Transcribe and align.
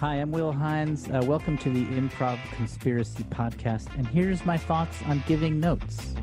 Hi, 0.00 0.14
I'm 0.14 0.32
Will 0.32 0.50
Hines. 0.50 1.10
Uh, 1.10 1.22
welcome 1.26 1.58
to 1.58 1.68
the 1.68 1.84
Improv 1.84 2.38
Conspiracy 2.52 3.22
Podcast, 3.24 3.94
and 3.98 4.06
here's 4.06 4.46
my 4.46 4.56
thoughts 4.56 5.02
on 5.02 5.22
giving 5.26 5.60
notes. 5.60 6.14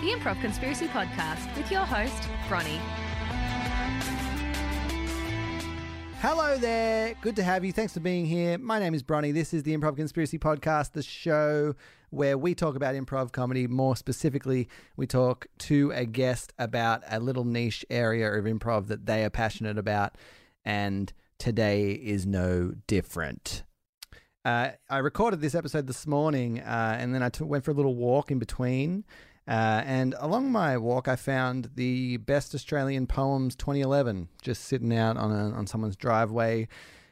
The 0.00 0.10
Improv 0.10 0.40
Conspiracy 0.40 0.86
Podcast 0.86 1.54
with 1.54 1.70
your 1.70 1.84
host, 1.84 2.30
Broni. 2.48 2.80
Hello 6.26 6.56
there. 6.56 7.12
Good 7.20 7.36
to 7.36 7.42
have 7.42 7.66
you. 7.66 7.72
Thanks 7.74 7.92
for 7.92 8.00
being 8.00 8.24
here. 8.24 8.56
My 8.56 8.78
name 8.78 8.94
is 8.94 9.02
Broni. 9.02 9.30
This 9.30 9.52
is 9.52 9.62
the 9.62 9.76
Improv 9.76 9.96
Conspiracy 9.96 10.38
Podcast, 10.38 10.92
the 10.92 11.02
show 11.02 11.74
where 12.08 12.38
we 12.38 12.54
talk 12.54 12.76
about 12.76 12.94
improv 12.94 13.30
comedy. 13.30 13.66
More 13.66 13.94
specifically, 13.94 14.70
we 14.96 15.06
talk 15.06 15.46
to 15.58 15.92
a 15.94 16.06
guest 16.06 16.54
about 16.58 17.02
a 17.10 17.20
little 17.20 17.44
niche 17.44 17.84
area 17.90 18.32
of 18.32 18.46
improv 18.46 18.86
that 18.86 19.04
they 19.04 19.22
are 19.22 19.28
passionate 19.28 19.76
about. 19.76 20.16
And 20.64 21.12
today 21.36 21.90
is 21.90 22.24
no 22.24 22.72
different. 22.86 23.62
Uh, 24.46 24.70
I 24.88 24.98
recorded 25.00 25.42
this 25.42 25.54
episode 25.54 25.86
this 25.86 26.06
morning, 26.06 26.58
uh, 26.60 26.96
and 26.98 27.14
then 27.14 27.22
I 27.22 27.28
t- 27.28 27.44
went 27.44 27.66
for 27.66 27.72
a 27.72 27.74
little 27.74 27.96
walk 27.96 28.30
in 28.30 28.38
between. 28.38 29.04
Uh, 29.46 29.82
and 29.84 30.14
along 30.18 30.50
my 30.50 30.76
walk, 30.78 31.06
I 31.06 31.16
found 31.16 31.70
the 31.74 32.16
Best 32.18 32.54
Australian 32.54 33.06
Poems 33.06 33.54
2011 33.56 34.28
just 34.40 34.64
sitting 34.64 34.96
out 34.96 35.16
on, 35.16 35.32
a, 35.32 35.50
on 35.54 35.66
someone's 35.66 35.96
driveway 35.96 36.66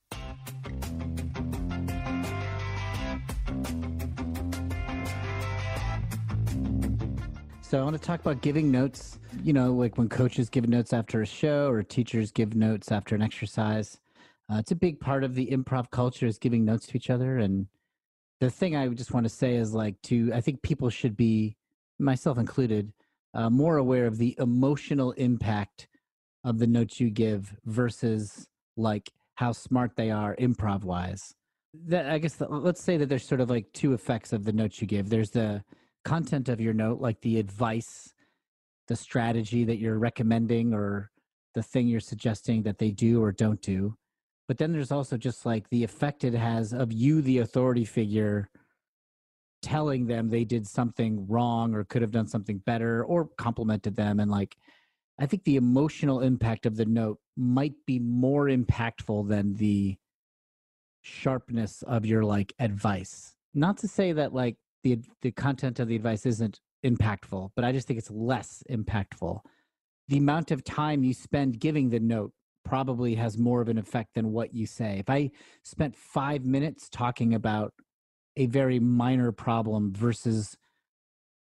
So 7.63 7.81
I 7.81 7.85
want 7.85 7.97
to 7.97 8.03
talk 8.03 8.21
about 8.21 8.41
giving 8.41 8.71
notes. 8.71 9.19
You 9.45 9.53
know, 9.53 9.75
like 9.75 9.99
when 9.99 10.09
coaches 10.09 10.49
give 10.49 10.67
notes 10.67 10.95
after 10.95 11.21
a 11.21 11.27
show 11.27 11.69
or 11.69 11.83
teachers 11.83 12.33
give 12.33 12.55
notes 12.55 12.91
after 12.91 13.15
an 13.15 13.21
exercise. 13.21 13.99
Uh, 14.51 14.57
it's 14.57 14.71
a 14.71 14.75
big 14.75 14.99
part 14.99 15.23
of 15.23 15.35
the 15.35 15.47
improv 15.49 15.91
culture 15.91 16.25
is 16.25 16.39
giving 16.39 16.65
notes 16.65 16.87
to 16.87 16.97
each 16.97 17.11
other. 17.11 17.37
And 17.37 17.67
the 18.41 18.49
thing 18.49 18.75
I 18.75 18.89
just 18.89 19.13
want 19.13 19.25
to 19.25 19.29
say 19.29 19.57
is 19.57 19.75
like 19.75 20.01
to, 20.05 20.33
I 20.33 20.41
think 20.41 20.63
people 20.63 20.89
should 20.89 21.15
be, 21.15 21.59
myself 21.99 22.39
included, 22.39 22.95
uh, 23.35 23.51
more 23.51 23.77
aware 23.77 24.07
of 24.07 24.17
the 24.17 24.35
emotional 24.39 25.13
impact 25.13 25.89
of 26.43 26.59
the 26.59 26.67
notes 26.67 26.99
you 26.99 27.11
give 27.11 27.55
versus 27.67 28.49
like 28.79 29.13
how 29.35 29.53
smart 29.53 29.95
they 29.95 30.11
are 30.11 30.35
improv 30.37 30.85
wise. 30.85 31.35
That 31.89 32.09
I 32.09 32.17
guess 32.17 32.37
the, 32.37 32.49
let's 32.49 32.83
say 32.83 32.97
that 32.97 33.11
there's 33.11 33.29
sort 33.29 33.43
of 33.43 33.51
like 33.51 33.71
two 33.75 33.93
effects 33.93 34.33
of 34.33 34.45
the 34.45 34.55
notes 34.55 34.81
you 34.81 34.87
give. 34.87 35.11
There's 35.11 35.33
the 35.33 35.63
content 36.03 36.49
of 36.49 36.63
your 36.63 36.73
note, 36.73 37.03
like 37.03 37.21
the 37.21 37.39
advice, 37.39 38.14
the 38.89 38.97
strategy 38.97 39.65
that 39.65 39.79
you're 39.79 39.99
recommending, 39.99 40.75
or 40.75 41.11
the 41.55 41.63
thing 41.63 41.87
you're 41.87 42.01
suggesting 42.01 42.63
that 42.63 42.79
they 42.79 42.91
do 42.91 43.23
or 43.23 43.33
don't 43.33 43.61
do. 43.63 43.97
But 44.47 44.59
then 44.59 44.73
there's 44.73 44.93
also 44.93 45.17
just 45.17 45.47
like 45.47 45.69
the 45.71 45.85
effect 45.85 46.25
it 46.25 46.35
has 46.35 46.73
of 46.73 46.93
you, 46.93 47.23
the 47.23 47.39
authority 47.39 47.85
figure, 47.85 48.51
telling 49.63 50.07
them 50.07 50.29
they 50.29 50.45
did 50.45 50.67
something 50.67 51.27
wrong 51.27 51.75
or 51.75 51.85
could 51.85 52.03
have 52.03 52.11
done 52.11 52.27
something 52.27 52.59
better 52.59 53.05
or 53.05 53.31
complimented 53.39 53.97
them. 53.97 54.21
And 54.21 54.31
like, 54.31 54.57
I 55.19 55.27
think 55.27 55.45
the 55.45 55.57
emotional 55.57 56.21
impact 56.21 56.67
of 56.67 56.77
the 56.77 56.85
note 56.85 57.19
might 57.37 57.75
be 57.87 57.99
more 57.99 58.47
impactful 58.47 59.29
than 59.29 59.55
the 59.55 59.97
sharpness 61.03 61.83
of 61.83 62.05
your 62.05 62.25
like 62.25 62.53
advice. 62.59 63.35
Not 63.55 63.79
to 63.79 63.89
say 63.89 64.13
that 64.13 64.35
like 64.35 64.57
the 64.83 64.99
the 65.23 65.31
content 65.31 65.81
of 65.81 65.89
the 65.89 65.97
advice 65.97 66.27
isn't 66.27 66.61
impactful, 66.85 67.51
but 67.57 67.65
I 67.65 67.73
just 67.73 67.87
think 67.87 67.99
it's 67.99 68.11
less 68.11 68.63
impactful. 68.71 69.41
The 70.09 70.19
amount 70.19 70.51
of 70.51 70.65
time 70.65 71.03
you 71.03 71.15
spend 71.15 71.59
giving 71.59 71.91
the 71.91 72.01
note 72.01 72.33
probably 72.65 73.15
has 73.15 73.39
more 73.39 73.61
of 73.61 73.69
an 73.69 73.79
effect 73.79 74.15
than 74.15 74.33
what 74.33 74.55
you 74.55 74.67
say. 74.67 74.99
If 74.99 75.11
I 75.11 75.31
spent 75.65 75.97
5 75.97 76.45
minutes 76.45 76.89
talking 76.89 77.35
about 77.35 77.73
a 78.37 78.47
very 78.47 78.79
minor 78.79 79.33
problem 79.33 79.93
versus 79.93 80.57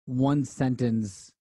one 0.05 0.45
sentence 0.45 1.33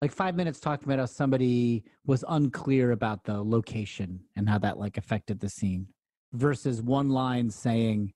like 0.00 0.12
5 0.12 0.36
minutes 0.36 0.60
talking 0.60 0.84
about 0.84 1.00
how 1.00 1.06
somebody 1.06 1.82
was 2.06 2.24
unclear 2.28 2.92
about 2.92 3.24
the 3.24 3.42
location 3.42 4.20
and 4.36 4.48
how 4.48 4.58
that 4.58 4.78
like 4.78 4.96
affected 4.96 5.40
the 5.40 5.48
scene 5.48 5.88
versus 6.32 6.80
one 6.80 7.08
line 7.08 7.50
saying 7.50 8.12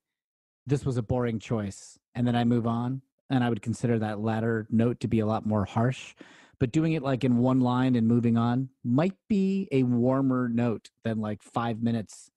this 0.66 0.84
was 0.84 0.96
a 0.96 1.02
boring 1.02 1.40
choice 1.40 1.98
and 2.14 2.26
then 2.26 2.36
I 2.36 2.44
move 2.44 2.66
on. 2.66 3.02
And 3.30 3.42
I 3.42 3.48
would 3.48 3.62
consider 3.62 3.98
that 3.98 4.20
latter 4.20 4.66
note 4.70 5.00
to 5.00 5.08
be 5.08 5.20
a 5.20 5.26
lot 5.26 5.46
more 5.46 5.64
harsh. 5.64 6.14
But 6.58 6.70
doing 6.70 6.92
it 6.92 7.02
like 7.02 7.24
in 7.24 7.38
one 7.38 7.60
line 7.60 7.96
and 7.96 8.06
moving 8.06 8.36
on 8.36 8.68
might 8.84 9.16
be 9.28 9.68
a 9.72 9.82
warmer 9.82 10.48
note 10.48 10.90
than 11.04 11.20
like 11.20 11.42
five 11.42 11.82
minutes 11.82 12.30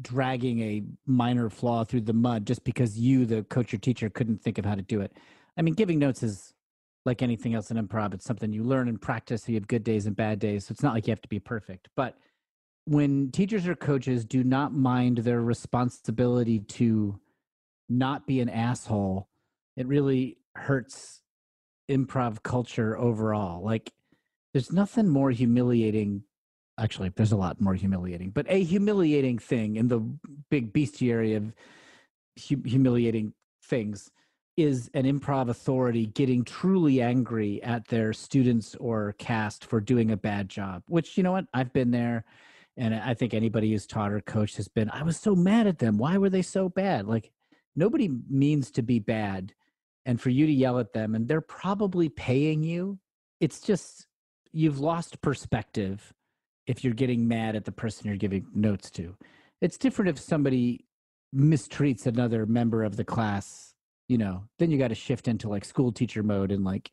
dragging 0.00 0.60
a 0.60 0.82
minor 1.06 1.48
flaw 1.48 1.84
through 1.84 2.02
the 2.02 2.12
mud 2.12 2.46
just 2.46 2.62
because 2.64 2.98
you, 2.98 3.24
the 3.26 3.42
coach 3.44 3.72
or 3.72 3.78
teacher, 3.78 4.10
couldn't 4.10 4.42
think 4.42 4.58
of 4.58 4.64
how 4.64 4.74
to 4.74 4.82
do 4.82 5.00
it. 5.00 5.16
I 5.56 5.62
mean, 5.62 5.74
giving 5.74 5.98
notes 5.98 6.22
is 6.22 6.52
like 7.06 7.22
anything 7.22 7.54
else 7.54 7.70
in 7.70 7.76
improv. 7.76 8.12
It's 8.12 8.26
something 8.26 8.52
you 8.52 8.64
learn 8.64 8.88
and 8.88 9.00
practice. 9.00 9.44
So 9.44 9.52
you 9.52 9.56
have 9.56 9.66
good 9.66 9.84
days 9.84 10.06
and 10.06 10.14
bad 10.14 10.38
days. 10.38 10.66
So 10.66 10.72
it's 10.72 10.82
not 10.82 10.92
like 10.92 11.06
you 11.06 11.12
have 11.12 11.22
to 11.22 11.28
be 11.28 11.40
perfect. 11.40 11.88
But 11.96 12.18
when 12.84 13.30
teachers 13.30 13.66
or 13.66 13.74
coaches 13.74 14.26
do 14.26 14.44
not 14.44 14.74
mind 14.74 15.18
their 15.18 15.40
responsibility 15.40 16.58
to 16.60 17.18
not 17.88 18.26
be 18.26 18.40
an 18.40 18.50
asshole, 18.50 19.29
it 19.80 19.86
really 19.86 20.36
hurts 20.54 21.22
improv 21.90 22.42
culture 22.42 22.98
overall. 22.98 23.64
Like, 23.64 23.92
there's 24.52 24.72
nothing 24.72 25.08
more 25.08 25.30
humiliating. 25.30 26.22
Actually, 26.78 27.10
there's 27.16 27.32
a 27.32 27.36
lot 27.36 27.60
more 27.60 27.74
humiliating, 27.74 28.30
but 28.30 28.46
a 28.48 28.62
humiliating 28.62 29.38
thing 29.38 29.76
in 29.76 29.88
the 29.88 30.00
big 30.50 30.72
bestiary 30.72 31.36
of 31.36 31.54
hu- 32.48 32.62
humiliating 32.64 33.32
things 33.64 34.10
is 34.56 34.90
an 34.92 35.04
improv 35.04 35.48
authority 35.48 36.06
getting 36.06 36.44
truly 36.44 37.00
angry 37.00 37.62
at 37.62 37.86
their 37.88 38.12
students 38.12 38.74
or 38.76 39.14
cast 39.18 39.64
for 39.64 39.80
doing 39.80 40.10
a 40.10 40.16
bad 40.16 40.48
job 40.48 40.82
which 40.88 41.16
you 41.16 41.22
know 41.22 41.32
what 41.32 41.46
i've 41.54 41.72
been 41.72 41.90
there 41.92 42.24
and 42.76 42.94
i 42.94 43.14
think 43.14 43.32
anybody 43.32 43.70
who's 43.70 43.86
taught 43.86 44.12
or 44.12 44.20
coached 44.20 44.56
has 44.56 44.68
been 44.68 44.90
i 44.90 45.02
was 45.02 45.16
so 45.16 45.36
mad 45.36 45.66
at 45.68 45.78
them 45.78 45.96
why 45.96 46.18
were 46.18 46.28
they 46.28 46.42
so 46.42 46.68
bad 46.68 47.06
like 47.06 47.30
nobody 47.76 48.10
means 48.28 48.70
to 48.72 48.82
be 48.82 48.98
bad 48.98 49.54
and 50.06 50.20
for 50.20 50.30
you 50.30 50.46
to 50.46 50.52
yell 50.52 50.78
at 50.78 50.92
them 50.92 51.14
and 51.14 51.28
they're 51.28 51.40
probably 51.40 52.08
paying 52.08 52.62
you 52.62 52.98
it's 53.40 53.60
just 53.60 54.06
you've 54.52 54.80
lost 54.80 55.20
perspective 55.22 56.12
if 56.66 56.84
you're 56.84 56.94
getting 56.94 57.26
mad 57.26 57.56
at 57.56 57.64
the 57.64 57.72
person 57.72 58.06
you're 58.06 58.16
giving 58.16 58.46
notes 58.54 58.90
to. 58.90 59.16
It's 59.60 59.78
different 59.78 60.10
if 60.10 60.18
somebody 60.18 60.84
mistreats 61.34 62.06
another 62.06 62.46
member 62.46 62.82
of 62.82 62.96
the 62.96 63.04
class 63.04 63.74
you 64.08 64.18
know 64.18 64.42
then 64.58 64.68
you 64.68 64.78
got 64.78 64.88
to 64.88 64.94
shift 64.96 65.28
into 65.28 65.48
like 65.48 65.64
school 65.64 65.92
teacher 65.92 66.24
mode 66.24 66.50
and 66.50 66.64
like 66.64 66.90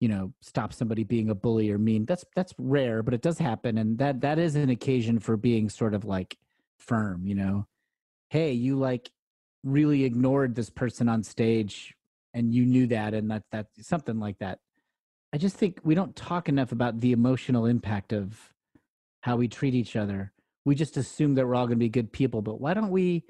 you 0.00 0.08
know 0.08 0.32
stop 0.40 0.72
somebody 0.72 1.04
being 1.04 1.28
a 1.28 1.34
bully 1.34 1.70
or 1.70 1.78
mean. 1.78 2.06
That's 2.06 2.24
that's 2.34 2.54
rare 2.58 3.02
but 3.02 3.14
it 3.14 3.22
does 3.22 3.38
happen 3.38 3.78
and 3.78 3.98
that 3.98 4.22
that 4.22 4.38
is 4.38 4.56
an 4.56 4.70
occasion 4.70 5.18
for 5.18 5.36
being 5.36 5.68
sort 5.68 5.94
of 5.94 6.04
like 6.04 6.38
firm 6.78 7.26
you 7.26 7.34
know? 7.34 7.66
Hey 8.30 8.52
you 8.52 8.78
like 8.78 9.10
really 9.62 10.04
ignored 10.04 10.54
this 10.54 10.70
person 10.70 11.08
on 11.08 11.22
stage 11.22 11.94
and 12.34 12.54
you 12.54 12.64
knew 12.64 12.86
that 12.88 13.14
and 13.14 13.30
that 13.30 13.44
that 13.52 13.66
something 13.80 14.18
like 14.18 14.38
that. 14.38 14.58
I 15.32 15.38
just 15.38 15.56
think 15.56 15.80
we 15.82 15.94
don't 15.94 16.14
talk 16.14 16.48
enough 16.48 16.72
about 16.72 17.00
the 17.00 17.12
emotional 17.12 17.66
impact 17.66 18.12
of 18.12 18.38
how 19.22 19.36
we 19.36 19.48
treat 19.48 19.74
each 19.74 19.96
other. 19.96 20.32
We 20.64 20.74
just 20.74 20.96
assume 20.96 21.34
that 21.34 21.46
we're 21.46 21.54
all 21.54 21.66
going 21.66 21.78
to 21.78 21.84
be 21.84 21.88
good 21.88 22.12
people 22.12 22.42
but 22.42 22.60
why 22.60 22.74
don't 22.74 22.90
we 22.90 23.24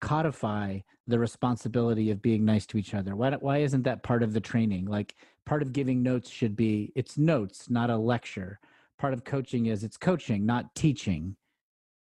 codify 0.00 0.78
the 1.06 1.18
responsibility 1.18 2.10
of 2.10 2.20
being 2.20 2.44
nice 2.44 2.66
to 2.66 2.78
each 2.78 2.94
other? 2.94 3.16
Why, 3.16 3.30
why 3.32 3.58
isn't 3.58 3.82
that 3.84 4.02
part 4.02 4.22
of 4.22 4.32
the 4.32 4.40
training? 4.40 4.86
Like 4.86 5.14
part 5.46 5.62
of 5.62 5.72
giving 5.72 6.02
notes 6.02 6.28
should 6.28 6.56
be 6.56 6.92
it's 6.94 7.16
notes 7.16 7.70
not 7.70 7.90
a 7.90 7.96
lecture. 7.96 8.58
Part 8.98 9.14
of 9.14 9.24
coaching 9.24 9.66
is 9.66 9.84
it's 9.84 9.96
coaching 9.96 10.44
not 10.44 10.74
teaching. 10.74 11.36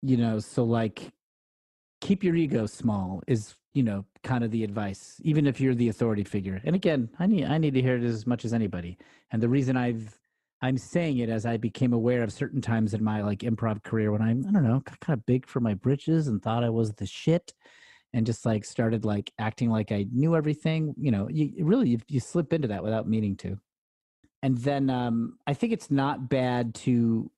You 0.02 0.16
know 0.16 0.38
so 0.38 0.64
like 0.64 1.12
keep 2.00 2.22
your 2.22 2.36
ego 2.36 2.66
small 2.66 3.22
is 3.26 3.54
you 3.76 3.82
know 3.82 4.04
kind 4.24 4.42
of 4.42 4.50
the 4.50 4.64
advice 4.64 5.20
even 5.22 5.46
if 5.46 5.60
you're 5.60 5.74
the 5.74 5.88
authority 5.88 6.24
figure. 6.24 6.60
And 6.64 6.74
again 6.74 7.10
i 7.18 7.26
need 7.26 7.44
i 7.44 7.58
need 7.58 7.74
to 7.74 7.82
hear 7.82 7.96
it 7.96 8.02
as 8.02 8.26
much 8.26 8.44
as 8.44 8.52
anybody. 8.52 8.98
And 9.30 9.42
the 9.42 9.48
reason 9.48 9.76
i've 9.76 10.18
i'm 10.62 10.78
saying 10.78 11.18
it 11.18 11.28
as 11.28 11.44
i 11.44 11.56
became 11.56 11.92
aware 11.92 12.22
of 12.22 12.32
certain 12.32 12.62
times 12.62 12.94
in 12.94 13.04
my 13.04 13.22
like 13.22 13.40
improv 13.40 13.82
career 13.82 14.10
when 14.10 14.22
i'm 14.22 14.44
i 14.48 14.52
don't 14.52 14.64
know 14.64 14.82
kind 15.00 15.18
of 15.18 15.26
big 15.26 15.46
for 15.46 15.60
my 15.60 15.74
britches 15.74 16.28
and 16.28 16.42
thought 16.42 16.64
i 16.64 16.70
was 16.70 16.94
the 16.94 17.06
shit 17.06 17.52
and 18.14 18.24
just 18.24 18.46
like 18.46 18.64
started 18.64 19.04
like 19.04 19.30
acting 19.38 19.70
like 19.70 19.92
i 19.92 20.06
knew 20.10 20.34
everything 20.34 20.94
you 20.98 21.10
know 21.10 21.28
you 21.28 21.52
really 21.64 21.90
you, 21.90 21.98
you 22.08 22.20
slip 22.20 22.54
into 22.54 22.68
that 22.68 22.82
without 22.82 23.08
meaning 23.08 23.36
to. 23.36 23.58
And 24.42 24.56
then 24.58 24.88
um 24.88 25.38
i 25.46 25.52
think 25.52 25.72
it's 25.72 25.90
not 25.90 26.28
bad 26.30 26.74
to 26.86 27.30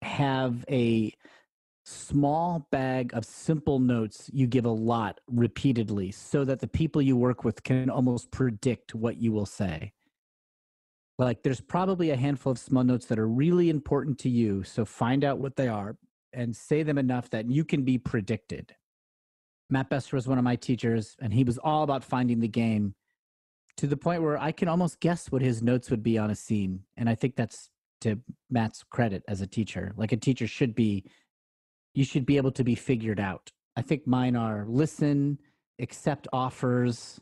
have 0.00 0.64
a 0.70 1.12
small 1.84 2.66
bag 2.70 3.12
of 3.14 3.24
simple 3.24 3.78
notes 3.78 4.30
you 4.32 4.46
give 4.46 4.64
a 4.64 4.70
lot 4.70 5.20
repeatedly 5.26 6.10
so 6.10 6.44
that 6.44 6.60
the 6.60 6.66
people 6.66 7.02
you 7.02 7.16
work 7.16 7.44
with 7.44 7.62
can 7.62 7.90
almost 7.90 8.30
predict 8.30 8.94
what 8.94 9.16
you 9.16 9.32
will 9.32 9.46
say. 9.46 9.92
Like 11.18 11.42
there's 11.42 11.60
probably 11.60 12.10
a 12.10 12.16
handful 12.16 12.52
of 12.52 12.58
small 12.58 12.84
notes 12.84 13.06
that 13.06 13.18
are 13.18 13.28
really 13.28 13.70
important 13.70 14.18
to 14.20 14.28
you. 14.28 14.64
So 14.64 14.84
find 14.84 15.24
out 15.24 15.38
what 15.38 15.56
they 15.56 15.68
are 15.68 15.96
and 16.32 16.56
say 16.56 16.82
them 16.82 16.98
enough 16.98 17.30
that 17.30 17.48
you 17.48 17.64
can 17.64 17.84
be 17.84 17.98
predicted. 17.98 18.74
Matt 19.70 19.90
Besser 19.90 20.16
was 20.16 20.26
one 20.26 20.38
of 20.38 20.44
my 20.44 20.56
teachers, 20.56 21.16
and 21.20 21.32
he 21.32 21.44
was 21.44 21.58
all 21.58 21.84
about 21.84 22.04
finding 22.04 22.40
the 22.40 22.48
game 22.48 22.94
to 23.76 23.86
the 23.86 23.96
point 23.96 24.22
where 24.22 24.38
I 24.38 24.52
can 24.52 24.68
almost 24.68 25.00
guess 25.00 25.30
what 25.30 25.42
his 25.42 25.62
notes 25.62 25.90
would 25.90 26.02
be 26.02 26.18
on 26.18 26.30
a 26.30 26.34
scene. 26.34 26.80
And 26.96 27.08
I 27.08 27.14
think 27.14 27.36
that's 27.36 27.70
to 28.02 28.20
Matt's 28.50 28.82
credit 28.82 29.22
as 29.28 29.40
a 29.40 29.46
teacher. 29.46 29.92
Like 29.96 30.12
a 30.12 30.16
teacher 30.16 30.46
should 30.46 30.74
be 30.74 31.04
you 31.94 32.04
should 32.04 32.26
be 32.26 32.36
able 32.36 32.52
to 32.52 32.64
be 32.64 32.74
figured 32.74 33.20
out. 33.20 33.50
I 33.76 33.82
think 33.82 34.06
mine 34.06 34.36
are 34.36 34.64
listen, 34.66 35.38
accept 35.80 36.28
offers, 36.32 37.20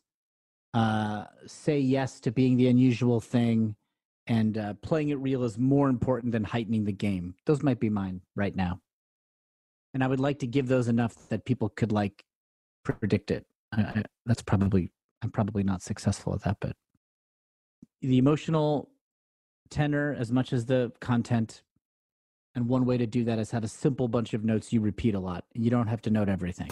uh, 0.75 1.25
say 1.47 1.79
yes 1.79 2.21
to 2.21 2.31
being 2.31 2.57
the 2.57 2.69
unusual 2.69 3.21
thing, 3.21 3.77
and 4.27 4.57
uh, 4.57 4.75
playing 4.83 5.11
it 5.11 5.19
real 5.19 5.45
is 5.45 5.59
more 5.59 5.89
important 5.89 6.33
than 6.33 6.45
heightening 6.45 6.85
the 6.85 6.93
game. 6.93 7.35
Those 7.47 7.63
might 7.63 7.81
be 7.81 7.91
mine 7.91 8.21
right 8.37 8.55
now. 8.55 8.81
And 9.95 10.03
I 10.03 10.07
would 10.07 10.21
like 10.21 10.39
to 10.39 10.47
give 10.47 10.69
those 10.69 10.89
enough 10.89 11.15
that 11.29 11.45
people 11.45 11.69
could 11.69 11.93
like 11.93 12.25
predict 12.85 13.31
it. 13.31 13.45
I, 13.73 13.81
I, 13.81 14.03
that's 14.25 14.43
probably, 14.43 14.91
I'm 15.23 15.31
probably 15.31 15.63
not 15.63 15.83
successful 15.83 16.35
at 16.35 16.43
that, 16.45 16.57
but 16.61 16.77
the 18.01 18.19
emotional 18.19 18.89
tenor 19.71 20.17
as 20.19 20.33
much 20.33 20.53
as 20.53 20.67
the 20.67 20.93
content 21.01 21.63
and 22.55 22.69
one 22.69 22.85
way 22.85 22.99
to 22.99 23.07
do 23.07 23.25
that 23.25 23.39
is 23.39 23.51
have 23.51 23.65
a 23.65 23.69
simple 23.69 24.09
bunch 24.09 24.35
of 24.35 24.45
notes 24.45 24.73
you 24.73 24.81
repeat 24.81 25.15
a 25.15 25.21
lot. 25.21 25.45
You 25.55 25.71
don't 25.71 25.87
have 25.89 26.03
to 26.03 26.11
note 26.11 26.29
everything. 26.29 26.71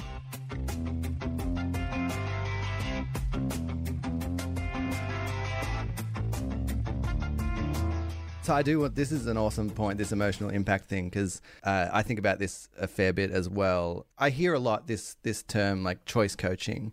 So 8.43 8.55
I 8.55 8.63
do 8.63 8.81
want 8.81 8.95
this 8.97 9.13
is 9.13 9.27
an 9.27 9.37
awesome 9.37 9.69
point, 9.71 9.99
this 9.99 10.13
emotional 10.13 10.49
impact 10.51 10.87
thing, 10.87 11.09
because 11.09 11.41
uh, 11.63 11.89
I 11.93 12.03
think 12.03 12.19
about 12.19 12.39
this 12.39 12.69
a 12.79 12.87
fair 12.89 13.13
bit 13.13 13.31
as 13.31 13.49
well. 13.49 14.07
I 14.19 14.31
hear 14.31 14.55
a 14.55 14.59
lot 14.59 14.87
this 14.87 15.17
this 15.23 15.43
term 15.43 15.85
like 15.85 16.05
choice 16.07 16.35
coaching, 16.35 16.93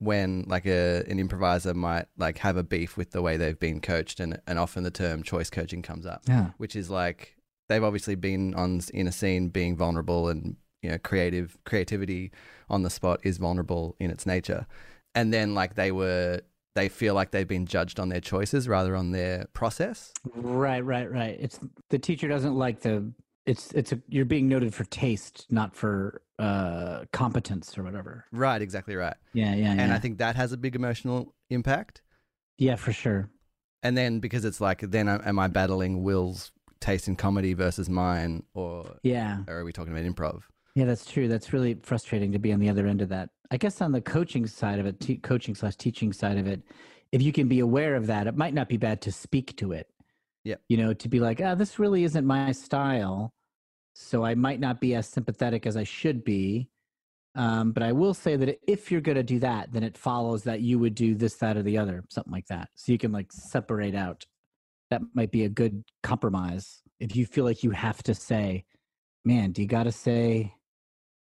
when 0.00 0.44
like 0.48 0.66
a 0.66 1.04
an 1.08 1.18
improviser 1.20 1.72
might 1.72 2.06
like 2.18 2.38
have 2.38 2.56
a 2.56 2.64
beef 2.64 2.96
with 2.96 3.12
the 3.12 3.22
way 3.22 3.36
they've 3.36 3.58
been 3.58 3.80
coached, 3.80 4.18
and 4.20 4.40
and 4.46 4.58
often 4.58 4.82
the 4.82 4.90
term 4.90 5.22
choice 5.22 5.48
coaching 5.50 5.82
comes 5.82 6.04
up, 6.04 6.22
Yeah. 6.28 6.50
which 6.58 6.74
is 6.76 6.90
like 6.90 7.36
they've 7.72 7.82
obviously 7.84 8.14
been 8.14 8.54
on 8.54 8.80
in 8.92 9.06
a 9.06 9.12
scene 9.12 9.48
being 9.48 9.76
vulnerable 9.76 10.28
and 10.28 10.56
you 10.82 10.90
know 10.90 10.98
creative 10.98 11.56
creativity 11.64 12.30
on 12.68 12.82
the 12.82 12.90
spot 12.90 13.18
is 13.22 13.38
vulnerable 13.38 13.96
in 13.98 14.10
its 14.10 14.26
nature 14.26 14.66
and 15.14 15.32
then 15.32 15.54
like 15.54 15.74
they 15.74 15.90
were 15.92 16.40
they 16.74 16.88
feel 16.88 17.14
like 17.14 17.30
they've 17.32 17.48
been 17.48 17.66
judged 17.66 18.00
on 18.00 18.08
their 18.08 18.20
choices 18.20 18.66
rather 18.68 18.94
on 18.96 19.10
their 19.12 19.46
process 19.52 20.12
Right, 20.34 20.80
right, 20.84 21.10
right. 21.10 21.36
It's 21.40 21.58
the 21.90 21.98
teacher 21.98 22.28
doesn't 22.28 22.54
like 22.54 22.80
the 22.80 23.12
it's 23.44 23.72
it's 23.72 23.92
a 23.92 24.00
you're 24.08 24.24
being 24.24 24.48
noted 24.48 24.72
for 24.72 24.84
taste, 24.84 25.46
not 25.50 25.74
for 25.74 26.22
uh 26.38 27.04
competence 27.12 27.76
or 27.76 27.82
whatever. 27.82 28.24
right 28.32 28.62
exactly 28.62 28.96
right 28.96 29.16
Yeah, 29.34 29.54
yeah, 29.54 29.70
and 29.72 29.80
yeah. 29.90 29.94
i 29.94 29.98
think 29.98 30.18
that 30.18 30.34
has 30.36 30.52
a 30.52 30.56
big 30.56 30.74
emotional 30.74 31.34
impact 31.50 32.02
yeah, 32.58 32.76
for 32.76 32.92
sure. 32.92 33.28
and 33.82 33.96
then 33.96 34.20
because 34.20 34.44
it's 34.44 34.60
like 34.60 34.80
then 34.80 35.08
am 35.08 35.38
i 35.38 35.48
battling 35.48 36.02
will's 36.02 36.52
taste 36.82 37.08
in 37.08 37.16
comedy 37.16 37.54
versus 37.54 37.88
mine 37.88 38.42
or, 38.54 38.96
Yeah. 39.02 39.38
or 39.48 39.58
are 39.60 39.64
we 39.64 39.72
talking 39.72 39.92
about 39.96 40.04
improv 40.04 40.42
Yeah, 40.74 40.84
that's 40.86 41.04
true. 41.06 41.28
That's 41.28 41.52
really 41.52 41.74
frustrating 41.82 42.32
to 42.32 42.38
be 42.38 42.52
on 42.52 42.60
the 42.60 42.68
other 42.68 42.86
end 42.86 43.00
of 43.02 43.08
that. 43.10 43.30
I 43.50 43.56
guess 43.56 43.80
on 43.80 43.92
the 43.92 44.00
coaching 44.00 44.46
side 44.46 44.78
of 44.78 44.86
it, 44.86 44.98
te- 45.00 45.18
coaching 45.18 45.54
slash 45.54 45.76
teaching 45.76 46.12
side 46.12 46.38
of 46.38 46.46
it, 46.46 46.62
if 47.12 47.20
you 47.22 47.32
can 47.32 47.46
be 47.48 47.60
aware 47.60 47.94
of 47.94 48.06
that, 48.06 48.26
it 48.26 48.36
might 48.36 48.54
not 48.54 48.68
be 48.68 48.78
bad 48.78 49.00
to 49.02 49.12
speak 49.12 49.54
to 49.56 49.72
it. 49.72 49.86
Yep. 50.44 50.60
You 50.68 50.76
know, 50.78 50.92
to 50.94 51.08
be 51.08 51.20
like, 51.20 51.40
ah, 51.42 51.54
this 51.54 51.78
really 51.78 52.04
isn't 52.04 52.26
my 52.26 52.52
style, 52.52 53.32
so 53.94 54.24
I 54.24 54.34
might 54.34 54.60
not 54.60 54.80
be 54.80 54.94
as 54.94 55.06
sympathetic 55.06 55.66
as 55.66 55.76
I 55.76 55.84
should 55.84 56.24
be. 56.24 56.68
Um, 57.34 57.72
but 57.72 57.82
I 57.82 57.92
will 57.92 58.14
say 58.14 58.36
that 58.36 58.58
if 58.66 58.90
you're 58.90 59.00
going 59.00 59.16
to 59.16 59.22
do 59.22 59.38
that, 59.40 59.72
then 59.72 59.82
it 59.82 59.96
follows 59.96 60.42
that 60.44 60.60
you 60.60 60.78
would 60.78 60.94
do 60.94 61.14
this, 61.14 61.34
that, 61.36 61.56
or 61.56 61.62
the 61.62 61.78
other, 61.78 62.04
something 62.10 62.32
like 62.32 62.46
that. 62.48 62.68
So 62.74 62.92
you 62.92 62.98
can 62.98 63.12
like 63.12 63.30
separate 63.32 63.94
out. 63.94 64.24
That 64.92 65.00
might 65.14 65.30
be 65.30 65.44
a 65.44 65.48
good 65.48 65.82
compromise. 66.02 66.82
If 67.00 67.16
you 67.16 67.24
feel 67.24 67.46
like 67.46 67.62
you 67.64 67.70
have 67.70 68.02
to 68.02 68.14
say, 68.14 68.66
man, 69.24 69.52
do 69.52 69.62
you 69.62 69.66
got 69.66 69.84
to 69.84 69.92
say, 69.92 70.52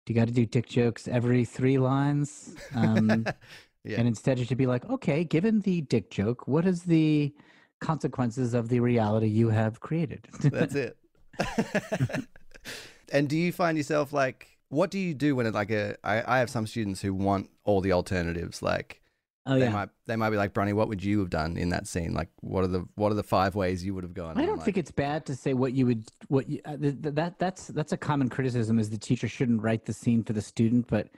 do 0.06 0.12
you 0.12 0.20
got 0.20 0.28
to 0.28 0.34
do 0.34 0.46
dick 0.46 0.68
jokes 0.68 1.08
every 1.08 1.46
three 1.46 1.78
lines? 1.78 2.58
Um, 2.76 3.26
yeah 3.86 4.00
And 4.00 4.06
instead, 4.06 4.38
you 4.38 4.44
should 4.44 4.58
be 4.58 4.68
like, 4.68 4.84
okay, 4.90 5.24
given 5.24 5.62
the 5.62 5.80
dick 5.80 6.12
joke, 6.12 6.46
what 6.46 6.66
is 6.66 6.84
the 6.84 7.34
consequences 7.80 8.54
of 8.54 8.68
the 8.68 8.82
reality 8.82 9.28
you 9.28 9.48
have 9.48 9.80
created? 9.80 10.28
That's 10.42 10.76
it. 10.76 10.98
and 13.14 13.30
do 13.30 13.38
you 13.38 13.54
find 13.54 13.78
yourself 13.78 14.12
like, 14.12 14.50
what 14.68 14.92
do 14.92 15.00
you 15.00 15.14
do 15.14 15.38
when 15.38 15.46
it 15.46 15.54
like 15.54 15.72
a? 15.72 15.96
I, 16.04 16.36
I 16.36 16.40
have 16.40 16.50
some 16.50 16.68
students 16.68 17.00
who 17.00 17.14
want 17.14 17.50
all 17.64 17.80
the 17.80 17.94
alternatives. 17.94 18.62
Like 18.62 19.00
oh 19.46 19.60
they 19.60 19.66
yeah. 19.66 19.72
might 19.72 19.90
they 20.06 20.16
might 20.16 20.30
be 20.30 20.38
like, 20.38 20.54
Broni, 20.54 20.74
what 20.74 20.88
would 20.90 21.04
you 21.04 21.20
have 21.20 21.30
done 21.30 21.58
in 21.58 21.70
that 21.70 21.88
scene? 21.88 22.14
Like, 22.14 22.30
what 22.42 22.64
are 22.64 22.68
the 22.68 22.86
what 22.96 23.12
are 23.12 23.16
the 23.16 23.24
five 23.24 23.56
ways 23.56 23.84
you 23.86 23.94
would 23.96 24.04
have 24.04 24.14
gone? 24.14 24.38
I 24.38 24.46
don't 24.46 24.60
I'm 24.60 24.66
think 24.66 24.78
it's 24.78 24.92
bad 24.92 25.26
to 25.28 25.36
say 25.36 25.54
what 25.54 25.74
you 25.74 25.86
would 25.86 26.06
what 26.28 26.50
you, 26.50 26.62
uh, 26.66 26.78
th- 26.78 27.02
th- 27.02 27.16
that 27.16 27.40
that's 27.40 27.68
that's 27.68 27.92
a 27.92 27.98
common 27.98 28.30
criticism 28.30 28.80
is 28.80 28.90
the 28.90 28.98
teacher 28.98 29.28
shouldn't 29.28 29.62
write 29.62 29.86
the 29.86 29.94
scene 29.94 30.24
for 30.24 30.34
the 30.34 30.42
student, 30.42 30.88
but 30.88 31.10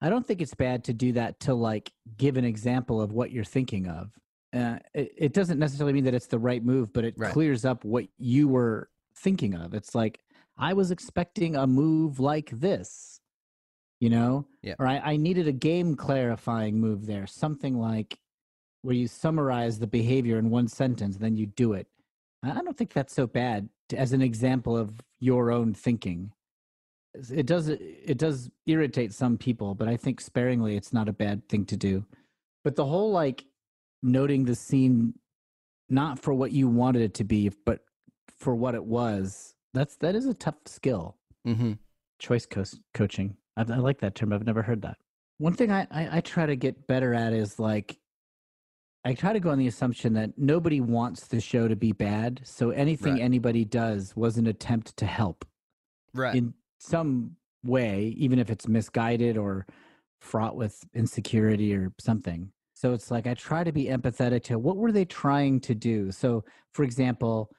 I 0.00 0.10
don't 0.10 0.26
think 0.26 0.42
it's 0.42 0.54
bad 0.54 0.84
to 0.84 0.92
do 0.92 1.12
that 1.12 1.40
to 1.40 1.54
like 1.54 1.92
give 2.18 2.36
an 2.36 2.44
example 2.44 3.00
of 3.00 3.12
what 3.12 3.30
you're 3.30 3.44
thinking 3.44 3.86
of. 3.88 4.10
Uh, 4.52 4.78
it, 4.92 5.12
it 5.16 5.32
doesn't 5.32 5.58
necessarily 5.58 5.92
mean 5.92 6.04
that 6.04 6.14
it's 6.14 6.26
the 6.26 6.38
right 6.38 6.64
move, 6.64 6.92
but 6.92 7.04
it 7.04 7.14
Right. 7.16 7.32
clears 7.32 7.64
up 7.64 7.84
what 7.84 8.06
you 8.18 8.46
were 8.48 8.88
thinking 9.16 9.54
of. 9.54 9.74
It's 9.74 9.94
like 9.94 10.20
I 10.58 10.74
was 10.74 10.90
expecting 10.90 11.56
a 11.56 11.66
move 11.66 12.20
like 12.20 12.50
this. 12.50 13.20
You 14.00 14.10
know? 14.10 14.46
Yeah. 14.62 14.74
Or 14.78 14.86
I, 14.86 14.98
I 14.98 15.16
needed 15.16 15.48
a 15.48 15.52
game 15.52 15.94
clarifying 15.96 16.80
move 16.80 17.06
there, 17.06 17.26
something 17.26 17.78
like 17.78 18.18
where 18.82 18.94
you 18.94 19.08
summarize 19.08 19.78
the 19.78 19.86
behavior 19.86 20.38
in 20.38 20.50
one 20.50 20.68
sentence, 20.68 21.16
then 21.16 21.36
you 21.36 21.46
do 21.46 21.72
it. 21.72 21.86
I 22.42 22.60
don't 22.60 22.76
think 22.76 22.92
that's 22.92 23.14
so 23.14 23.26
bad 23.26 23.68
to, 23.88 23.98
as 23.98 24.12
an 24.12 24.20
example 24.20 24.76
of 24.76 25.00
your 25.20 25.50
own 25.50 25.72
thinking. 25.72 26.32
It 27.32 27.46
does 27.46 27.68
it 27.68 28.18
does 28.18 28.50
irritate 28.66 29.14
some 29.14 29.38
people, 29.38 29.74
but 29.74 29.88
I 29.88 29.96
think 29.96 30.20
sparingly 30.20 30.76
it's 30.76 30.92
not 30.92 31.08
a 31.08 31.12
bad 31.12 31.48
thing 31.48 31.64
to 31.66 31.76
do. 31.76 32.04
But 32.64 32.76
the 32.76 32.84
whole 32.84 33.12
like 33.12 33.44
noting 34.02 34.44
the 34.44 34.54
scene 34.54 35.14
not 35.88 36.18
for 36.18 36.34
what 36.34 36.50
you 36.52 36.68
wanted 36.68 37.02
it 37.02 37.14
to 37.14 37.24
be, 37.24 37.50
but 37.64 37.80
for 38.38 38.54
what 38.54 38.74
it 38.74 38.84
was, 38.84 39.54
that's 39.72 39.96
that 39.96 40.14
is 40.14 40.26
a 40.26 40.34
tough 40.34 40.56
skill 40.66 41.16
Mm-hmm. 41.46 41.72
choice 42.18 42.46
co- 42.46 42.64
coaching. 42.94 43.36
I, 43.56 43.62
I 43.62 43.76
like 43.76 44.00
that 44.00 44.14
term. 44.14 44.32
I've 44.32 44.46
never 44.46 44.62
heard 44.62 44.82
that. 44.82 44.96
One 45.38 45.54
thing 45.54 45.70
I, 45.70 45.86
I, 45.90 46.18
I 46.18 46.20
try 46.20 46.46
to 46.46 46.56
get 46.56 46.86
better 46.86 47.14
at 47.14 47.32
is 47.32 47.58
like, 47.58 47.98
I 49.04 49.14
try 49.14 49.32
to 49.32 49.40
go 49.40 49.50
on 49.50 49.58
the 49.58 49.66
assumption 49.66 50.14
that 50.14 50.38
nobody 50.38 50.80
wants 50.80 51.26
the 51.26 51.40
show 51.40 51.68
to 51.68 51.76
be 51.76 51.92
bad. 51.92 52.40
So 52.44 52.70
anything 52.70 53.14
Right. 53.14 53.22
anybody 53.22 53.64
does 53.64 54.16
was 54.16 54.38
an 54.38 54.46
attempt 54.46 54.96
to 54.98 55.06
help 55.06 55.44
Right. 56.14 56.36
in 56.36 56.54
some 56.78 57.36
way, 57.64 58.14
even 58.16 58.38
if 58.38 58.48
it's 58.50 58.68
misguided 58.68 59.36
or 59.36 59.66
fraught 60.20 60.56
with 60.56 60.82
insecurity 60.94 61.74
or 61.74 61.92
something. 62.00 62.50
So 62.72 62.92
it's 62.92 63.10
like 63.10 63.26
I 63.26 63.34
try 63.34 63.62
to 63.62 63.72
be 63.72 63.86
empathetic 63.86 64.42
to 64.44 64.58
what 64.58 64.76
were 64.76 64.92
they 64.92 65.04
trying 65.04 65.60
to 65.60 65.74
do. 65.74 66.10
So, 66.10 66.44
for 66.72 66.82
example, 66.82 67.50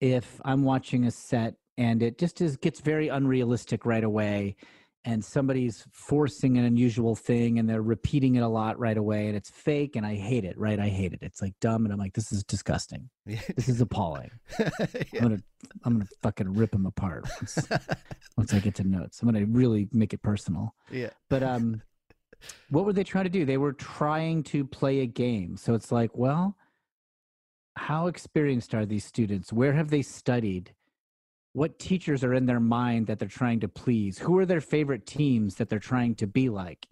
if 0.00 0.40
I'm 0.44 0.62
watching 0.62 1.06
a 1.06 1.10
set 1.10 1.54
and 1.76 2.02
it 2.02 2.18
just 2.18 2.40
is 2.40 2.56
gets 2.56 2.80
very 2.80 3.08
unrealistic 3.08 3.84
right 3.84 4.04
away, 4.04 4.56
and 5.04 5.24
somebody's 5.24 5.84
forcing 5.90 6.58
an 6.58 6.64
unusual 6.64 7.16
thing 7.16 7.58
and 7.58 7.68
they're 7.68 7.82
repeating 7.82 8.36
it 8.36 8.42
a 8.42 8.48
lot 8.48 8.78
right 8.78 8.96
away, 8.96 9.26
and 9.26 9.36
it's 9.36 9.50
fake, 9.50 9.96
and 9.96 10.06
I 10.06 10.14
hate 10.14 10.44
it. 10.44 10.56
Right, 10.58 10.78
I 10.78 10.88
hate 10.88 11.12
it. 11.12 11.20
It's 11.22 11.42
like 11.42 11.54
dumb, 11.60 11.84
and 11.84 11.92
I'm 11.92 11.98
like, 11.98 12.14
this 12.14 12.32
is 12.32 12.44
disgusting. 12.44 13.08
This 13.56 13.68
is 13.68 13.80
appalling. 13.80 14.30
I'm 14.58 15.20
gonna 15.20 15.42
I'm 15.84 15.94
gonna 15.94 16.08
fucking 16.22 16.54
rip 16.54 16.72
them 16.72 16.86
apart 16.86 17.28
once, 17.40 17.58
once 18.36 18.54
I 18.54 18.58
get 18.60 18.74
to 18.76 18.84
notes. 18.84 19.20
I'm 19.20 19.28
gonna 19.30 19.46
really 19.46 19.88
make 19.92 20.12
it 20.12 20.22
personal. 20.22 20.74
yeah. 20.90 21.10
But 21.28 21.42
um, 21.42 21.82
what 22.70 22.84
were 22.84 22.92
they 22.92 23.04
trying 23.04 23.24
to 23.24 23.30
do? 23.30 23.44
They 23.44 23.58
were 23.58 23.72
trying 23.72 24.42
to 24.44 24.64
play 24.64 25.00
a 25.00 25.06
game. 25.06 25.56
So 25.56 25.74
it's 25.74 25.92
like, 25.92 26.16
well, 26.16 26.56
how 27.76 28.06
experienced 28.06 28.74
are 28.74 28.86
these 28.86 29.04
students? 29.04 29.52
Where 29.52 29.72
have 29.72 29.90
they 29.90 30.02
studied? 30.02 30.74
What 31.54 31.78
teachers 31.78 32.24
are 32.24 32.34
in 32.34 32.46
their 32.46 32.60
mind 32.60 33.06
that 33.08 33.18
they're 33.18 33.28
trying 33.28 33.60
to 33.60 33.68
please? 33.68 34.18
Who 34.18 34.38
are 34.38 34.46
their 34.46 34.60
favorite 34.60 35.06
teams 35.06 35.56
that 35.56 35.68
they're 35.68 35.78
trying 35.78 36.14
to 36.16 36.26
be 36.26 36.48
like? 36.48 36.86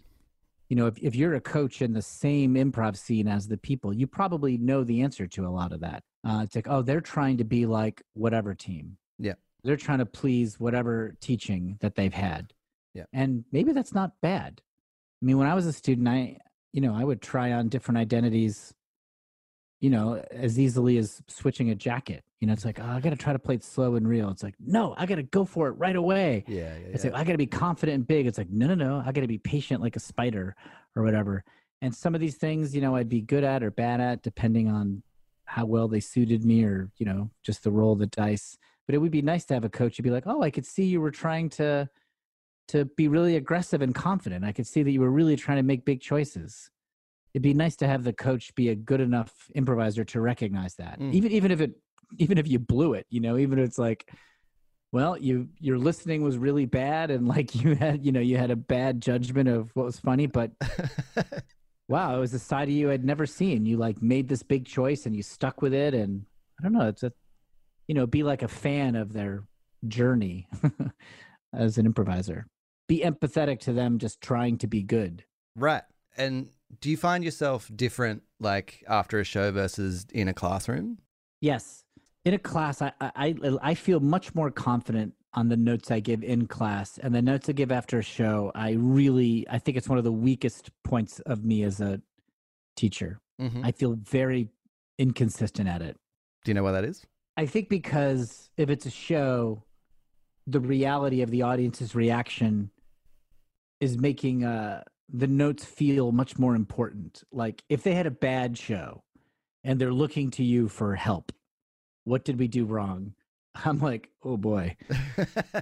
You 0.69 0.75
know, 0.75 0.87
if, 0.87 0.97
if 0.99 1.15
you're 1.15 1.33
a 1.33 1.41
coach 1.41 1.81
in 1.81 1.93
the 1.93 2.01
same 2.01 2.55
improv 2.55 2.95
scene 2.95 3.27
as 3.27 3.47
the 3.47 3.57
people, 3.57 3.93
you 3.93 4.07
probably 4.07 4.57
know 4.57 4.83
the 4.83 5.01
answer 5.01 5.27
to 5.27 5.45
a 5.45 5.49
lot 5.49 5.73
of 5.73 5.81
that. 5.81 6.03
Uh, 6.23 6.41
it's 6.43 6.55
like, 6.55 6.67
oh, 6.69 6.81
they're 6.81 7.01
trying 7.01 7.37
to 7.37 7.43
be 7.43 7.65
like 7.65 8.01
whatever 8.13 8.53
team. 8.53 8.97
Yeah. 9.17 9.33
They're 9.63 9.75
trying 9.77 9.99
to 9.99 10.05
please 10.05 10.59
whatever 10.59 11.15
teaching 11.19 11.77
that 11.81 11.95
they've 11.95 12.13
had. 12.13 12.53
Yeah. 12.93 13.05
And 13.11 13.43
maybe 13.51 13.73
that's 13.73 13.93
not 13.93 14.13
bad. 14.21 14.61
I 15.21 15.25
mean, 15.25 15.37
when 15.37 15.47
I 15.47 15.55
was 15.55 15.65
a 15.65 15.73
student, 15.73 16.07
I, 16.07 16.37
you 16.71 16.81
know, 16.81 16.95
I 16.95 17.03
would 17.03 17.21
try 17.21 17.51
on 17.51 17.67
different 17.67 17.97
identities, 17.97 18.73
you 19.81 19.89
know, 19.89 20.23
as 20.29 20.59
easily 20.59 20.97
as 20.97 21.21
switching 21.27 21.71
a 21.71 21.75
jacket. 21.75 22.23
You 22.39 22.47
know, 22.47 22.53
it's 22.53 22.65
like, 22.65 22.79
oh, 22.79 22.85
I 22.85 22.99
got 23.01 23.09
to 23.09 23.15
try 23.15 23.33
to 23.33 23.39
play 23.39 23.55
it 23.55 23.63
slow 23.63 23.95
and 23.95 24.07
real. 24.07 24.29
It's 24.29 24.43
like, 24.43 24.53
no, 24.59 24.93
I 24.97 25.05
got 25.07 25.15
to 25.15 25.23
go 25.23 25.43
for 25.43 25.67
it 25.67 25.71
right 25.71 25.95
away. 25.95 26.45
Yeah. 26.47 26.55
Yeah. 26.55 26.87
It's 26.93 27.03
yeah. 27.03 27.11
like, 27.11 27.21
I 27.21 27.23
got 27.23 27.31
to 27.33 27.37
be 27.37 27.47
confident 27.47 27.95
and 27.95 28.07
big. 28.07 28.27
It's 28.27 28.37
like, 28.37 28.49
no, 28.49 28.67
no, 28.67 28.75
no, 28.75 29.03
I 29.05 29.11
got 29.11 29.21
to 29.21 29.27
be 29.27 29.39
patient 29.39 29.81
like 29.81 29.95
a 29.95 29.99
spider 29.99 30.55
or 30.95 31.03
whatever. 31.03 31.43
And 31.81 31.93
some 31.93 32.13
of 32.13 32.21
these 32.21 32.37
things, 32.37 32.75
you 32.75 32.81
know, 32.81 32.95
I'd 32.95 33.09
be 33.09 33.21
good 33.21 33.43
at 33.43 33.63
or 33.63 33.71
bad 33.71 33.99
at 33.99 34.21
depending 34.21 34.69
on 34.69 35.01
how 35.45 35.65
well 35.65 35.87
they 35.87 35.99
suited 35.99 36.45
me 36.45 36.63
or, 36.63 36.91
you 36.97 37.05
know, 37.05 37.31
just 37.43 37.63
the 37.63 37.71
roll 37.71 37.93
of 37.93 37.99
the 37.99 38.07
dice. 38.07 38.57
But 38.85 38.93
it 38.93 38.99
would 38.99 39.11
be 39.11 39.23
nice 39.23 39.45
to 39.45 39.55
have 39.55 39.65
a 39.65 39.69
coach 39.69 39.97
who'd 39.97 40.03
be 40.03 40.11
like, 40.11 40.27
oh, 40.27 40.43
I 40.43 40.51
could 40.51 40.65
see 40.65 40.83
you 40.83 41.01
were 41.01 41.11
trying 41.11 41.49
to 41.49 41.89
to 42.67 42.85
be 42.85 43.07
really 43.09 43.35
aggressive 43.35 43.81
and 43.81 43.93
confident. 43.93 44.45
I 44.45 44.53
could 44.53 44.67
see 44.67 44.83
that 44.83 44.91
you 44.91 45.01
were 45.01 45.11
really 45.11 45.35
trying 45.35 45.57
to 45.57 45.63
make 45.63 45.83
big 45.83 45.99
choices. 45.99 46.69
It'd 47.33 47.43
be 47.43 47.53
nice 47.53 47.75
to 47.77 47.87
have 47.87 48.03
the 48.03 48.13
coach 48.13 48.53
be 48.55 48.69
a 48.69 48.75
good 48.75 49.01
enough 49.01 49.31
improviser 49.55 50.03
to 50.05 50.21
recognize 50.21 50.75
that. 50.75 50.99
Mm. 50.99 51.13
Even 51.13 51.31
even 51.31 51.51
if 51.51 51.61
it 51.61 51.71
even 52.17 52.37
if 52.37 52.47
you 52.47 52.59
blew 52.59 52.93
it, 52.93 53.05
you 53.09 53.19
know, 53.21 53.37
even 53.37 53.59
if 53.59 53.65
it's 53.65 53.77
like 53.77 54.09
well, 54.91 55.17
you 55.17 55.47
your 55.59 55.77
listening 55.77 56.21
was 56.21 56.37
really 56.37 56.65
bad 56.65 57.11
and 57.11 57.27
like 57.27 57.55
you 57.63 57.75
had, 57.75 58.05
you 58.05 58.11
know, 58.11 58.19
you 58.19 58.37
had 58.37 58.51
a 58.51 58.55
bad 58.55 59.01
judgment 59.01 59.49
of 59.49 59.71
what 59.73 59.85
was 59.85 59.99
funny, 59.99 60.27
but 60.27 60.51
wow, 61.87 62.15
it 62.15 62.19
was 62.19 62.33
a 62.33 62.39
side 62.39 62.67
of 62.67 62.73
you 62.73 62.91
I'd 62.91 63.05
never 63.05 63.25
seen. 63.25 63.65
You 63.65 63.77
like 63.77 64.01
made 64.01 64.27
this 64.27 64.43
big 64.43 64.65
choice 64.65 65.05
and 65.05 65.15
you 65.15 65.23
stuck 65.23 65.61
with 65.61 65.73
it 65.73 65.93
and 65.93 66.25
I 66.59 66.63
don't 66.63 66.73
know, 66.73 66.87
it's 66.87 67.03
a 67.03 67.13
you 67.87 67.95
know, 67.95 68.05
be 68.05 68.23
like 68.23 68.41
a 68.41 68.47
fan 68.47 68.95
of 68.95 69.11
their 69.11 69.43
journey 69.87 70.47
as 71.53 71.77
an 71.77 71.85
improviser. 71.85 72.45
Be 72.87 73.01
empathetic 73.01 73.59
to 73.61 73.73
them 73.73 73.97
just 73.97 74.21
trying 74.21 74.57
to 74.59 74.67
be 74.67 74.83
good. 74.83 75.23
right. 75.55 75.83
And 76.17 76.49
do 76.79 76.89
you 76.89 76.97
find 76.97 77.23
yourself 77.23 77.69
different, 77.75 78.23
like 78.39 78.83
after 78.87 79.19
a 79.19 79.23
show 79.23 79.51
versus 79.51 80.05
in 80.13 80.27
a 80.27 80.33
classroom? 80.33 80.99
Yes. 81.41 81.83
In 82.23 82.33
a 82.33 82.39
class, 82.39 82.81
I, 82.81 82.93
I 83.01 83.11
I 83.17 83.57
I 83.61 83.73
feel 83.73 83.99
much 83.99 84.35
more 84.35 84.51
confident 84.51 85.13
on 85.33 85.49
the 85.49 85.57
notes 85.57 85.89
I 85.91 85.99
give 85.99 86.23
in 86.23 86.45
class 86.47 86.97
and 86.97 87.15
the 87.15 87.21
notes 87.21 87.49
I 87.49 87.53
give 87.53 87.71
after 87.71 87.99
a 87.99 88.03
show. 88.03 88.51
I 88.53 88.71
really 88.71 89.47
I 89.49 89.57
think 89.59 89.77
it's 89.77 89.89
one 89.89 89.97
of 89.97 90.03
the 90.03 90.11
weakest 90.11 90.69
points 90.83 91.19
of 91.21 91.43
me 91.43 91.63
as 91.63 91.81
a 91.81 92.01
teacher. 92.75 93.19
Mm-hmm. 93.41 93.65
I 93.65 93.71
feel 93.71 93.93
very 93.93 94.49
inconsistent 94.99 95.67
at 95.67 95.81
it. 95.81 95.97
Do 96.43 96.51
you 96.51 96.53
know 96.53 96.63
why 96.63 96.73
that 96.73 96.85
is? 96.85 97.05
I 97.37 97.45
think 97.47 97.69
because 97.69 98.49
if 98.57 98.69
it's 98.69 98.85
a 98.85 98.91
show, 98.91 99.63
the 100.45 100.59
reality 100.59 101.21
of 101.21 101.31
the 101.31 101.41
audience's 101.41 101.95
reaction 101.95 102.69
is 103.79 103.97
making 103.97 104.43
uh, 104.43 104.83
the 105.13 105.27
notes 105.27 105.65
feel 105.65 106.11
much 106.11 106.39
more 106.39 106.55
important. 106.55 107.23
Like 107.31 107.63
if 107.69 107.83
they 107.83 107.93
had 107.93 108.05
a 108.07 108.11
bad 108.11 108.57
show 108.57 109.03
and 109.63 109.79
they're 109.79 109.93
looking 109.93 110.31
to 110.31 110.43
you 110.43 110.67
for 110.69 110.95
help, 110.95 111.31
what 112.05 112.23
did 112.25 112.39
we 112.39 112.47
do 112.47 112.65
wrong? 112.65 113.13
I'm 113.65 113.79
like, 113.79 114.09
oh 114.23 114.37
boy, 114.37 114.77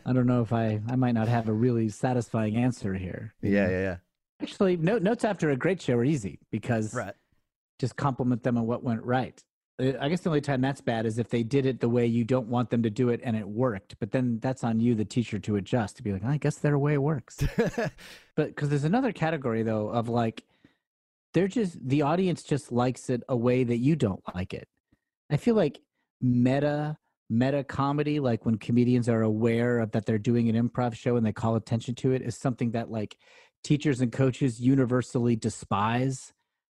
I 0.05 0.13
don't 0.13 0.27
know 0.27 0.41
if 0.41 0.53
I 0.53 0.79
I 0.87 0.95
might 0.95 1.13
not 1.13 1.27
have 1.27 1.49
a 1.49 1.53
really 1.53 1.89
satisfying 1.89 2.55
answer 2.55 2.93
here. 2.93 3.33
yeah, 3.41 3.67
yeah, 3.69 3.79
yeah. 3.81 3.95
Actually, 4.41 4.77
no, 4.77 4.99
notes 4.99 5.25
after 5.25 5.49
a 5.49 5.57
great 5.57 5.81
show 5.81 5.95
are 5.95 6.03
easy 6.05 6.39
because 6.51 6.93
Right. 6.93 7.15
just 7.79 7.95
compliment 7.95 8.43
them 8.43 8.57
on 8.57 8.67
what 8.67 8.83
went 8.83 9.03
right. 9.03 9.43
I 9.79 10.09
guess 10.09 10.21
the 10.21 10.29
only 10.29 10.41
time 10.41 10.59
that's 10.59 10.81
bad 10.81 11.05
is 11.05 11.19
if 11.19 11.29
they 11.29 11.41
did 11.41 11.65
it 11.65 11.79
the 11.79 11.87
way 11.87 12.05
you 12.05 12.25
don't 12.25 12.47
want 12.47 12.69
them 12.69 12.83
to 12.83 12.89
do 12.89 13.09
it 13.09 13.21
and 13.23 13.37
it 13.37 13.47
worked. 13.47 13.95
But 13.99 14.11
then 14.11 14.39
that's 14.41 14.63
on 14.63 14.79
you, 14.81 14.93
the 14.93 15.05
teacher, 15.05 15.39
to 15.39 15.55
adjust 15.55 15.97
to 15.97 16.03
be 16.03 16.11
like, 16.11 16.25
I 16.25 16.37
guess 16.37 16.57
their 16.57 16.77
way 16.77 16.97
works. 16.97 17.37
but 18.35 18.47
because 18.47 18.69
there's 18.69 18.83
another 18.83 19.13
category 19.13 19.63
though 19.63 19.87
of 19.87 20.09
like, 20.09 20.43
they're 21.33 21.47
just 21.47 21.77
the 21.87 22.01
audience 22.01 22.43
just 22.43 22.71
likes 22.71 23.09
it 23.09 23.23
a 23.29 23.37
way 23.37 23.63
that 23.63 23.77
you 23.77 23.95
don't 23.95 24.23
like 24.35 24.53
it. 24.53 24.67
I 25.29 25.37
feel 25.37 25.55
like 25.55 25.79
meta 26.21 26.97
meta 27.29 27.63
comedy, 27.63 28.19
like 28.19 28.45
when 28.45 28.57
comedians 28.57 29.07
are 29.07 29.21
aware 29.21 29.79
of 29.79 29.91
that 29.91 30.05
they're 30.05 30.17
doing 30.17 30.49
an 30.49 30.69
improv 30.69 30.95
show 30.95 31.15
and 31.15 31.25
they 31.25 31.31
call 31.31 31.55
attention 31.55 31.93
to 31.93 32.11
it, 32.11 32.23
is 32.23 32.35
something 32.35 32.71
that 32.71 32.89
like 32.89 33.15
teachers 33.63 34.01
and 34.01 34.11
coaches 34.11 34.59
universally 34.59 35.35
despise 35.35 36.33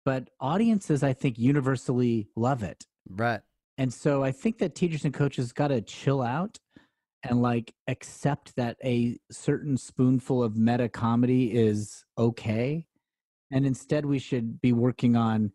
but 0.05 0.29
audiences 0.39 1.03
i 1.03 1.13
think 1.13 1.37
universally 1.37 2.27
love 2.35 2.63
it 2.63 2.85
right. 3.09 3.41
and 3.77 3.93
so 3.93 4.23
i 4.23 4.31
think 4.31 4.57
that 4.59 4.75
teachers 4.75 5.05
and 5.05 5.13
coaches 5.13 5.51
got 5.53 5.69
to 5.69 5.81
chill 5.81 6.21
out 6.21 6.57
and 7.23 7.41
like 7.41 7.73
accept 7.87 8.55
that 8.55 8.77
a 8.83 9.17
certain 9.31 9.75
spoonful 9.77 10.41
of 10.43 10.55
meta 10.55 10.87
comedy 10.87 11.51
is 11.53 12.05
okay 12.17 12.85
and 13.51 13.65
instead 13.65 14.05
we 14.05 14.19
should 14.19 14.61
be 14.61 14.71
working 14.73 15.15
on 15.15 15.51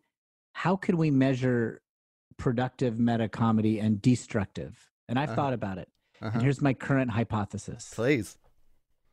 how 0.53 0.75
can 0.75 0.97
we 0.97 1.09
measure 1.09 1.81
productive 2.37 2.99
meta 2.99 3.27
comedy 3.29 3.79
and 3.79 4.01
destructive 4.01 4.89
and 5.09 5.17
i've 5.17 5.29
Uh-huh. 5.29 5.35
thought 5.35 5.53
about 5.53 5.77
it 5.77 5.89
Uh-huh. 6.21 6.31
and 6.33 6.41
here's 6.43 6.61
my 6.61 6.73
current 6.73 7.11
hypothesis 7.11 7.91
Please. 7.95 8.37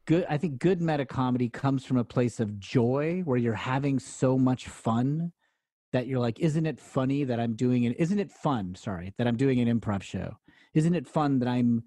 good 0.06 0.26
i 0.28 0.37
think 0.37 0.58
good 0.58 0.80
meta 0.82 1.06
comedy 1.06 1.49
comes 1.49 1.84
from 1.84 1.96
a 1.96 2.04
place 2.04 2.40
of 2.40 2.58
joy 2.58 3.22
where 3.25 3.38
you're 3.38 3.54
having 3.54 3.99
so 3.99 4.37
much 4.37 4.68
fun 4.68 5.32
that 5.92 6.06
you're 6.06 6.20
like 6.20 6.40
isn't 6.40 6.66
it 6.66 6.80
funny 6.80 7.25
that 7.25 7.38
i'm 7.38 7.54
doing 7.54 7.84
it 7.84 7.99
isn't 7.99 8.18
it 8.18 8.30
fun 8.30 8.75
sorry 8.75 9.12
that 9.18 9.26
i'm 9.26 9.37
doing 9.37 9.61
an 9.61 9.80
improv 9.80 10.02
show? 10.02 10.37
Isn't 10.75 10.94
it 10.94 11.06
fun 11.06 11.38
that 11.40 11.49
i'm 11.49 11.84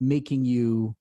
making 0.00 0.44
you 0.44 0.94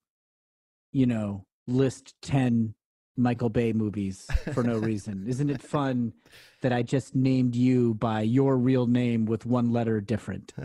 you 0.92 1.06
know 1.06 1.46
list 1.68 2.16
10 2.22 2.74
michael 3.18 3.50
bay 3.50 3.74
movies 3.74 4.28
for 4.54 4.64
no 4.64 4.78
reason? 4.92 5.26
Isn't 5.28 5.50
it 5.50 5.62
fun 5.62 6.14
that 6.62 6.72
i 6.72 6.82
just 6.82 7.16
named 7.16 7.56
you 7.56 7.94
by 7.96 8.22
your 8.22 8.58
real 8.58 8.88
name 8.88 9.26
with 9.26 9.46
one 9.46 9.72
letter 9.72 10.02
different? 10.02 10.54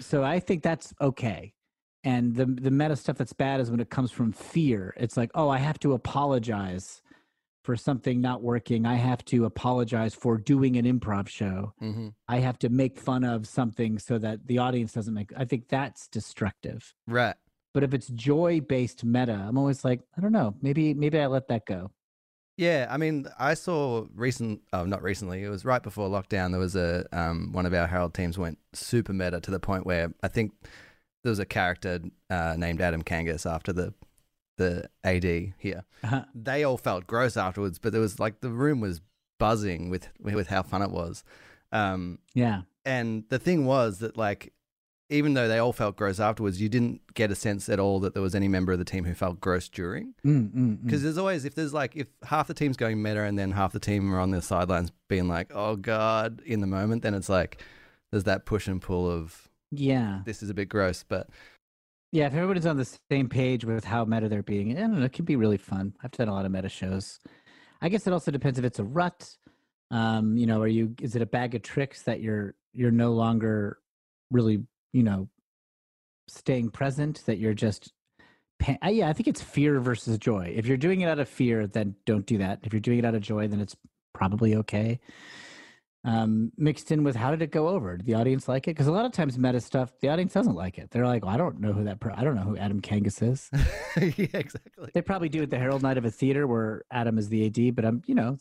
So 0.00 0.22
i 0.22 0.38
think 0.38 0.62
that's 0.62 0.92
okay. 1.00 1.54
And 2.04 2.34
the 2.34 2.44
the 2.44 2.70
meta 2.70 2.94
stuff 2.94 3.16
that's 3.16 3.32
bad 3.32 3.58
is 3.58 3.70
when 3.70 3.80
it 3.80 3.88
comes 3.88 4.10
from 4.10 4.32
fear. 4.32 4.92
It's 4.98 5.16
like, 5.16 5.30
oh, 5.34 5.48
I 5.48 5.56
have 5.56 5.78
to 5.80 5.94
apologize 5.94 7.00
for 7.62 7.76
something 7.76 8.20
not 8.20 8.42
working. 8.42 8.86
I 8.86 8.94
have 8.94 9.24
to 9.26 9.44
apologize 9.44 10.14
for 10.14 10.36
doing 10.36 10.76
an 10.76 10.84
improv 10.84 11.28
show. 11.28 11.72
hmm 11.78 12.08
I 12.28 12.38
have 12.38 12.58
to 12.60 12.68
make 12.68 12.98
fun 12.98 13.24
of 13.24 13.46
something 13.46 13.98
so 13.98 14.18
that 14.18 14.46
the 14.46 14.58
audience 14.58 14.92
doesn't 14.92 15.14
make. 15.14 15.30
I 15.36 15.44
think 15.44 15.68
that's 15.68 16.08
destructive. 16.08 16.94
Right. 17.06 17.36
But 17.74 17.82
if 17.82 17.94
it's 17.94 18.08
joy 18.08 18.60
based 18.60 19.04
meta, 19.04 19.32
I'm 19.32 19.56
always 19.56 19.84
like, 19.84 20.00
I 20.16 20.20
don't 20.20 20.32
know. 20.32 20.54
Maybe 20.60 20.94
maybe 20.94 21.18
I 21.18 21.26
let 21.26 21.48
that 21.48 21.66
go. 21.66 21.90
Yeah, 22.58 22.86
I 22.90 22.98
mean, 22.98 23.26
I 23.38 23.54
saw 23.54 24.04
recent, 24.14 24.60
oh, 24.74 24.84
not 24.84 25.02
recently. 25.02 25.42
It 25.42 25.48
was 25.48 25.64
right 25.64 25.82
before 25.82 26.08
lockdown. 26.08 26.50
There 26.50 26.60
was 26.60 26.76
a 26.76 27.06
um, 27.12 27.52
one 27.52 27.64
of 27.64 27.72
our 27.72 27.86
Herald 27.86 28.12
teams 28.14 28.36
went 28.36 28.58
super 28.74 29.12
meta 29.12 29.40
to 29.40 29.50
the 29.50 29.60
point 29.60 29.86
where 29.86 30.12
I 30.22 30.28
think 30.28 30.52
there 31.24 31.30
was 31.30 31.38
a 31.38 31.46
character 31.46 32.00
uh, 32.28 32.54
named 32.58 32.80
Adam 32.80 33.02
Kangas 33.02 33.50
after 33.50 33.72
the 33.72 33.94
the 34.56 34.88
AD 35.04 35.24
here. 35.58 35.84
Uh-huh. 36.04 36.24
They 36.34 36.64
all 36.64 36.76
felt 36.78 37.06
gross 37.06 37.36
afterwards, 37.36 37.78
but 37.78 37.92
there 37.92 38.00
was 38.00 38.18
like 38.20 38.40
the 38.40 38.50
room 38.50 38.80
was 38.80 39.00
buzzing 39.38 39.90
with 39.90 40.08
with 40.20 40.48
how 40.48 40.62
fun 40.62 40.82
it 40.82 40.90
was. 40.90 41.24
Um, 41.72 42.18
Yeah. 42.34 42.62
and 42.84 43.24
the 43.28 43.38
thing 43.38 43.64
was 43.64 43.98
that 44.00 44.16
like 44.16 44.52
even 45.08 45.34
though 45.34 45.46
they 45.46 45.58
all 45.58 45.74
felt 45.74 45.94
gross 45.96 46.18
afterwards, 46.18 46.58
you 46.58 46.70
didn't 46.70 47.02
get 47.12 47.30
a 47.30 47.34
sense 47.34 47.68
at 47.68 47.78
all 47.78 48.00
that 48.00 48.14
there 48.14 48.22
was 48.22 48.34
any 48.34 48.48
member 48.48 48.72
of 48.72 48.78
the 48.78 48.84
team 48.84 49.04
who 49.04 49.12
felt 49.12 49.40
gross 49.42 49.68
during. 49.68 50.14
Mm, 50.24 50.50
mm, 50.50 50.54
mm. 50.54 50.82
Because 50.84 51.02
there's 51.02 51.18
always 51.18 51.44
if 51.44 51.54
there's 51.54 51.74
like 51.74 51.94
if 51.96 52.06
half 52.24 52.46
the 52.46 52.54
team's 52.54 52.78
going 52.78 53.02
meta 53.02 53.22
and 53.22 53.38
then 53.38 53.50
half 53.52 53.72
the 53.72 53.78
team 53.80 54.14
are 54.14 54.20
on 54.20 54.30
the 54.30 54.40
sidelines 54.40 54.90
being 55.08 55.28
like, 55.28 55.50
"Oh 55.54 55.76
God," 55.76 56.40
in 56.46 56.60
the 56.60 56.66
moment, 56.66 57.02
then 57.02 57.12
it's 57.14 57.28
like 57.28 57.62
there's 58.10 58.24
that 58.24 58.46
push 58.46 58.66
and 58.66 58.80
pull 58.80 59.10
of 59.10 59.48
yeah. 59.70 60.20
this 60.24 60.42
is 60.42 60.48
a 60.50 60.54
bit 60.54 60.68
gross, 60.70 61.04
but 61.06 61.28
Yeah, 62.12 62.26
if 62.26 62.34
everybody's 62.34 62.66
on 62.66 62.76
the 62.76 62.98
same 63.10 63.30
page 63.30 63.64
with 63.64 63.84
how 63.84 64.04
meta 64.04 64.28
they're 64.28 64.42
being, 64.42 64.76
I 64.76 64.80
don't 64.82 64.98
know, 64.98 65.04
it 65.04 65.14
can 65.14 65.24
be 65.24 65.36
really 65.36 65.56
fun. 65.56 65.94
I've 66.04 66.10
done 66.10 66.28
a 66.28 66.34
lot 66.34 66.44
of 66.44 66.52
meta 66.52 66.68
shows. 66.68 67.18
I 67.80 67.88
guess 67.88 68.06
it 68.06 68.12
also 68.12 68.30
depends 68.30 68.58
if 68.58 68.66
it's 68.66 68.78
a 68.78 68.84
rut. 68.84 69.34
Um, 69.90 70.36
you 70.36 70.46
know, 70.46 70.60
are 70.60 70.68
you 70.68 70.94
is 71.00 71.16
it 71.16 71.22
a 71.22 71.26
bag 71.26 71.54
of 71.54 71.62
tricks 71.62 72.02
that 72.02 72.20
you're 72.20 72.54
you're 72.74 72.90
no 72.90 73.12
longer 73.12 73.78
really, 74.30 74.62
you 74.92 75.02
know, 75.02 75.28
staying 76.28 76.70
present, 76.70 77.22
that 77.26 77.38
you're 77.38 77.54
just 77.54 77.92
pa- 78.58 78.78
uh, 78.84 78.88
yeah, 78.88 79.08
I 79.08 79.14
think 79.14 79.26
it's 79.26 79.42
fear 79.42 79.80
versus 79.80 80.18
joy. 80.18 80.52
If 80.54 80.66
you're 80.66 80.76
doing 80.76 81.00
it 81.00 81.08
out 81.08 81.18
of 81.18 81.28
fear, 81.28 81.66
then 81.66 81.94
don't 82.04 82.26
do 82.26 82.38
that. 82.38 82.60
If 82.62 82.72
you're 82.74 82.80
doing 82.80 82.98
it 82.98 83.04
out 83.04 83.14
of 83.14 83.22
joy, 83.22 83.48
then 83.48 83.60
it's 83.60 83.76
probably 84.14 84.54
okay. 84.56 85.00
Um, 86.04 86.50
mixed 86.56 86.90
in 86.90 87.04
with 87.04 87.14
how 87.14 87.30
did 87.30 87.42
it 87.42 87.52
go 87.52 87.68
over? 87.68 87.96
Did 87.96 88.06
the 88.06 88.14
audience 88.14 88.48
like 88.48 88.66
it? 88.66 88.72
Because 88.72 88.88
a 88.88 88.92
lot 88.92 89.04
of 89.04 89.12
times 89.12 89.38
meta 89.38 89.60
stuff, 89.60 89.92
the 90.00 90.08
audience 90.08 90.32
doesn't 90.32 90.56
like 90.56 90.76
it. 90.76 90.90
They're 90.90 91.06
like, 91.06 91.24
well, 91.24 91.32
I 91.32 91.36
don't 91.36 91.60
know 91.60 91.72
who 91.72 91.84
that. 91.84 92.00
Per- 92.00 92.14
I 92.16 92.24
don't 92.24 92.34
know 92.34 92.42
who 92.42 92.56
Adam 92.56 92.80
Kangas 92.80 93.22
is. 93.22 93.48
yeah, 94.18 94.26
exactly. 94.34 94.90
they 94.94 95.00
probably 95.00 95.28
do 95.28 95.42
at 95.42 95.50
the 95.50 95.58
Herald 95.58 95.82
Night 95.82 95.98
of 95.98 96.04
a 96.04 96.10
theater 96.10 96.48
where 96.48 96.82
Adam 96.90 97.18
is 97.18 97.28
the 97.28 97.46
AD. 97.46 97.76
But 97.76 97.84
I'm, 97.84 98.02
you 98.06 98.16
know, 98.16 98.36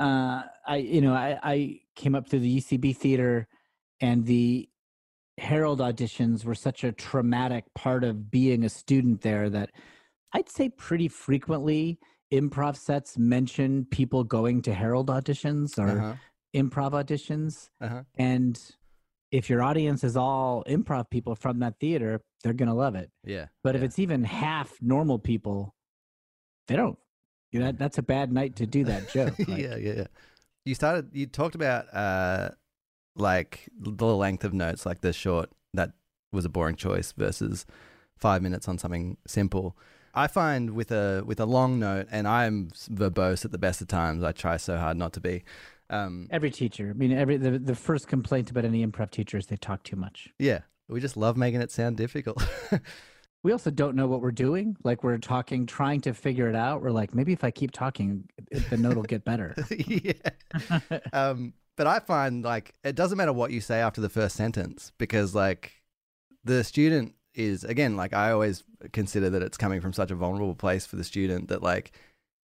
uh, 0.00 0.42
I, 0.66 0.76
you 0.76 1.00
know, 1.00 1.14
I, 1.14 1.38
I 1.42 1.80
came 1.94 2.16
up 2.16 2.28
through 2.28 2.40
the 2.40 2.58
UCB 2.60 2.96
theater, 2.96 3.46
and 4.00 4.26
the 4.26 4.68
Herald 5.38 5.80
auditions 5.80 6.44
were 6.44 6.54
such 6.54 6.84
a 6.84 6.92
traumatic 6.92 7.64
part 7.74 8.04
of 8.04 8.30
being 8.30 8.64
a 8.64 8.68
student 8.68 9.20
there 9.20 9.48
that 9.50 9.70
I'd 10.32 10.48
say 10.48 10.68
pretty 10.68 11.08
frequently 11.08 11.98
improv 12.32 12.76
sets 12.76 13.16
mention 13.18 13.86
people 13.90 14.24
going 14.24 14.62
to 14.62 14.74
Herald 14.74 15.08
auditions 15.08 15.78
or 15.78 15.88
Uh-huh. 15.98 16.14
improv 16.54 16.92
auditions. 16.92 17.68
Uh-huh. 17.80 18.02
And 18.16 18.60
if 19.30 19.50
your 19.50 19.62
audience 19.62 20.04
is 20.04 20.16
all 20.16 20.64
improv 20.68 21.10
people 21.10 21.34
from 21.34 21.58
that 21.60 21.78
theater, 21.80 22.20
they're 22.42 22.52
going 22.52 22.68
to 22.68 22.74
love 22.74 22.94
it. 22.94 23.10
Yeah. 23.24 23.46
But 23.62 23.74
if 23.76 23.82
it's 23.82 23.98
even 23.98 24.24
half 24.24 24.72
normal 24.80 25.18
people, 25.18 25.74
they 26.68 26.76
don't. 26.76 26.98
You 27.52 27.60
know, 27.60 27.66
that, 27.66 27.78
that's 27.78 27.98
a 27.98 28.02
bad 28.02 28.32
night 28.32 28.56
to 28.56 28.66
do 28.66 28.84
that 28.84 29.08
joke. 29.12 29.38
Like, 29.38 29.48
yeah, 29.58 29.76
yeah, 29.76 29.92
yeah. 29.96 30.06
You 30.64 30.74
started. 30.74 31.10
You 31.12 31.26
talked 31.26 31.54
about 31.54 31.92
uh, 31.94 32.50
like 33.16 33.68
the 33.78 34.06
length 34.06 34.44
of 34.44 34.52
notes, 34.52 34.84
like 34.86 35.00
the 35.02 35.12
short 35.12 35.50
that 35.74 35.92
was 36.32 36.44
a 36.44 36.48
boring 36.48 36.74
choice 36.76 37.12
versus 37.12 37.64
five 38.16 38.42
minutes 38.42 38.66
on 38.66 38.78
something 38.78 39.18
simple. 39.26 39.76
I 40.14 40.26
find 40.26 40.70
with 40.70 40.90
a 40.92 41.22
with 41.26 41.40
a 41.40 41.46
long 41.46 41.78
note, 41.78 42.06
and 42.10 42.26
I'm 42.28 42.68
verbose 42.70 43.44
at 43.44 43.52
the 43.52 43.58
best 43.58 43.80
of 43.80 43.88
times. 43.88 44.22
I 44.22 44.32
try 44.32 44.56
so 44.56 44.78
hard 44.78 44.96
not 44.96 45.12
to 45.14 45.20
be. 45.20 45.44
Um, 45.90 46.28
Every 46.30 46.50
teacher. 46.50 46.90
I 46.90 46.92
mean, 46.94 47.12
every 47.12 47.36
the, 47.36 47.58
the 47.58 47.74
first 47.74 48.08
complaint 48.08 48.50
about 48.50 48.64
any 48.64 48.86
improv 48.86 49.10
teacher 49.10 49.36
is 49.36 49.46
they 49.46 49.56
talk 49.56 49.82
too 49.82 49.96
much. 49.96 50.28
yeah, 50.38 50.60
we 50.88 51.00
just 51.00 51.16
love 51.16 51.36
making 51.36 51.60
it 51.60 51.70
sound 51.70 51.96
difficult. 51.96 52.42
We 53.44 53.52
also 53.52 53.70
don't 53.70 53.94
know 53.94 54.06
what 54.06 54.22
we're 54.22 54.32
doing. 54.32 54.74
Like 54.84 55.04
we're 55.04 55.18
talking, 55.18 55.66
trying 55.66 56.00
to 56.00 56.14
figure 56.14 56.48
it 56.48 56.56
out. 56.56 56.80
We're 56.80 56.92
like, 56.92 57.14
maybe 57.14 57.34
if 57.34 57.44
I 57.44 57.50
keep 57.50 57.72
talking, 57.72 58.26
the 58.70 58.78
note 58.78 58.96
will 58.96 59.02
get 59.02 59.22
better. 59.22 59.54
yeah. 59.70 60.12
um, 61.12 61.52
but 61.76 61.86
I 61.86 61.98
find 61.98 62.42
like 62.42 62.72
it 62.82 62.96
doesn't 62.96 63.18
matter 63.18 63.34
what 63.34 63.50
you 63.50 63.60
say 63.60 63.80
after 63.80 64.00
the 64.00 64.08
first 64.08 64.34
sentence 64.34 64.92
because 64.96 65.34
like 65.34 65.72
the 66.42 66.64
student 66.64 67.16
is 67.34 67.64
again 67.64 67.96
like 67.96 68.12
I 68.12 68.30
always 68.30 68.62
consider 68.92 69.30
that 69.30 69.42
it's 69.42 69.56
coming 69.56 69.80
from 69.80 69.92
such 69.92 70.10
a 70.10 70.14
vulnerable 70.14 70.54
place 70.54 70.86
for 70.86 70.96
the 70.96 71.04
student 71.04 71.48
that 71.48 71.62
like 71.62 71.92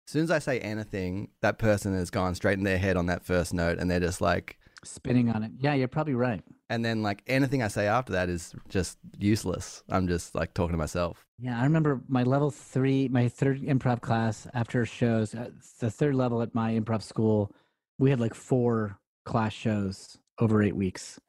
as 0.08 0.12
soon 0.12 0.24
as 0.24 0.30
I 0.30 0.38
say 0.40 0.60
anything, 0.60 1.30
that 1.42 1.58
person 1.58 1.96
has 1.96 2.12
gone 2.12 2.36
straight 2.36 2.60
in 2.60 2.64
their 2.64 2.78
head 2.78 2.96
on 2.96 3.08
that 3.08 3.26
first 3.26 3.54
note 3.54 3.80
and 3.80 3.90
they're 3.90 4.00
just 4.00 4.22
like 4.22 4.60
Spinning 4.84 5.30
on 5.32 5.42
it. 5.42 5.52
Yeah, 5.58 5.74
you're 5.74 5.88
probably 5.88 6.14
right. 6.14 6.44
and 6.70 6.86
then 6.86 7.02
like 7.02 7.24
anything 7.26 7.64
I 7.64 7.70
say 7.70 7.88
after 7.88 8.14
that 8.14 8.30
is 8.30 8.54
just 8.70 9.00
useless. 9.18 9.84
I'm 9.90 10.08
just 10.08 10.36
like 10.36 10.54
talking 10.54 10.74
to 10.74 10.78
myself. 10.78 11.26
Yeah, 11.40 11.60
I 11.60 11.64
remember 11.64 12.02
my 12.08 12.22
level 12.22 12.52
three, 12.52 13.08
my 13.08 13.28
third 13.28 13.62
improv 13.64 14.02
class 14.02 14.48
after 14.54 14.86
shows, 14.86 15.34
uh, 15.34 15.50
the 15.80 15.90
third 15.90 16.14
level 16.14 16.44
at 16.44 16.54
my 16.54 16.74
improv 16.80 17.02
school. 17.02 17.52
We 17.98 18.12
had 18.12 18.20
like 18.20 18.36
four 18.36 19.00
class 19.26 19.54
shows 19.54 20.20
over 20.40 20.62
eight 20.62 20.76
weeks. 20.76 21.20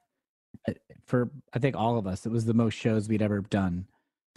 Uh, 0.69 0.73
For 1.05 1.31
I 1.53 1.59
think 1.59 1.77
all 1.77 1.99
of 1.99 2.07
us, 2.07 2.27
it 2.27 2.33
was 2.33 2.45
the 2.45 2.55
most 2.55 2.75
shows 2.75 3.09
we'd 3.09 3.23
ever 3.23 3.41
done. 3.41 3.87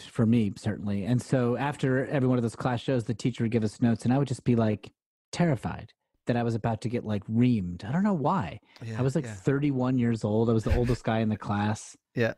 For 0.00 0.24
me, 0.24 0.52
certainly. 0.56 1.04
And 1.04 1.20
so 1.20 1.56
after 1.56 2.06
every 2.06 2.26
one 2.26 2.38
of 2.38 2.42
those 2.42 2.56
class 2.56 2.80
shows, 2.80 3.04
the 3.04 3.12
teacher 3.12 3.44
would 3.44 3.50
give 3.50 3.64
us 3.64 3.82
notes, 3.82 4.04
and 4.04 4.14
I 4.14 4.18
would 4.18 4.28
just 4.28 4.44
be 4.44 4.56
like 4.56 4.92
terrified 5.30 5.92
that 6.26 6.36
I 6.36 6.42
was 6.42 6.54
about 6.54 6.80
to 6.82 6.88
get 6.88 7.04
like 7.04 7.22
reamed. 7.26 7.84
I 7.84 7.92
don't 7.92 8.02
know 8.04 8.14
why. 8.14 8.60
I 8.98 9.02
was 9.02 9.14
like 9.14 9.26
31 9.26 9.98
years 9.98 10.24
old. 10.24 10.48
I 10.48 10.52
was 10.54 10.64
the 10.64 10.74
oldest 10.76 11.04
guy 11.04 11.18
in 11.18 11.28
the 11.28 11.36
class. 11.36 11.96
Yeah. 12.14 12.34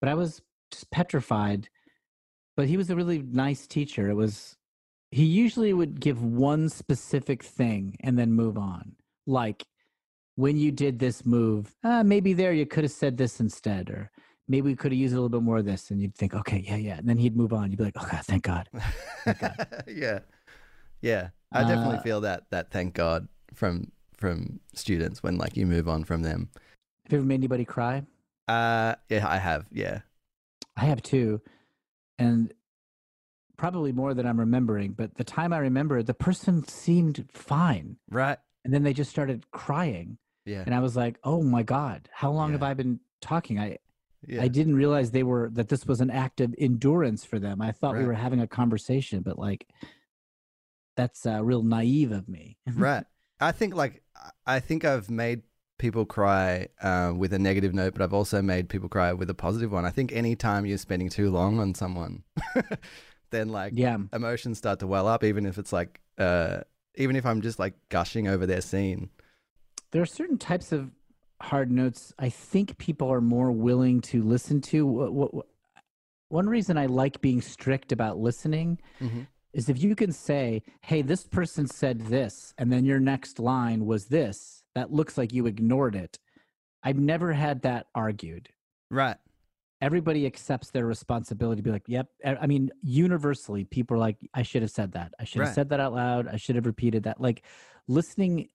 But 0.00 0.08
I 0.10 0.14
was 0.14 0.42
just 0.70 0.90
petrified. 0.90 1.68
But 2.56 2.66
he 2.68 2.76
was 2.76 2.90
a 2.90 2.96
really 2.96 3.18
nice 3.22 3.66
teacher. 3.66 4.10
It 4.10 4.14
was, 4.14 4.56
he 5.10 5.24
usually 5.24 5.72
would 5.72 6.00
give 6.00 6.22
one 6.22 6.68
specific 6.68 7.42
thing 7.42 7.96
and 8.00 8.18
then 8.18 8.32
move 8.32 8.58
on. 8.58 8.96
Like, 9.26 9.64
when 10.40 10.56
you 10.56 10.72
did 10.72 10.98
this 10.98 11.26
move, 11.26 11.74
uh, 11.84 12.02
maybe 12.02 12.32
there 12.32 12.52
you 12.52 12.64
could 12.64 12.84
have 12.84 12.92
said 12.92 13.16
this 13.18 13.40
instead, 13.40 13.90
or 13.90 14.10
maybe 14.48 14.62
we 14.70 14.74
could 14.76 14.90
have 14.92 14.98
used 14.98 15.12
a 15.12 15.16
little 15.16 15.28
bit 15.28 15.42
more 15.42 15.58
of 15.58 15.66
this. 15.66 15.90
And 15.90 16.00
you'd 16.00 16.14
think, 16.14 16.32
okay, 16.34 16.64
yeah, 16.66 16.76
yeah. 16.76 16.96
And 16.98 17.06
then 17.08 17.18
he'd 17.18 17.36
move 17.36 17.52
on. 17.52 17.70
You'd 17.70 17.76
be 17.76 17.84
like, 17.84 18.02
okay, 18.02 18.18
thank 18.24 18.44
God. 18.44 18.68
yeah, 19.86 20.20
yeah. 21.02 21.28
I 21.52 21.62
definitely 21.64 21.98
Uh, 21.98 22.02
feel 22.02 22.20
that 22.22 22.44
that 22.50 22.70
thank 22.70 22.94
God 22.94 23.28
from 23.52 23.92
from 24.16 24.60
students 24.74 25.22
when 25.22 25.36
like 25.36 25.56
you 25.56 25.66
move 25.66 25.88
on 25.88 26.04
from 26.04 26.22
them. 26.22 26.48
Have 27.04 27.12
you 27.12 27.18
ever 27.18 27.26
made 27.26 27.34
anybody 27.40 27.64
cry? 27.64 28.04
Uh, 28.48 28.94
yeah, 29.08 29.28
I 29.28 29.36
have. 29.38 29.66
Yeah, 29.72 30.00
I 30.76 30.84
have 30.86 31.02
too. 31.02 31.40
And 32.18 32.52
probably 33.58 33.92
more 33.92 34.14
than 34.14 34.26
I'm 34.26 34.40
remembering. 34.40 34.92
But 34.92 35.16
the 35.16 35.24
time 35.24 35.52
I 35.52 35.58
remember, 35.58 36.02
the 36.02 36.14
person 36.14 36.66
seemed 36.66 37.26
fine. 37.32 37.96
right. 38.10 38.38
And 38.64 38.72
then 38.74 38.82
they 38.82 38.92
just 38.92 39.10
started 39.10 39.50
crying. 39.52 40.18
Yeah, 40.44 40.62
And 40.64 40.74
I 40.74 40.80
was 40.80 40.96
like, 40.96 41.18
oh 41.24 41.42
my 41.42 41.62
God, 41.62 42.08
how 42.12 42.30
long 42.30 42.52
have 42.52 42.62
I 42.62 42.74
been 42.74 43.00
talking? 43.20 43.58
I, 43.58 43.78
yeah. 44.26 44.42
I 44.42 44.48
didn't 44.48 44.74
realize 44.74 45.10
they 45.10 45.22
were, 45.22 45.50
that 45.52 45.68
this 45.68 45.86
was 45.86 46.00
an 46.00 46.10
act 46.10 46.40
of 46.40 46.54
endurance 46.58 47.24
for 47.24 47.38
them. 47.38 47.60
I 47.60 47.72
thought 47.72 47.96
we 47.96 48.04
were 48.04 48.14
having 48.14 48.40
a 48.40 48.46
conversation, 48.46 49.22
but 49.22 49.38
like, 49.38 49.66
that's 50.96 51.24
uh, 51.26 51.42
real 51.42 51.62
naive 51.62 52.12
of 52.12 52.28
me. 52.28 52.58
right. 52.74 53.04
I 53.40 53.52
think 53.52 53.74
like 53.74 54.02
I- 54.46 54.60
think 54.60 54.84
I've 54.84 55.08
made 55.10 55.42
people 55.78 56.04
cry 56.04 56.68
uh, 56.82 57.14
with 57.16 57.32
a 57.32 57.38
negative 57.38 57.72
note, 57.72 57.94
but 57.94 58.02
I've 58.02 58.12
also 58.12 58.42
made 58.42 58.68
people 58.68 58.90
cry 58.90 59.14
with 59.14 59.30
a 59.30 59.34
positive 59.34 59.72
one. 59.72 59.86
I 59.86 59.90
think 59.90 60.12
anytime 60.12 60.66
you're 60.66 60.76
spending 60.76 61.08
too 61.08 61.30
long 61.30 61.58
on 61.58 61.74
someone, 61.74 62.22
then 63.30 63.48
like 63.48 63.72
yeah. 63.74 63.96
emotions 64.12 64.58
start 64.58 64.80
to 64.80 64.86
well 64.86 65.08
up, 65.08 65.24
even 65.24 65.46
if 65.46 65.56
it's 65.56 65.72
like 65.72 66.00
uh, 66.18 66.58
even 66.96 67.16
if 67.16 67.24
I'm 67.24 67.40
just 67.40 67.58
like 67.58 67.74
gushing 67.88 68.28
over 68.28 68.44
their 68.44 68.60
scene. 68.60 69.08
There 69.92 70.02
are 70.02 70.06
certain 70.06 70.38
types 70.38 70.72
of 70.72 70.90
hard 71.40 71.70
notes 71.70 72.12
I 72.18 72.28
think 72.28 72.76
people 72.78 73.10
are 73.10 73.20
more 73.20 73.50
willing 73.50 74.00
to 74.02 74.22
listen 74.22 74.60
to. 74.62 74.86
What, 74.86 75.12
what, 75.12 75.34
what- 75.34 75.46
one 76.28 76.48
reason 76.48 76.78
I 76.78 76.86
like 76.86 77.20
being 77.20 77.40
strict 77.42 77.90
about 77.90 78.16
listening 78.18 78.78
Mhm. 79.00 79.26
is 79.52 79.68
if 79.68 79.82
you 79.82 79.96
can 79.96 80.12
say, 80.12 80.62
hey, 80.82 81.02
this 81.02 81.26
person 81.26 81.66
said 81.66 82.02
this, 82.02 82.54
and 82.56 82.70
then 82.72 82.84
your 82.84 83.00
next 83.00 83.40
line 83.40 83.84
was 83.84 84.06
this, 84.06 84.62
that 84.76 84.92
looks 84.92 85.18
like 85.18 85.32
you 85.32 85.46
ignored 85.46 85.96
it. 85.96 86.20
I've 86.84 87.00
never 87.00 87.32
had 87.32 87.62
that 87.62 87.86
argued. 87.94 88.48
Right. 88.90 89.16
everybody 89.82 90.26
accepts 90.26 90.70
their 90.70 90.84
responsibility 90.84 91.56
to 91.60 91.62
be 91.62 91.70
like, 91.70 91.88
yep. 91.88 92.06
I 92.22 92.36
I 92.42 92.46
mean, 92.46 92.70
universally, 92.82 93.64
people 93.64 93.96
are 93.96 93.98
like, 94.00 94.18
I 94.34 94.42
should 94.42 94.60
have 94.60 94.70
said 94.70 94.92
that. 94.92 95.14
I 95.18 95.24
should 95.24 95.40
have 95.40 95.48
Right. 95.48 95.54
said 95.54 95.70
that 95.70 95.80
out 95.80 95.94
loud. 95.94 96.28
I 96.28 96.36
should 96.36 96.54
have 96.56 96.66
repeated 96.66 97.04
that. 97.04 97.18
Like 97.18 97.42
listening, 97.88 98.50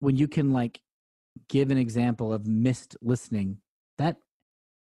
when 0.00 0.16
you 0.16 0.28
can 0.28 0.52
like 0.52 0.80
give 1.48 1.70
an 1.70 1.78
example 1.78 2.32
of 2.32 2.46
missed 2.46 2.96
listening, 3.00 3.58
that 3.98 4.16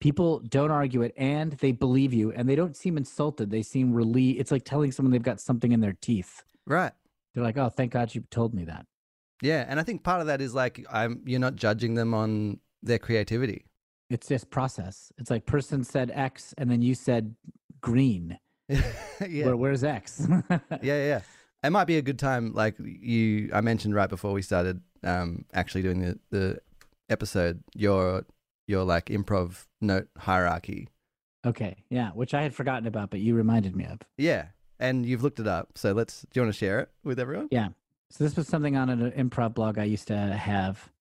people 0.00 0.40
don't 0.40 0.70
argue 0.70 1.02
it 1.02 1.12
and 1.16 1.52
they 1.52 1.72
believe 1.72 2.12
you 2.12 2.32
and 2.32 2.48
they 2.48 2.56
don't 2.56 2.76
seem 2.76 2.96
insulted. 2.96 3.50
They 3.50 3.62
seem 3.62 3.92
relieved. 3.92 4.40
It's 4.40 4.52
like 4.52 4.64
telling 4.64 4.92
someone 4.92 5.12
they've 5.12 5.22
got 5.22 5.40
something 5.40 5.72
in 5.72 5.80
their 5.80 5.96
teeth. 6.00 6.42
Right. 6.66 6.92
They're 7.34 7.44
like, 7.44 7.56
oh, 7.58 7.68
thank 7.68 7.92
God 7.92 8.14
you 8.14 8.24
told 8.30 8.54
me 8.54 8.64
that. 8.64 8.86
Yeah, 9.42 9.66
and 9.68 9.78
I 9.78 9.82
think 9.82 10.02
part 10.02 10.22
of 10.22 10.28
that 10.28 10.40
is 10.40 10.54
like 10.54 10.84
I'm 10.90 11.22
you're 11.26 11.40
not 11.40 11.56
judging 11.56 11.94
them 11.94 12.14
on 12.14 12.60
their 12.82 12.98
creativity. 12.98 13.66
It's 14.08 14.28
just 14.28 14.50
process. 14.50 15.12
It's 15.18 15.30
like 15.30 15.46
person 15.46 15.84
said 15.84 16.10
X 16.14 16.54
and 16.56 16.70
then 16.70 16.80
you 16.80 16.94
said 16.94 17.34
green. 17.80 18.38
yeah. 18.68 18.80
Where, 19.46 19.56
where's 19.56 19.84
X? 19.84 20.26
yeah, 20.50 20.58
yeah. 20.80 21.20
It 21.66 21.70
might 21.70 21.86
be 21.86 21.96
a 21.96 22.02
good 22.02 22.18
time, 22.18 22.52
like 22.52 22.76
you, 22.78 23.50
I 23.52 23.60
mentioned 23.60 23.94
right 23.94 24.08
before 24.08 24.32
we 24.32 24.42
started 24.42 24.80
um, 25.02 25.44
actually 25.52 25.82
doing 25.82 26.00
the, 26.00 26.18
the 26.30 26.60
episode, 27.08 27.62
your 27.74 28.24
your 28.68 28.84
like 28.84 29.06
improv 29.06 29.64
note 29.80 30.08
hierarchy. 30.16 30.88
Okay, 31.44 31.84
yeah, 31.90 32.10
which 32.10 32.34
I 32.34 32.42
had 32.42 32.54
forgotten 32.54 32.86
about, 32.86 33.10
but 33.10 33.20
you 33.20 33.34
reminded 33.34 33.74
me 33.74 33.84
of. 33.84 33.98
Yeah, 34.16 34.46
and 34.78 35.04
you've 35.04 35.24
looked 35.24 35.40
it 35.40 35.48
up. 35.48 35.76
So 35.76 35.92
let's. 35.92 36.22
Do 36.22 36.28
you 36.34 36.42
want 36.42 36.54
to 36.54 36.58
share 36.58 36.80
it 36.80 36.90
with 37.02 37.18
everyone? 37.18 37.48
Yeah. 37.50 37.68
So 38.10 38.22
this 38.22 38.36
was 38.36 38.46
something 38.46 38.76
on 38.76 38.88
an 38.88 39.10
improv 39.12 39.54
blog 39.54 39.78
I 39.78 39.84
used 39.84 40.06
to 40.08 40.16
have 40.16 40.92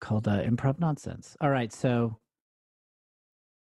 called 0.00 0.26
uh, 0.26 0.42
Improv 0.42 0.80
Nonsense. 0.80 1.36
All 1.40 1.50
right, 1.50 1.72
so 1.72 2.18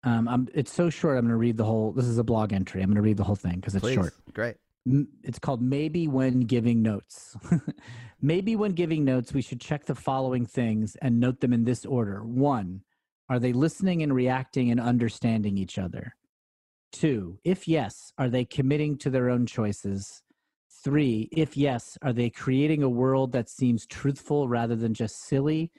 um, 0.03 0.29
I'm, 0.29 0.47
it's 0.53 0.71
so 0.71 0.89
short. 0.89 1.17
I'm 1.17 1.25
going 1.25 1.31
to 1.31 1.37
read 1.37 1.57
the 1.57 1.65
whole. 1.65 1.91
This 1.91 2.05
is 2.05 2.17
a 2.17 2.23
blog 2.23 2.53
entry. 2.53 2.81
I'm 2.81 2.87
going 2.87 2.95
to 2.95 3.01
read 3.01 3.17
the 3.17 3.25
whole 3.25 3.35
thing 3.35 3.55
because 3.55 3.75
it's 3.75 3.83
Please. 3.83 3.95
short. 3.95 4.13
Great. 4.33 4.55
It's 4.85 5.39
called 5.39 5.61
Maybe 5.61 6.07
When 6.07 6.41
Giving 6.41 6.81
Notes. 6.81 7.37
Maybe 8.21 8.55
when 8.55 8.71
giving 8.71 9.03
notes, 9.03 9.33
we 9.33 9.41
should 9.41 9.59
check 9.59 9.85
the 9.85 9.95
following 9.95 10.45
things 10.45 10.95
and 11.01 11.19
note 11.19 11.41
them 11.41 11.51
in 11.51 11.65
this 11.65 11.85
order. 11.85 12.23
One, 12.23 12.81
are 13.29 13.39
they 13.39 13.51
listening 13.51 14.01
and 14.01 14.13
reacting 14.13 14.71
and 14.71 14.79
understanding 14.79 15.57
each 15.57 15.77
other? 15.77 16.15
Two, 16.93 17.39
if 17.43 17.67
yes, 17.67 18.13
are 18.17 18.29
they 18.29 18.45
committing 18.45 18.97
to 18.99 19.09
their 19.09 19.29
own 19.29 19.45
choices? 19.45 20.21
Three, 20.83 21.27
if 21.31 21.57
yes, 21.57 21.97
are 22.01 22.13
they 22.13 22.29
creating 22.29 22.83
a 22.83 22.89
world 22.89 23.31
that 23.33 23.49
seems 23.49 23.85
truthful 23.85 24.47
rather 24.47 24.75
than 24.75 24.93
just 24.93 25.25
silly? 25.25 25.71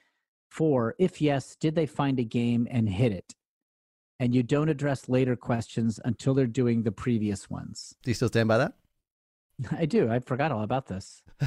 Four, 0.50 0.94
if 0.98 1.22
yes, 1.22 1.56
did 1.58 1.74
they 1.74 1.86
find 1.86 2.18
a 2.18 2.24
game 2.24 2.66
and 2.70 2.88
hit 2.88 3.12
it? 3.12 3.34
And 4.20 4.34
you 4.34 4.42
don't 4.42 4.68
address 4.68 5.08
later 5.08 5.36
questions 5.36 6.00
until 6.04 6.34
they're 6.34 6.46
doing 6.46 6.82
the 6.82 6.92
previous 6.92 7.50
ones. 7.50 7.94
Do 8.02 8.10
you 8.10 8.14
still 8.14 8.28
stand 8.28 8.48
by 8.48 8.58
that? 8.58 8.74
I 9.70 9.86
do. 9.86 10.10
I 10.10 10.18
forgot 10.18 10.52
all 10.52 10.62
about 10.62 10.86
this. 10.86 11.22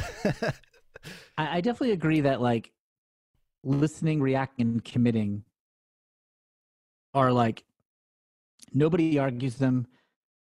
I, 1.38 1.58
I 1.58 1.62
definitely 1.62 1.92
agree 1.92 2.22
that 2.22 2.42
like 2.42 2.72
listening, 3.64 4.22
reacting, 4.22 4.68
and 4.68 4.84
committing 4.84 5.44
are 7.14 7.32
like 7.32 7.64
nobody 8.74 9.20
argues 9.20 9.56
them. 9.56 9.88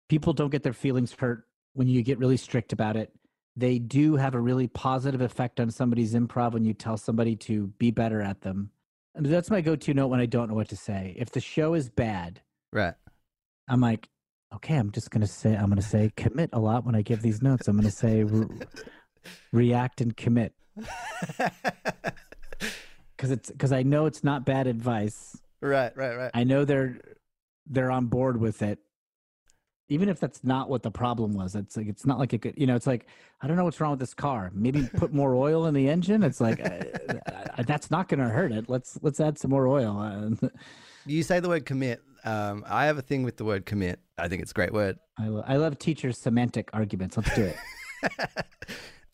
People 0.08 0.34
don't 0.34 0.50
get 0.50 0.64
their 0.64 0.74
feelings 0.74 1.14
hurt 1.14 1.46
when 1.74 1.88
you 1.88 2.02
get 2.02 2.20
really 2.20 2.38
strict 2.38 2.74
about 2.74 2.96
it. 2.96 3.12
They 3.56 3.78
do 3.78 4.16
have 4.16 4.36
a 4.36 4.40
really 4.40 4.68
positive 4.68 5.22
effect 5.22 5.60
on 5.60 5.70
somebody's 5.70 6.14
improv 6.14 6.54
when 6.54 6.64
you 6.64 6.74
tell 6.74 6.98
somebody 6.98 7.36
to 7.38 7.68
be 7.78 7.92
better 7.92 8.22
at 8.22 8.42
them. 8.42 8.72
And 9.16 9.26
that's 9.26 9.50
my 9.50 9.62
go-to 9.62 9.94
note 9.94 10.08
when 10.08 10.20
I 10.20 10.26
don't 10.26 10.50
know 10.50 10.56
what 10.56 10.70
to 10.70 10.78
say. 10.78 11.16
If 11.18 11.32
the 11.32 11.42
show 11.42 11.74
is 11.74 11.90
bad, 11.90 12.42
right. 12.72 12.94
I'm 13.68 13.82
like, 13.82 14.08
okay, 14.56 14.76
I'm 14.76 14.92
just 14.92 15.12
gonna 15.12 15.28
say 15.28 15.56
I'm 15.56 15.70
gonna 15.70 15.82
say 15.82 16.12
commit 16.16 16.50
a 16.54 16.60
lot 16.60 16.86
when 16.86 16.96
I 16.96 17.02
give 17.02 17.22
these 17.22 17.42
notes. 17.42 17.68
I'm 17.68 17.76
gonna 17.76 17.92
say 17.92 18.24
re- 18.24 18.48
react 19.52 20.02
and 20.02 20.16
commit 20.16 20.54
because 23.16 23.32
it's 23.32 23.52
because 23.52 23.72
I 23.72 23.84
know 23.84 24.06
it's 24.06 24.24
not 24.24 24.46
bad 24.46 24.68
advice. 24.68 25.38
right. 25.62 25.96
Right. 25.96 26.16
Right. 26.16 26.32
I 26.34 26.44
know 26.44 26.66
they're 26.66 27.00
they're 27.68 27.92
on 27.92 28.08
board 28.08 28.40
with 28.40 28.62
it, 28.62 28.80
even 29.90 30.10
if 30.10 30.20
that's 30.20 30.44
not 30.44 30.70
what 30.70 30.84
the 30.84 30.92
problem 30.92 31.34
was. 31.34 31.56
It's 31.56 31.78
like 31.78 31.88
it's 31.88 32.06
not 32.06 32.18
like 32.18 32.34
it 32.34 32.42
could, 32.42 32.56
you 32.58 32.66
know. 32.68 32.76
It's 32.76 32.88
like 32.88 33.06
I 33.42 33.48
don't 33.48 33.58
know 33.58 33.66
what's 33.66 33.80
wrong 33.80 33.92
with 33.92 34.00
this 34.00 34.14
car. 34.14 34.52
Maybe 34.54 34.88
put 34.96 35.14
more 35.14 35.36
oil 35.36 35.66
in 35.68 35.74
the 35.74 35.90
engine. 35.90 36.24
It's 36.24 36.42
like 36.42 36.60
uh, 36.60 36.84
uh, 37.58 37.64
that's 37.64 37.92
not 37.92 38.08
going 38.08 38.20
to 38.20 38.30
hurt 38.30 38.52
it. 38.52 38.70
Let's 38.70 38.98
let's 39.02 39.20
add 39.20 39.38
some 39.38 39.52
more 39.52 39.68
oil. 39.68 40.34
You 41.10 41.24
say 41.24 41.40
the 41.40 41.50
word 41.50 41.66
commit. 41.66 42.02
Um, 42.24 42.64
I 42.68 42.86
have 42.86 42.98
a 43.00 43.02
thing 43.02 43.24
with 43.24 43.38
the 43.38 43.44
word 43.44 43.66
commit. 43.66 44.00
I 44.20 44.28
think 44.28 44.44
it's 44.44 44.52
a 44.52 44.54
great 44.54 44.72
word. 44.72 45.00
I, 45.18 45.28
lo- 45.28 45.44
I 45.48 45.58
love 45.58 45.80
teachers' 45.80 46.20
semantic 46.20 46.70
arguments. 46.72 47.18
Let's 47.18 47.34
do 47.34 47.46
it. 47.46 47.58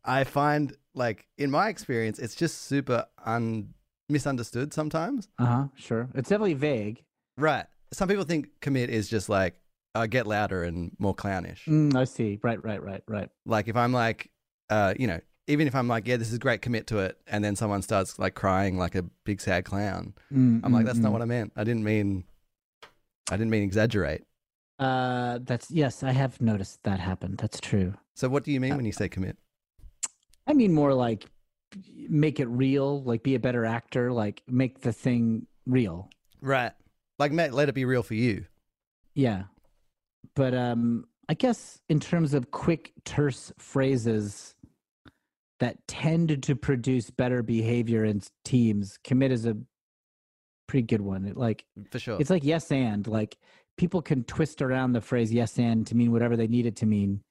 I 0.04 0.26
find 0.26 0.76
like 0.94 1.26
in 1.38 1.50
my 1.50 1.70
experience, 1.70 2.20
it's 2.20 2.36
just 2.36 2.64
super 2.64 3.06
un 3.26 3.74
misunderstood 4.10 4.74
sometimes. 4.74 5.30
Uh 5.40 5.46
huh. 5.46 5.64
Sure. 5.76 6.10
It's 6.16 6.28
definitely 6.30 6.56
vague. 6.56 7.02
Right. 7.38 7.66
Some 7.94 8.10
people 8.10 8.26
think 8.26 8.50
commit 8.60 8.90
is 8.90 9.08
just 9.08 9.30
like 9.30 9.56
uh, 9.96 10.06
get 10.06 10.28
louder 10.28 10.64
and 10.64 10.92
more 11.00 11.16
clownish. 11.16 11.66
Mm, 11.66 11.96
I 11.96 12.04
see. 12.04 12.40
Right. 12.44 12.62
Right. 12.62 12.84
Right. 12.84 13.04
Right. 13.08 13.30
Like 13.46 13.70
if 13.70 13.78
I'm 13.78 13.94
like, 13.94 14.30
uh, 14.70 14.96
you 15.00 15.08
know, 15.08 15.22
even 15.48 15.68
if 15.68 15.76
I'm 15.76 15.88
like, 15.88 16.08
yeah, 16.08 16.18
this 16.18 16.32
is 16.32 16.40
great, 16.40 16.62
commit 16.62 16.88
to 16.88 17.00
it, 17.00 17.18
and 17.28 17.44
then 17.44 17.56
someone 17.56 17.82
starts 17.82 18.18
like 18.18 18.34
crying 18.36 18.78
like 18.78 18.96
a 18.96 19.04
big 19.24 19.42
sad 19.42 19.66
clown, 19.66 20.14
Mm, 20.34 20.62
I'm 20.64 20.74
like, 20.74 20.84
mm, 20.84 20.88
that's 20.88 21.00
mm. 21.00 21.04
not 21.04 21.12
what 21.12 21.22
I 21.22 21.26
meant. 21.26 21.54
I 21.56 21.64
didn't 21.64 21.84
mean, 21.84 22.24
I 23.30 23.38
didn't 23.38 23.52
mean 23.52 23.64
exaggerate. 23.64 24.24
Uh, 24.80 25.40
that's 25.44 25.72
yes. 25.72 26.04
I 26.04 26.12
have 26.12 26.42
noticed 26.42 26.84
that 26.84 27.00
happen. 27.00 27.36
That's 27.38 27.62
true. 27.62 27.94
So 28.16 28.28
what 28.28 28.44
do 28.44 28.52
you 28.52 28.60
mean 28.60 28.74
Uh, 28.74 28.76
when 28.78 28.86
you 28.86 28.92
say 28.92 29.08
commit? 29.08 29.38
I 30.48 30.54
mean 30.54 30.74
more 30.74 30.94
like 30.94 31.26
make 32.10 32.40
it 32.40 32.48
real. 32.48 33.02
Like 33.04 33.24
be 33.24 33.36
a 33.36 33.40
better 33.40 33.66
actor. 33.66 34.12
Like 34.12 34.42
make 34.48 34.82
the 34.82 34.92
thing 34.92 35.48
real. 35.66 36.10
Right. 36.42 36.74
Like 37.20 37.32
Matt, 37.32 37.54
let 37.54 37.70
it 37.70 37.76
be 37.76 37.86
real 37.86 38.04
for 38.04 38.16
you. 38.16 38.46
Yeah. 39.14 39.44
But 40.36 40.54
um, 40.54 41.06
I 41.30 41.34
guess 41.36 41.80
in 41.88 42.00
terms 42.02 42.34
of 42.34 42.52
quick, 42.52 42.92
terse 43.06 43.54
phrases 43.58 44.55
that 45.60 45.78
tend 45.88 46.44
to 46.44 46.56
produce 46.56 47.10
better 47.10 47.42
behavior 47.42 48.04
in 48.04 48.22
teams, 48.44 48.98
commit 49.04 49.32
is 49.32 49.46
a 49.46 49.56
pretty 50.68 50.86
good 50.86 51.02
one. 51.02 51.26
It, 51.26 51.38
like 51.38 51.66
mm, 51.80 51.90
For 51.92 52.00
sure. 52.00 52.18
it's 52.20 52.30
like 52.30 52.44
yes 52.44 52.72
and 52.72 53.06
like 53.08 53.38
people 53.78 54.02
can 54.02 54.24
twist 54.24 54.62
around 54.62 54.94
the 54.94 55.02
phrase 55.02 55.32
yes 55.32 55.58
and 55.60 55.86
to 55.88 55.96
mean 55.96 56.12
whatever 56.12 56.36
they 56.36 56.48
need 56.48 56.66
it 56.66 56.76
to 56.78 56.86
mean 56.86 57.22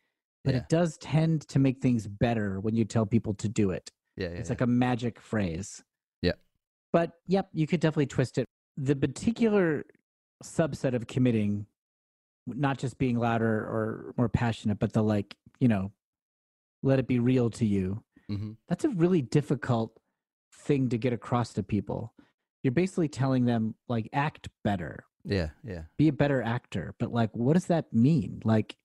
but 0.45 0.53
Yeah. 0.55 0.61
it 0.61 0.69
does 0.69 0.99
tend 0.99 1.49
to 1.49 1.59
make 1.59 1.81
things 1.81 2.07
better 2.07 2.61
when 2.61 2.77
you 2.77 2.85
tell 2.85 3.07
people 3.07 3.35
to 3.35 3.49
do 3.49 3.71
it 3.71 3.91
yeah, 4.17 4.29
yeah. 4.29 4.35
it's 4.35 4.49
yeah. 4.51 4.53
like 4.53 4.61
a 4.61 4.67
magic 4.67 5.19
phrase 5.19 5.83
Yeah. 6.23 6.33
but 6.93 7.13
yep 7.27 7.49
you 7.53 7.67
could 7.67 7.81
definitely 7.81 8.07
twist 8.07 8.39
it 8.39 8.47
the 8.77 8.95
particular 8.95 9.85
subset 10.45 10.95
of 10.95 11.07
committing 11.07 11.67
not 12.47 12.77
just 12.79 12.99
being 12.99 13.19
louder 13.19 13.49
or 13.49 14.13
more 14.19 14.29
passionate 14.29 14.79
but 14.79 14.93
the 14.93 15.03
like 15.03 15.35
you 15.61 15.67
know 15.69 15.91
let 16.83 16.99
it 16.99 17.09
be 17.09 17.19
real 17.19 17.49
to 17.51 17.65
you 17.65 18.04
Mhm. 18.31 18.57
that's 18.69 18.85
a 18.85 18.89
really 18.91 19.23
difficult 19.23 19.99
thing 20.53 20.89
to 20.91 20.99
get 20.99 21.13
across 21.13 21.53
to 21.55 21.63
people 21.63 22.15
you're 22.63 22.73
basically 22.73 23.09
telling 23.09 23.45
them 23.45 23.75
like 23.89 24.09
act 24.13 24.49
better 24.63 25.05
Yeah, 25.25 25.51
yeah. 25.63 25.83
be 25.99 26.09
a 26.09 26.13
better 26.13 26.43
actor 26.43 26.95
but 26.99 27.13
like 27.13 27.31
what 27.37 27.53
does 27.55 27.67
that 27.67 27.93
mean 27.93 28.41
like 28.45 28.77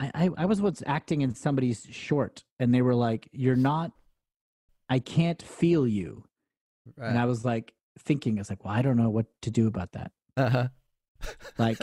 I, 0.00 0.10
I 0.14 0.30
i 0.38 0.44
was 0.46 0.60
once 0.62 0.82
acting 0.86 1.20
in 1.22 1.34
somebody's 1.34 1.86
short 1.90 2.44
and 2.58 2.74
they 2.74 2.82
were 2.82 2.94
like 2.94 3.28
you're 3.32 3.56
not 3.56 3.92
i 4.88 4.98
can't 4.98 5.42
feel 5.42 5.86
you 5.86 6.24
Right. 6.96 7.10
and 7.10 7.18
i 7.18 7.26
was 7.26 7.44
like 7.44 7.74
thinking 7.98 8.38
it's 8.38 8.48
like 8.50 8.64
well 8.64 8.74
i 8.74 8.80
don't 8.82 8.96
know 8.96 9.10
what 9.10 9.26
to 9.42 9.50
do 9.50 9.66
about 9.66 9.92
that 9.92 10.10
uh-huh. 10.36 10.68
like 11.58 11.78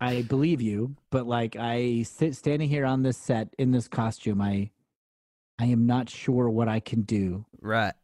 i 0.00 0.22
believe 0.22 0.60
you 0.60 0.96
but 1.10 1.26
like 1.26 1.56
i 1.56 2.02
sit 2.02 2.34
standing 2.36 2.68
here 2.68 2.84
on 2.84 3.02
this 3.02 3.16
set 3.16 3.54
in 3.58 3.70
this 3.70 3.88
costume 3.88 4.40
i 4.42 4.70
i 5.58 5.64
am 5.66 5.86
not 5.86 6.08
sure 6.08 6.48
what 6.50 6.68
i 6.68 6.80
can 6.80 7.02
do 7.02 7.44
Right. 7.60 7.94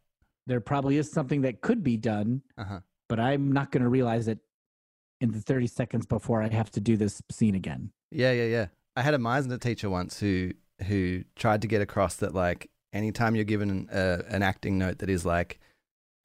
there 0.47 0.59
probably 0.61 0.97
is 0.97 1.11
something 1.11 1.41
that 1.41 1.61
could 1.61 1.83
be 1.83 1.97
done 1.97 2.41
Uh-huh. 2.57 2.79
but 3.09 3.19
i'm 3.19 3.51
not 3.51 3.71
going 3.71 3.83
to 3.83 3.89
realize 3.89 4.27
it 4.27 4.39
in 5.19 5.31
the 5.31 5.39
30 5.41 5.67
seconds 5.67 6.05
before 6.05 6.41
i 6.41 6.47
have 6.49 6.71
to 6.71 6.79
do 6.81 6.97
this 6.97 7.21
scene 7.31 7.55
again 7.55 7.91
Yeah, 8.11 8.31
yeah, 8.31 8.45
yeah. 8.45 8.65
I 8.95 9.01
had 9.03 9.13
a 9.13 9.17
Meisner 9.17 9.59
teacher 9.59 9.89
once 9.89 10.19
who 10.19 10.51
who 10.87 11.23
tried 11.35 11.61
to 11.61 11.67
get 11.67 11.81
across 11.81 12.15
that 12.17 12.33
like 12.33 12.69
anytime 12.91 13.35
you're 13.35 13.45
given 13.45 13.87
a, 13.91 14.23
an 14.29 14.41
acting 14.43 14.77
note 14.77 14.97
that 14.97 15.09
is 15.09 15.23
like 15.25 15.59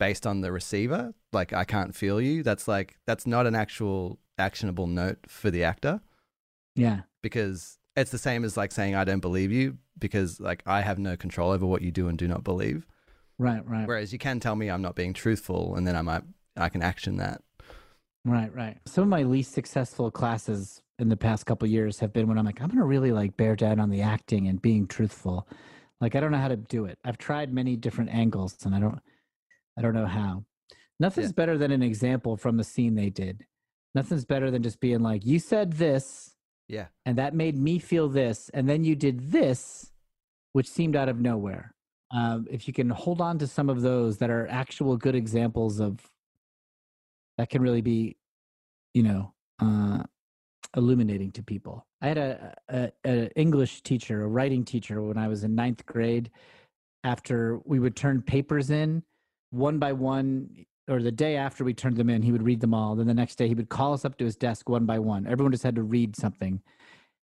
based 0.00 0.26
on 0.26 0.40
the 0.40 0.50
receiver, 0.50 1.14
like 1.32 1.52
I 1.52 1.64
can't 1.64 1.94
feel 1.94 2.20
you, 2.20 2.42
that's 2.42 2.66
like 2.66 2.96
that's 3.06 3.26
not 3.26 3.46
an 3.46 3.54
actual 3.54 4.18
actionable 4.38 4.86
note 4.86 5.18
for 5.28 5.50
the 5.50 5.62
actor 5.62 6.00
yeah 6.74 7.00
because 7.22 7.78
it's 7.96 8.10
the 8.10 8.18
same 8.18 8.44
as 8.44 8.56
like 8.56 8.72
saying 8.72 8.94
I 8.96 9.04
don't 9.04 9.20
believe 9.20 9.52
you 9.52 9.78
because 9.98 10.40
like 10.40 10.62
I 10.66 10.80
have 10.82 10.98
no 10.98 11.16
control 11.16 11.50
over 11.50 11.66
what 11.66 11.82
you 11.82 11.90
do 11.90 12.08
and 12.08 12.18
do 12.18 12.28
not 12.28 12.44
believe. 12.44 12.86
right 13.38 13.66
right 13.66 13.86
Whereas 13.86 14.12
you 14.12 14.18
can 14.18 14.40
tell 14.40 14.56
me 14.56 14.68
I'm 14.70 14.82
not 14.82 14.96
being 14.96 15.12
truthful 15.12 15.76
and 15.76 15.86
then 15.86 15.96
I 15.96 16.02
might 16.02 16.22
I 16.56 16.68
can 16.68 16.82
action 16.82 17.18
that. 17.18 17.42
Right, 18.24 18.52
right. 18.54 18.78
Some 18.86 19.02
of 19.02 19.08
my 19.08 19.22
least 19.22 19.52
successful 19.52 20.10
classes 20.10 20.82
in 20.98 21.08
the 21.08 21.16
past 21.16 21.46
couple 21.46 21.68
years 21.68 22.00
have 22.00 22.12
been 22.12 22.26
when 22.26 22.38
I'm 22.38 22.44
like, 22.44 22.60
I'm 22.60 22.68
gonna 22.68 22.84
really 22.84 23.12
like 23.12 23.36
bear 23.36 23.54
down 23.54 23.78
on 23.78 23.90
the 23.90 24.02
acting 24.02 24.48
and 24.48 24.60
being 24.60 24.86
truthful. 24.86 25.46
Like 26.00 26.14
I 26.14 26.20
don't 26.20 26.32
know 26.32 26.38
how 26.38 26.48
to 26.48 26.56
do 26.56 26.86
it. 26.86 26.98
I've 27.04 27.18
tried 27.18 27.52
many 27.52 27.76
different 27.76 28.10
angles 28.10 28.56
and 28.64 28.74
I 28.74 28.80
don't 28.80 28.98
I 29.78 29.82
don't 29.82 29.94
know 29.94 30.06
how. 30.06 30.44
Nothing's 30.98 31.32
better 31.32 31.58
than 31.58 31.70
an 31.70 31.82
example 31.82 32.36
from 32.36 32.56
the 32.56 32.64
scene 32.64 32.94
they 32.94 33.10
did. 33.10 33.44
Nothing's 33.94 34.24
better 34.24 34.50
than 34.50 34.62
just 34.62 34.80
being 34.80 35.00
like, 35.00 35.24
you 35.26 35.38
said 35.38 35.74
this, 35.74 36.34
Yeah. 36.68 36.86
and 37.04 37.16
that 37.18 37.34
made 37.34 37.56
me 37.56 37.78
feel 37.78 38.08
this, 38.08 38.50
and 38.52 38.68
then 38.68 38.84
you 38.84 38.96
did 38.96 39.30
this, 39.30 39.92
which 40.52 40.68
seemed 40.68 40.96
out 40.96 41.08
of 41.08 41.20
nowhere. 41.20 41.74
Um, 42.10 42.46
if 42.50 42.66
you 42.66 42.74
can 42.74 42.90
hold 42.90 43.20
on 43.20 43.38
to 43.38 43.46
some 43.46 43.68
of 43.68 43.82
those 43.82 44.18
that 44.18 44.30
are 44.30 44.46
actual 44.48 44.96
good 44.96 45.14
examples 45.14 45.80
of 45.80 46.00
that 47.38 47.50
can 47.50 47.62
really 47.62 47.82
be, 47.82 48.16
you 48.94 49.02
know, 49.02 49.32
uh, 49.60 50.02
illuminating 50.76 51.32
to 51.32 51.42
people. 51.42 51.86
I 52.00 52.08
had 52.08 52.18
a, 52.18 52.54
a, 52.68 52.92
a 53.04 53.30
English 53.38 53.82
teacher, 53.82 54.22
a 54.22 54.28
writing 54.28 54.64
teacher, 54.64 55.02
when 55.02 55.18
I 55.18 55.28
was 55.28 55.44
in 55.44 55.54
ninth 55.54 55.84
grade. 55.86 56.30
After 57.04 57.60
we 57.64 57.78
would 57.78 57.94
turn 57.94 58.20
papers 58.22 58.70
in 58.70 59.02
one 59.50 59.78
by 59.78 59.92
one, 59.92 60.66
or 60.88 61.02
the 61.02 61.12
day 61.12 61.36
after 61.36 61.64
we 61.64 61.74
turned 61.74 61.96
them 61.96 62.08
in, 62.10 62.22
he 62.22 62.32
would 62.32 62.42
read 62.44 62.60
them 62.60 62.74
all. 62.74 62.94
Then 62.94 63.06
the 63.06 63.14
next 63.14 63.36
day, 63.36 63.48
he 63.48 63.54
would 63.54 63.68
call 63.68 63.92
us 63.92 64.04
up 64.04 64.16
to 64.18 64.24
his 64.24 64.36
desk 64.36 64.68
one 64.68 64.86
by 64.86 64.98
one. 64.98 65.26
Everyone 65.26 65.52
just 65.52 65.64
had 65.64 65.74
to 65.76 65.82
read 65.82 66.14
something, 66.16 66.60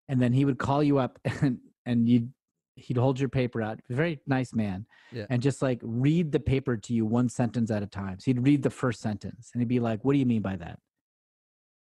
and 0.09 0.21
then 0.21 0.33
he 0.33 0.45
would 0.45 0.57
call 0.59 0.83
you 0.83 0.97
up, 0.99 1.19
and 1.41 1.59
and 1.85 2.07
you 2.09 2.29
he'd 2.75 2.97
hold 2.97 3.19
your 3.19 3.29
paper 3.29 3.61
out. 3.61 3.79
Very 3.89 4.19
nice 4.25 4.53
man, 4.53 4.85
Yeah. 5.11 5.27
and 5.29 5.41
just 5.43 5.61
like 5.61 5.79
read 5.83 6.31
the 6.31 6.39
paper 6.39 6.75
to 6.75 6.93
you 6.93 7.05
one 7.05 7.29
sentence 7.29 7.69
at 7.69 7.83
a 7.83 7.87
time. 7.87 8.19
So 8.19 8.25
he'd 8.25 8.43
read 8.45 8.63
the 8.63 8.69
first 8.71 8.99
sentence, 9.01 9.51
and 9.53 9.61
he'd 9.61 9.67
be 9.67 9.79
like, 9.79 10.03
"What 10.03 10.13
do 10.13 10.19
you 10.19 10.25
mean 10.25 10.41
by 10.41 10.55
that?" 10.57 10.79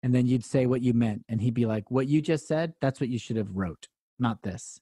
And 0.02 0.14
then 0.14 0.26
you'd 0.26 0.44
say 0.44 0.66
what 0.66 0.82
you 0.82 0.92
meant, 0.92 1.24
and 1.28 1.40
he'd 1.40 1.54
be 1.54 1.64
like, 1.66 1.90
"What 1.90 2.08
you 2.08 2.20
just 2.20 2.46
said, 2.46 2.74
that's 2.80 3.00
what 3.00 3.08
you 3.08 3.18
should 3.18 3.36
have 3.36 3.54
wrote, 3.56 3.88
not 4.18 4.42
this." 4.42 4.80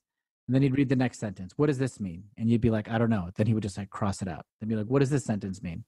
And 0.48 0.54
then 0.54 0.62
he'd 0.62 0.76
read 0.76 0.88
the 0.88 0.96
next 0.96 1.18
sentence. 1.20 1.52
What 1.56 1.66
does 1.68 1.78
this 1.78 2.00
mean? 2.00 2.24
And 2.36 2.50
you'd 2.50 2.60
be 2.60 2.70
like, 2.70 2.88
"I 2.90 2.98
don't 2.98 3.10
know." 3.10 3.30
Then 3.36 3.46
he 3.46 3.54
would 3.54 3.62
just 3.62 3.78
like 3.78 3.90
cross 3.90 4.20
it 4.22 4.28
out. 4.28 4.46
Then 4.60 4.68
be 4.68 4.74
like, 4.76 4.86
"What 4.86 4.98
does 4.98 5.10
this 5.10 5.24
sentence 5.24 5.62
mean?" 5.62 5.84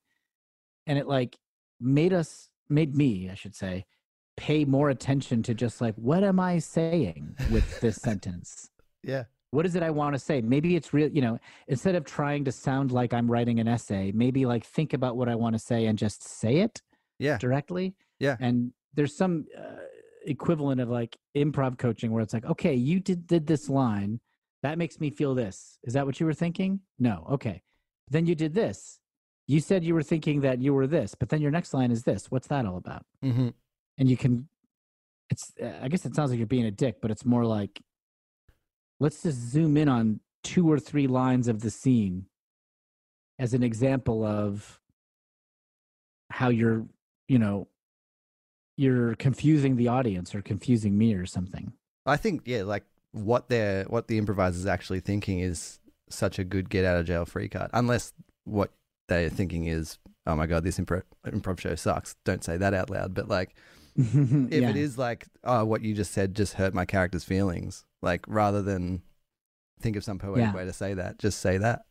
And 0.86 0.98
it 0.98 1.06
like 1.06 1.36
made 1.80 2.12
us, 2.12 2.50
made 2.68 2.94
me, 2.94 3.28
I 3.30 3.34
should 3.34 3.54
say, 3.54 3.84
pay 4.36 4.64
more 4.64 4.90
attention 4.90 5.42
to 5.44 5.54
just 5.54 5.80
like, 5.80 5.94
what 5.96 6.24
am 6.24 6.40
I 6.40 6.58
saying 6.58 7.36
with 7.50 7.80
this 7.80 7.96
sentence? 8.08 8.70
Yeah. 9.02 9.24
what 9.50 9.66
is 9.66 9.76
it 9.76 9.82
I 9.82 9.90
want 9.90 10.14
to 10.14 10.18
say? 10.18 10.40
Maybe 10.40 10.74
it's 10.76 10.92
real, 10.92 11.08
you 11.10 11.20
know, 11.22 11.38
instead 11.68 11.94
of 11.94 12.04
trying 12.04 12.44
to 12.46 12.52
sound 12.52 12.90
like 12.90 13.12
I'm 13.14 13.30
writing 13.30 13.60
an 13.60 13.68
essay, 13.68 14.10
maybe 14.14 14.46
like 14.46 14.64
think 14.64 14.92
about 14.94 15.16
what 15.16 15.28
I 15.28 15.34
want 15.36 15.54
to 15.54 15.58
say 15.58 15.86
and 15.86 15.96
just 15.98 16.22
say 16.26 16.56
it 16.56 16.82
Yeah. 17.18 17.38
directly. 17.38 17.94
Yeah. 18.18 18.36
And 18.40 18.72
there's 18.94 19.14
some 19.16 19.44
uh, 19.56 19.62
equivalent 20.26 20.80
of 20.80 20.88
like 20.88 21.16
improv 21.36 21.78
coaching 21.78 22.10
where 22.10 22.22
it's 22.22 22.32
like, 22.34 22.46
okay, 22.46 22.74
you 22.74 22.98
did, 22.98 23.26
did 23.26 23.46
this 23.46 23.68
line. 23.68 24.20
That 24.62 24.78
makes 24.78 24.98
me 24.98 25.10
feel 25.10 25.34
this. 25.34 25.78
Is 25.84 25.92
that 25.94 26.06
what 26.06 26.18
you 26.18 26.26
were 26.26 26.34
thinking? 26.34 26.80
No. 26.98 27.26
Okay. 27.32 27.62
Then 28.10 28.26
you 28.26 28.34
did 28.34 28.54
this. 28.54 28.98
You 29.46 29.60
said 29.60 29.84
you 29.84 29.94
were 29.94 30.02
thinking 30.02 30.40
that 30.40 30.60
you 30.60 30.72
were 30.72 30.86
this, 30.86 31.14
but 31.14 31.28
then 31.28 31.40
your 31.42 31.50
next 31.50 31.74
line 31.74 31.90
is 31.90 32.04
this. 32.04 32.30
What's 32.30 32.46
that 32.48 32.64
all 32.66 32.76
about? 32.76 33.04
Mm-hmm. 33.24 33.48
and 33.98 34.10
you 34.10 34.16
can 34.16 34.48
it's 35.30 35.52
i 35.82 35.88
guess 35.88 36.04
it 36.04 36.14
sounds 36.14 36.30
like 36.30 36.38
you're 36.38 36.46
being 36.46 36.66
a 36.66 36.70
dick 36.70 36.96
but 37.00 37.10
it's 37.10 37.24
more 37.24 37.46
like 37.46 37.80
let's 39.00 39.22
just 39.22 39.38
zoom 39.38 39.76
in 39.76 39.88
on 39.88 40.20
two 40.42 40.70
or 40.70 40.78
three 40.78 41.06
lines 41.06 41.48
of 41.48 41.60
the 41.62 41.70
scene 41.70 42.26
as 43.38 43.54
an 43.54 43.62
example 43.62 44.22
of 44.24 44.80
how 46.30 46.48
you're 46.50 46.84
you 47.28 47.38
know 47.38 47.66
you're 48.76 49.14
confusing 49.14 49.76
the 49.76 49.88
audience 49.88 50.34
or 50.34 50.42
confusing 50.42 50.98
me 50.98 51.14
or 51.14 51.24
something 51.24 51.72
I 52.06 52.16
think 52.16 52.42
yeah, 52.44 52.62
like 52.64 52.84
what 53.12 53.48
they're 53.48 53.84
what 53.84 54.08
the 54.08 54.18
improvisers 54.18 54.66
actually 54.66 55.00
thinking 55.00 55.40
is 55.40 55.78
such 56.10 56.38
a 56.38 56.44
good 56.44 56.68
get 56.68 56.84
out 56.84 56.98
of 56.98 57.06
jail 57.06 57.24
free 57.24 57.48
card. 57.48 57.70
Unless 57.72 58.12
what 58.44 58.72
they're 59.08 59.28
thinking 59.28 59.66
is, 59.66 59.98
oh 60.26 60.34
my 60.36 60.46
god, 60.46 60.64
this 60.64 60.78
improv 60.78 61.02
improv 61.26 61.60
show 61.60 61.74
sucks. 61.74 62.16
Don't 62.24 62.42
say 62.44 62.56
that 62.56 62.74
out 62.74 62.90
loud. 62.90 63.14
But 63.14 63.28
like, 63.28 63.54
if 63.96 64.14
yeah. 64.52 64.70
it 64.70 64.76
is 64.76 64.98
like, 64.98 65.26
oh, 65.44 65.64
what 65.64 65.82
you 65.82 65.94
just 65.94 66.12
said 66.12 66.34
just 66.34 66.54
hurt 66.54 66.74
my 66.74 66.84
character's 66.84 67.24
feelings. 67.24 67.84
Like 68.02 68.24
rather 68.28 68.62
than 68.62 69.02
think 69.80 69.96
of 69.96 70.04
some 70.04 70.18
poetic 70.18 70.44
Yeah. 70.44 70.54
way 70.54 70.64
to 70.64 70.72
say 70.72 70.94
that, 70.94 71.18
just 71.18 71.40
say 71.40 71.58
that. 71.58 71.82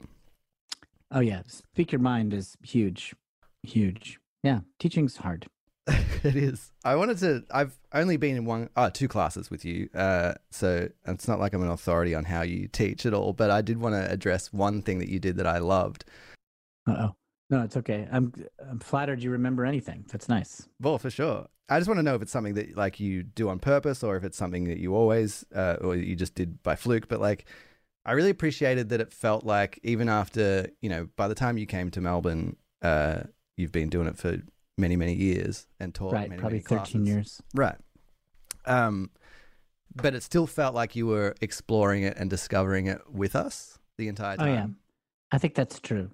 oh 1.12 1.20
yeah 1.20 1.42
speak 1.48 1.92
your 1.92 2.02
mind 2.02 2.34
is 2.34 2.56
huge 2.64 3.14
huge 3.62 4.20
yeah 4.42 4.62
teaching's 4.80 5.18
hard 5.18 5.46
it 6.24 6.36
is. 6.38 6.72
I 6.86 6.96
wanted 6.96 7.18
to. 7.20 7.44
I've 7.52 7.78
only 7.92 8.16
been 8.16 8.38
in 8.38 8.46
one, 8.46 8.70
uh, 8.78 8.90
two 8.90 9.10
classes 9.10 9.52
with 9.52 9.66
you, 9.66 9.90
uh, 9.94 10.36
so 10.50 10.88
it's 11.06 11.28
not 11.28 11.42
like 11.42 11.52
I'm 11.54 11.62
an 11.62 11.68
authority 11.70 12.16
on 12.16 12.24
how 12.24 12.42
you 12.42 12.70
teach 12.70 13.06
at 13.06 13.14
all. 13.14 13.34
But 13.34 13.52
I 13.52 13.62
did 13.62 13.78
want 13.82 13.94
to 13.96 14.10
address 14.10 14.54
one 14.54 14.82
thing 14.82 15.00
that 15.00 15.10
you 15.10 15.20
did 15.20 15.36
that 15.36 15.46
I 15.46 15.58
loved. 15.58 16.06
Uh-oh 16.88 17.16
no 17.50 17.62
it's 17.62 17.78
okay 17.78 18.08
i'm 18.12 18.34
i'm 18.70 18.80
flattered 18.80 19.22
you 19.22 19.32
remember 19.32 19.66
anything 19.66 20.06
that's 20.12 20.28
nice 20.30 20.68
Well, 20.80 20.98
for 20.98 21.10
sure. 21.10 21.48
I 21.70 21.80
just 21.80 21.88
want 21.88 21.98
to 21.98 22.04
know 22.04 22.14
if 22.14 22.22
it's 22.22 22.32
something 22.32 22.56
that 22.56 22.76
like 22.76 23.00
you 23.00 23.24
do 23.24 23.48
on 23.48 23.58
purpose, 23.58 24.04
or 24.04 24.18
if 24.18 24.24
it's 24.26 24.38
something 24.38 24.66
that 24.66 24.80
you 24.80 24.94
always, 24.96 25.46
uh, 25.56 25.78
or 25.80 25.96
you 25.96 26.14
just 26.16 26.36
did 26.36 26.62
by 26.62 26.76
fluke. 26.76 27.08
But 27.08 27.22
like, 27.22 27.46
I 28.06 28.12
really 28.12 28.30
appreciated 28.32 28.90
that 28.90 29.00
it 29.00 29.14
felt 29.14 29.46
like 29.46 29.80
even 29.82 30.10
after 30.10 30.68
you 30.82 30.90
know, 30.90 31.08
by 31.16 31.30
the 31.30 31.36
time 31.36 31.58
you 31.58 31.66
came 31.66 31.90
to 31.92 32.02
Melbourne, 32.02 32.58
uh, 32.82 33.24
you've 33.56 33.72
been 33.72 33.90
doing 33.90 34.08
it 34.08 34.18
for 34.18 34.40
many 34.78 34.98
many 34.98 35.14
years 35.14 35.66
and 35.80 35.96
taught 35.96 36.14
right 36.14 36.30
many, 36.30 36.40
probably 36.40 36.58
many 36.58 36.82
13 36.82 37.06
classes. 37.06 37.08
years 37.08 37.42
Right. 37.56 37.78
Um, 38.66 39.10
but 39.96 40.14
it 40.14 40.22
still 40.24 40.48
felt 40.48 40.76
like 40.76 40.96
you 40.98 41.08
were 41.08 41.34
exploring 41.40 42.04
it 42.04 42.18
and 42.18 42.30
discovering 42.30 42.88
it 42.88 43.00
with 43.10 43.36
us 43.36 43.80
the 43.98 44.10
entire 44.10 44.36
time. 44.36 44.50
Oh 44.50 44.54
yeah, 44.54 44.68
I 45.32 45.38
think 45.38 45.56
that's 45.56 45.80
true. 45.80 46.12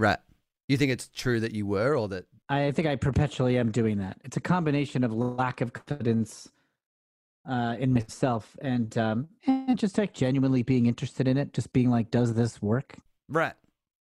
Right. 0.00 0.18
You 0.66 0.78
think 0.78 0.92
it's 0.92 1.08
true 1.08 1.40
that 1.40 1.52
you 1.52 1.66
were, 1.66 1.94
or 1.94 2.08
that? 2.08 2.24
I 2.48 2.70
think 2.70 2.88
I 2.88 2.96
perpetually 2.96 3.58
am 3.58 3.70
doing 3.70 3.98
that. 3.98 4.16
It's 4.24 4.38
a 4.38 4.40
combination 4.40 5.04
of 5.04 5.12
lack 5.12 5.60
of 5.60 5.74
confidence 5.74 6.48
uh, 7.46 7.76
in 7.78 7.92
myself 7.92 8.56
and 8.62 8.96
um, 8.96 9.28
and 9.46 9.78
just 9.78 9.98
like 9.98 10.14
genuinely 10.14 10.62
being 10.62 10.86
interested 10.86 11.28
in 11.28 11.36
it, 11.36 11.52
just 11.52 11.74
being 11.74 11.90
like, 11.90 12.10
does 12.10 12.32
this 12.32 12.62
work? 12.62 12.96
Right. 13.28 13.52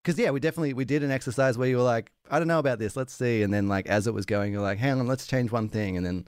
Because 0.04 0.18
yeah, 0.18 0.32
we 0.32 0.40
definitely 0.40 0.74
we 0.74 0.84
did 0.84 1.04
an 1.04 1.12
exercise 1.12 1.60
where 1.60 1.70
you 1.70 1.78
were 1.78 1.84
like, 1.84 2.12
I 2.32 2.40
don't 2.40 2.48
know 2.48 2.60
about 2.60 2.80
this, 2.80 2.96
let's 2.96 3.14
see, 3.14 3.44
and 3.44 3.54
then 3.54 3.68
like 3.68 3.86
as 3.86 4.08
it 4.08 4.16
was 4.16 4.26
going, 4.26 4.52
you're 4.52 4.64
like, 4.64 4.80
hang 4.80 5.00
on, 5.00 5.06
let's 5.06 5.28
change 5.28 5.52
one 5.52 5.70
thing, 5.70 5.96
and 5.96 6.04
then 6.04 6.28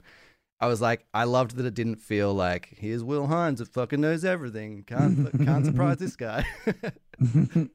I 0.60 0.68
was 0.68 0.80
like, 0.80 1.06
I 1.12 1.24
loved 1.24 1.56
that 1.56 1.66
it 1.66 1.74
didn't 1.74 1.96
feel 1.96 2.32
like 2.32 2.68
here's 2.78 3.02
Will 3.02 3.26
Hines 3.26 3.58
that 3.58 3.68
fucking 3.68 4.00
knows 4.00 4.24
everything, 4.24 4.84
can't 4.86 5.44
can't 5.44 5.66
surprise 5.66 5.96
this 5.98 6.14
guy. 6.14 6.46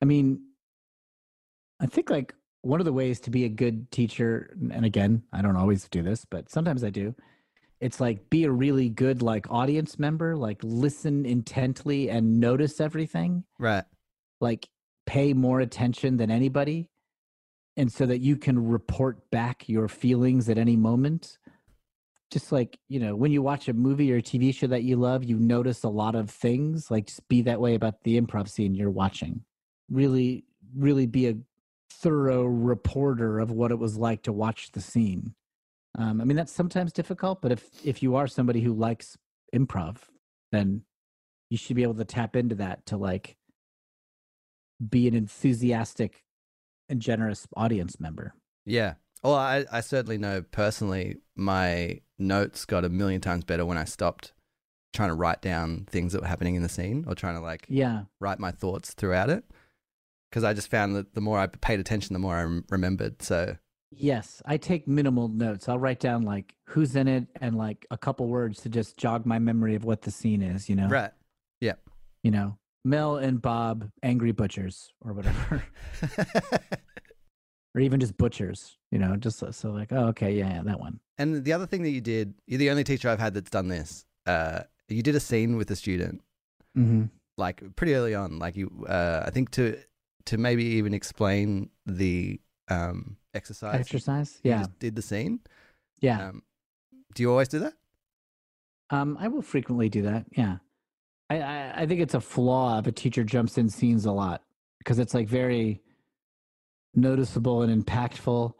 I 0.00 0.04
mean, 0.04 0.47
I 1.80 1.86
think 1.86 2.10
like 2.10 2.34
one 2.62 2.80
of 2.80 2.86
the 2.86 2.92
ways 2.92 3.20
to 3.20 3.30
be 3.30 3.44
a 3.44 3.48
good 3.48 3.90
teacher, 3.90 4.56
and 4.72 4.84
again, 4.84 5.22
I 5.32 5.42
don't 5.42 5.56
always 5.56 5.88
do 5.88 6.02
this, 6.02 6.24
but 6.24 6.50
sometimes 6.50 6.82
I 6.84 6.90
do. 6.90 7.14
It's 7.80 8.00
like 8.00 8.28
be 8.28 8.44
a 8.44 8.50
really 8.50 8.88
good 8.88 9.22
like 9.22 9.50
audience 9.50 9.98
member, 9.98 10.36
like 10.36 10.58
listen 10.62 11.24
intently 11.24 12.10
and 12.10 12.40
notice 12.40 12.80
everything. 12.80 13.44
right. 13.58 13.84
like 14.40 14.68
pay 15.06 15.32
more 15.32 15.60
attention 15.60 16.18
than 16.18 16.30
anybody 16.30 16.90
and 17.78 17.90
so 17.90 18.04
that 18.04 18.18
you 18.18 18.36
can 18.36 18.68
report 18.68 19.30
back 19.30 19.66
your 19.68 19.88
feelings 19.88 20.50
at 20.50 20.58
any 20.58 20.76
moment 20.76 21.38
just 22.30 22.52
like 22.52 22.78
you 22.88 23.00
know 23.00 23.16
when 23.16 23.32
you 23.32 23.40
watch 23.40 23.68
a 23.68 23.72
movie 23.72 24.12
or 24.12 24.16
a 24.16 24.22
tv 24.22 24.54
show 24.54 24.66
that 24.66 24.82
you 24.82 24.96
love 24.96 25.24
you 25.24 25.38
notice 25.38 25.82
a 25.82 25.88
lot 25.88 26.14
of 26.14 26.28
things 26.28 26.90
like 26.90 27.06
just 27.06 27.26
be 27.28 27.40
that 27.40 27.58
way 27.58 27.74
about 27.74 28.02
the 28.02 28.20
improv 28.20 28.50
scene 28.50 28.74
you're 28.74 28.90
watching 28.90 29.40
really 29.90 30.44
really 30.76 31.06
be 31.06 31.28
a 31.28 31.34
thorough 31.90 32.44
reporter 32.44 33.38
of 33.38 33.50
what 33.50 33.70
it 33.70 33.78
was 33.78 33.96
like 33.96 34.22
to 34.22 34.32
watch 34.32 34.70
the 34.72 34.80
scene 34.80 35.34
um, 35.96 36.20
i 36.20 36.24
mean 36.24 36.36
that's 36.36 36.52
sometimes 36.52 36.92
difficult 36.92 37.40
but 37.42 37.50
if 37.52 37.68
if 37.84 38.02
you 38.02 38.14
are 38.16 38.26
somebody 38.26 38.60
who 38.60 38.72
likes 38.72 39.16
improv 39.54 39.96
then 40.52 40.82
you 41.50 41.56
should 41.56 41.76
be 41.76 41.82
able 41.82 41.94
to 41.94 42.04
tap 42.04 42.36
into 42.36 42.54
that 42.54 42.84
to 42.86 42.96
like 42.96 43.36
be 44.86 45.08
an 45.08 45.14
enthusiastic 45.14 46.24
and 46.88 47.00
generous 47.00 47.46
audience 47.56 47.98
member. 47.98 48.34
Yeah. 48.64 48.94
Well, 49.22 49.34
I, 49.34 49.64
I 49.72 49.80
certainly 49.80 50.18
know 50.18 50.42
personally 50.42 51.16
my 51.34 52.00
notes 52.18 52.64
got 52.64 52.84
a 52.84 52.88
million 52.88 53.20
times 53.20 53.44
better 53.44 53.66
when 53.66 53.76
I 53.78 53.84
stopped 53.84 54.32
trying 54.92 55.08
to 55.08 55.14
write 55.14 55.42
down 55.42 55.86
things 55.90 56.12
that 56.12 56.22
were 56.22 56.28
happening 56.28 56.54
in 56.54 56.62
the 56.62 56.68
scene 56.68 57.04
or 57.08 57.14
trying 57.14 57.34
to 57.34 57.40
like 57.40 57.66
Yeah. 57.68 58.02
write 58.20 58.38
my 58.38 58.52
thoughts 58.52 58.94
throughout 58.94 59.30
it. 59.30 59.44
Because 60.30 60.44
I 60.44 60.52
just 60.54 60.70
found 60.70 60.94
that 60.96 61.14
the 61.14 61.20
more 61.20 61.38
I 61.38 61.46
paid 61.46 61.80
attention, 61.80 62.12
the 62.12 62.18
more 62.18 62.36
I 62.36 62.42
rem- 62.42 62.64
remembered. 62.70 63.22
So, 63.22 63.56
Yes, 63.90 64.42
I 64.44 64.58
take 64.58 64.86
minimal 64.86 65.28
notes. 65.28 65.66
I'll 65.68 65.78
write 65.78 65.98
down 66.00 66.22
like 66.22 66.54
who's 66.66 66.94
in 66.94 67.08
it 67.08 67.26
and 67.40 67.56
like 67.56 67.86
a 67.90 67.96
couple 67.96 68.28
words 68.28 68.60
to 68.62 68.68
just 68.68 68.98
jog 68.98 69.24
my 69.24 69.38
memory 69.38 69.74
of 69.74 69.84
what 69.84 70.02
the 70.02 70.10
scene 70.10 70.42
is, 70.42 70.68
you 70.68 70.76
know. 70.76 70.88
right. 70.88 71.12
Yeah. 71.62 71.74
You 72.22 72.30
know, 72.30 72.58
Mel 72.84 73.16
and 73.16 73.40
Bob 73.40 73.88
angry 74.02 74.32
butchers 74.32 74.92
or 75.00 75.14
whatever. 75.14 75.62
or 77.74 77.80
even 77.80 78.00
just 78.00 78.16
butchers. 78.16 78.76
You 78.90 78.98
know, 78.98 79.16
just 79.16 79.38
so, 79.38 79.50
so 79.50 79.70
like, 79.70 79.92
oh, 79.92 80.06
okay, 80.08 80.32
yeah, 80.32 80.56
yeah, 80.56 80.62
that 80.64 80.80
one. 80.80 81.00
And 81.18 81.44
the 81.44 81.52
other 81.52 81.66
thing 81.66 81.82
that 81.82 81.90
you 81.90 82.00
did, 82.00 82.34
you're 82.46 82.58
the 82.58 82.70
only 82.70 82.84
teacher 82.84 83.08
I've 83.08 83.18
had 83.20 83.34
that's 83.34 83.50
done 83.50 83.68
this. 83.68 84.04
Uh, 84.26 84.60
you 84.88 85.02
did 85.02 85.14
a 85.14 85.20
scene 85.20 85.56
with 85.56 85.70
a 85.70 85.76
student, 85.76 86.22
Mm-hmm. 86.76 87.04
like 87.36 87.62
pretty 87.76 87.94
early 87.94 88.14
on. 88.14 88.38
Like 88.38 88.56
you, 88.56 88.84
uh, 88.88 89.22
I 89.26 89.30
think 89.30 89.50
to 89.52 89.78
to 90.28 90.36
maybe 90.38 90.64
even 90.64 90.92
explain 90.92 91.70
the 91.86 92.40
um, 92.68 93.16
exercise. 93.32 93.80
Exercise, 93.80 94.38
you 94.42 94.50
yeah, 94.50 94.58
just 94.58 94.78
did 94.78 94.94
the 94.94 95.02
scene. 95.02 95.40
yeah. 96.00 96.28
Um, 96.28 96.42
do 97.14 97.22
you 97.22 97.30
always 97.30 97.48
do 97.48 97.58
that? 97.60 97.72
Um, 98.90 99.16
I 99.18 99.28
will 99.28 99.42
frequently 99.42 99.88
do 99.88 100.02
that. 100.02 100.26
Yeah, 100.36 100.58
I, 101.30 101.40
I 101.40 101.72
I 101.82 101.86
think 101.86 102.00
it's 102.00 102.14
a 102.14 102.20
flaw 102.20 102.78
if 102.78 102.86
a 102.86 102.92
teacher 102.92 103.24
jumps 103.24 103.56
in 103.58 103.68
scenes 103.70 104.04
a 104.04 104.12
lot 104.12 104.42
because 104.78 104.98
it's 104.98 105.14
like 105.14 105.28
very 105.28 105.80
noticeable 106.94 107.62
and 107.62 107.84
impactful. 107.84 108.52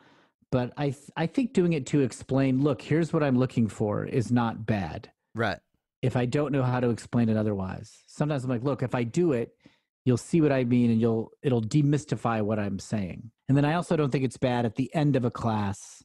But 0.50 0.72
I 0.78 0.90
th- 0.90 1.11
I 1.16 1.26
think 1.26 1.52
doing 1.52 1.74
it 1.74 1.87
to 1.88 2.00
explain, 2.00 2.62
look, 2.62 2.81
here's 2.81 3.12
what 3.12 3.22
I'm 3.22 3.38
looking 3.38 3.68
for, 3.68 4.07
is 4.07 4.33
not 4.33 4.64
bad. 4.64 5.11
Right. 5.35 5.59
If 6.00 6.16
I 6.16 6.24
don't 6.24 6.52
know 6.52 6.62
how 6.62 6.81
to 6.81 6.88
explain 6.88 7.28
it 7.28 7.37
otherwise, 7.37 7.92
sometimes 8.07 8.44
I'm 8.44 8.50
like, 8.50 8.62
look, 8.62 8.83
if 8.83 8.94
I 8.94 9.02
do 9.02 9.33
it, 9.33 9.52
you'll 10.09 10.16
see 10.16 10.40
what 10.40 10.51
I 10.51 10.64
mean, 10.64 10.90
and 10.90 11.01
you'll 11.01 11.31
it'll 11.42 11.62
demystify 11.62 12.42
what 12.42 12.59
I'm 12.59 12.79
saying. 12.79 13.31
And 13.49 13.57
then 13.57 13.64
I 13.64 13.75
also 13.75 13.97
don't 13.97 14.11
think 14.11 14.25
it's 14.25 14.38
bad 14.38 14.64
at 14.64 14.75
the 14.75 14.92
end 14.94 15.14
of 15.14 15.25
a 15.25 15.31
class 15.31 16.03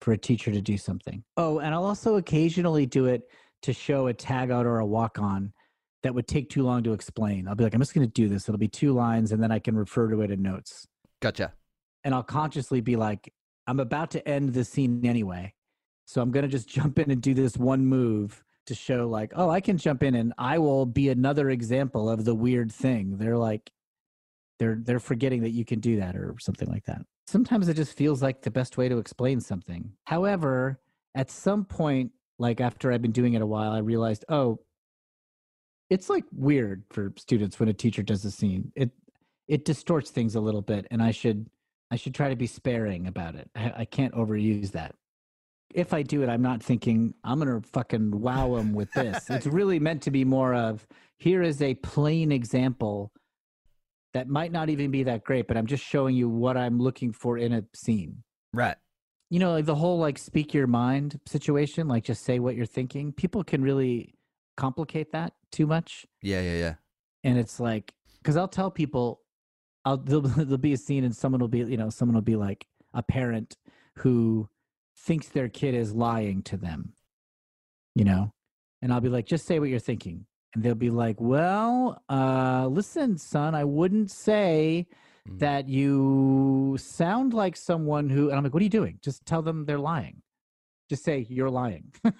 for 0.00 0.12
a 0.12 0.18
teacher 0.18 0.50
to 0.50 0.60
do 0.60 0.76
something. 0.76 1.24
Oh, 1.36 1.60
and 1.60 1.74
I'll 1.74 1.84
also 1.84 2.16
occasionally 2.16 2.86
do 2.86 3.06
it 3.06 3.22
to 3.62 3.72
show 3.72 4.08
a 4.08 4.12
tag 4.12 4.50
out 4.50 4.66
or 4.66 4.80
a 4.80 4.86
walk 4.86 5.18
on 5.18 5.52
that 6.02 6.14
would 6.14 6.26
take 6.26 6.50
too 6.50 6.64
long 6.64 6.82
to 6.82 6.92
explain. 6.92 7.46
I'll 7.46 7.54
be 7.54 7.64
like, 7.64 7.74
I'm 7.74 7.80
just 7.80 7.94
going 7.94 8.06
to 8.06 8.12
do 8.12 8.28
this. 8.28 8.48
It'll 8.48 8.58
be 8.58 8.68
two 8.68 8.92
lines 8.92 9.30
and 9.30 9.40
then 9.40 9.52
I 9.52 9.60
can 9.60 9.76
refer 9.76 10.10
to 10.10 10.20
it 10.22 10.32
in 10.32 10.42
notes. 10.42 10.86
Gotcha. 11.20 11.52
And 12.02 12.12
I'll 12.12 12.24
consciously 12.24 12.80
be 12.80 12.96
like, 12.96 13.32
I'm 13.68 13.78
about 13.78 14.10
to 14.12 14.28
end 14.28 14.52
the 14.52 14.64
scene 14.64 15.06
anyway. 15.06 15.54
So 16.06 16.20
I'm 16.20 16.32
going 16.32 16.42
to 16.42 16.48
just 16.48 16.68
jump 16.76 16.98
in 16.98 17.10
and 17.12 17.22
do 17.22 17.34
this 17.34 17.56
one 17.56 17.86
move 17.86 18.42
to 18.66 18.74
show, 18.74 19.08
like, 19.08 19.32
oh, 19.34 19.50
I 19.50 19.60
can 19.60 19.76
jump 19.78 20.02
in 20.02 20.14
and 20.14 20.32
I 20.38 20.58
will 20.58 20.86
be 20.86 21.08
another 21.08 21.50
example 21.50 22.08
of 22.08 22.24
the 22.24 22.34
weird 22.34 22.70
thing. 22.72 23.18
They're 23.18 23.38
like, 23.38 23.70
they're 24.58 24.78
they're 24.80 25.00
forgetting 25.00 25.42
that 25.42 25.50
you 25.50 25.64
can 25.64 25.80
do 25.80 25.98
that 25.98 26.14
or 26.14 26.36
something 26.38 26.68
like 26.68 26.84
that. 26.84 27.02
Sometimes 27.26 27.68
it 27.68 27.74
just 27.74 27.96
feels 27.96 28.22
like 28.22 28.42
the 28.42 28.50
best 28.50 28.76
way 28.76 28.88
to 28.88 28.98
explain 28.98 29.40
something. 29.40 29.92
However, 30.04 30.80
at 31.16 31.30
some 31.30 31.64
point, 31.64 32.12
like 32.38 32.60
after 32.60 32.92
I've 32.92 33.02
been 33.02 33.12
doing 33.12 33.34
it 33.34 33.42
a 33.42 33.46
while, 33.46 33.72
I 33.72 33.78
realized, 33.78 34.24
oh, 34.28 34.60
it's 35.90 36.08
like 36.08 36.24
weird 36.32 36.84
for 36.90 37.12
students 37.16 37.58
when 37.60 37.68
a 37.68 37.74
teacher 37.74 38.02
does 38.02 38.24
a 38.24 38.30
scene. 38.30 38.72
It 38.76 38.90
it 39.48 39.64
distorts 39.64 40.10
things 40.10 40.34
a 40.34 40.40
little 40.40 40.62
bit, 40.62 40.86
and 40.90 41.02
I 41.02 41.10
should 41.10 41.48
I 41.90 41.96
should 41.96 42.14
try 42.14 42.28
to 42.28 42.36
be 42.36 42.46
sparing 42.46 43.06
about 43.06 43.34
it. 43.34 43.50
I, 43.54 43.72
I 43.78 43.84
can't 43.84 44.14
overuse 44.14 44.72
that. 44.72 44.94
If 45.74 45.94
I 45.94 46.02
do 46.02 46.22
it, 46.22 46.28
I'm 46.28 46.42
not 46.42 46.62
thinking 46.62 47.14
I'm 47.24 47.38
gonna 47.38 47.60
fucking 47.60 48.10
wow 48.20 48.56
them 48.56 48.72
with 48.72 48.92
this. 48.92 49.24
it's 49.30 49.46
really 49.46 49.78
meant 49.78 50.02
to 50.02 50.10
be 50.10 50.24
more 50.24 50.54
of 50.54 50.86
here 51.18 51.42
is 51.42 51.62
a 51.62 51.74
plain 51.74 52.32
example 52.32 53.12
that 54.12 54.28
might 54.28 54.52
not 54.52 54.68
even 54.68 54.90
be 54.90 55.04
that 55.04 55.24
great, 55.24 55.46
but 55.46 55.56
I'm 55.56 55.66
just 55.66 55.84
showing 55.84 56.14
you 56.14 56.28
what 56.28 56.56
I'm 56.56 56.78
looking 56.78 57.12
for 57.12 57.38
in 57.38 57.52
a 57.52 57.64
scene. 57.74 58.22
Right. 58.52 58.76
You 59.30 59.38
know, 59.38 59.52
like 59.52 59.64
the 59.64 59.74
whole 59.74 59.98
like 59.98 60.18
speak 60.18 60.52
your 60.52 60.66
mind 60.66 61.18
situation, 61.26 61.88
like 61.88 62.04
just 62.04 62.24
say 62.24 62.38
what 62.38 62.54
you're 62.54 62.66
thinking. 62.66 63.12
People 63.12 63.42
can 63.42 63.62
really 63.62 64.14
complicate 64.56 65.12
that 65.12 65.32
too 65.50 65.66
much. 65.66 66.04
Yeah. 66.20 66.42
Yeah. 66.42 66.56
Yeah. 66.56 66.74
And 67.24 67.38
it's 67.38 67.58
like, 67.58 67.94
because 68.18 68.36
I'll 68.36 68.48
tell 68.48 68.70
people, 68.70 69.20
I'll 69.84 69.96
there'll, 69.96 70.22
there'll 70.36 70.58
be 70.58 70.74
a 70.74 70.78
scene 70.78 71.04
and 71.04 71.16
someone 71.16 71.40
will 71.40 71.48
be, 71.48 71.58
you 71.58 71.76
know, 71.78 71.88
someone 71.88 72.14
will 72.14 72.22
be 72.22 72.36
like 72.36 72.66
a 72.92 73.02
parent 73.02 73.56
who 73.98 74.48
thinks 75.02 75.28
their 75.28 75.48
kid 75.48 75.74
is 75.74 75.92
lying 75.94 76.42
to 76.44 76.56
them, 76.56 76.92
you 77.94 78.04
know, 78.04 78.32
and 78.80 78.92
I'll 78.92 79.00
be 79.00 79.08
like, 79.08 79.26
just 79.26 79.46
say 79.46 79.58
what 79.58 79.68
you're 79.68 79.78
thinking. 79.78 80.26
And 80.54 80.62
they'll 80.62 80.74
be 80.74 80.90
like, 80.90 81.20
well, 81.20 82.02
uh, 82.10 82.66
listen, 82.70 83.16
son, 83.18 83.54
I 83.54 83.64
wouldn't 83.64 84.10
say 84.10 84.86
Mm. 85.28 85.38
that 85.38 85.68
you 85.68 86.76
sound 86.80 87.32
like 87.32 87.56
someone 87.56 88.10
who, 88.10 88.28
and 88.28 88.36
I'm 88.36 88.42
like, 88.42 88.52
what 88.52 88.60
are 88.60 88.64
you 88.64 88.68
doing? 88.68 88.98
Just 89.02 89.24
tell 89.24 89.40
them 89.40 89.64
they're 89.64 89.78
lying. 89.78 90.20
Just 90.90 91.04
say 91.04 91.24
you're 91.30 91.48
lying, 91.48 91.92
Yeah, 92.04 92.10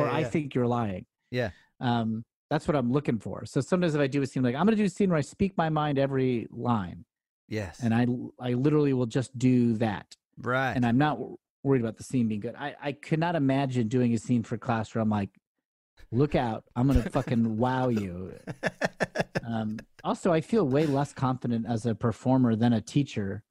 or 0.00 0.06
yeah, 0.06 0.12
I 0.12 0.20
yeah. 0.22 0.28
think 0.30 0.52
you're 0.56 0.66
lying. 0.66 1.06
Yeah. 1.30 1.50
Um, 1.78 2.24
that's 2.50 2.66
what 2.66 2.76
I'm 2.76 2.90
looking 2.90 3.20
for. 3.20 3.46
So 3.46 3.60
sometimes 3.60 3.94
if 3.94 4.00
I 4.00 4.08
do 4.08 4.20
a 4.22 4.26
scene, 4.26 4.42
like 4.42 4.56
I'm 4.56 4.66
going 4.66 4.76
to 4.76 4.82
do 4.82 4.86
a 4.86 4.90
scene 4.90 5.10
where 5.10 5.18
I 5.18 5.20
speak 5.20 5.56
my 5.56 5.68
mind 5.68 5.96
every 5.96 6.48
line, 6.50 7.04
Yes. 7.48 7.78
and 7.84 7.94
I 7.94 8.08
I 8.44 8.54
literally 8.54 8.94
will 8.94 9.06
just 9.06 9.38
do 9.38 9.74
that, 9.74 10.16
right. 10.36 10.72
and 10.74 10.84
I'm 10.84 10.98
not 10.98 11.20
worried 11.62 11.82
about 11.82 11.96
the 11.96 12.04
scene 12.04 12.28
being 12.28 12.40
good. 12.40 12.54
I 12.56 12.74
I 12.82 12.92
could 12.92 13.18
not 13.18 13.34
imagine 13.36 13.88
doing 13.88 14.14
a 14.14 14.18
scene 14.18 14.42
for 14.42 14.56
class 14.56 14.94
where 14.94 15.02
I'm 15.02 15.10
like, 15.10 15.30
look 16.12 16.34
out, 16.34 16.64
I'm 16.76 16.88
going 16.88 17.02
to 17.02 17.10
fucking 17.10 17.58
wow 17.58 17.88
you. 17.88 18.32
Um, 19.46 19.78
also, 20.04 20.32
I 20.32 20.40
feel 20.40 20.66
way 20.66 20.86
less 20.86 21.12
confident 21.12 21.66
as 21.66 21.84
a 21.86 21.94
performer 21.94 22.54
than 22.54 22.72
a 22.72 22.80
teacher. 22.80 23.42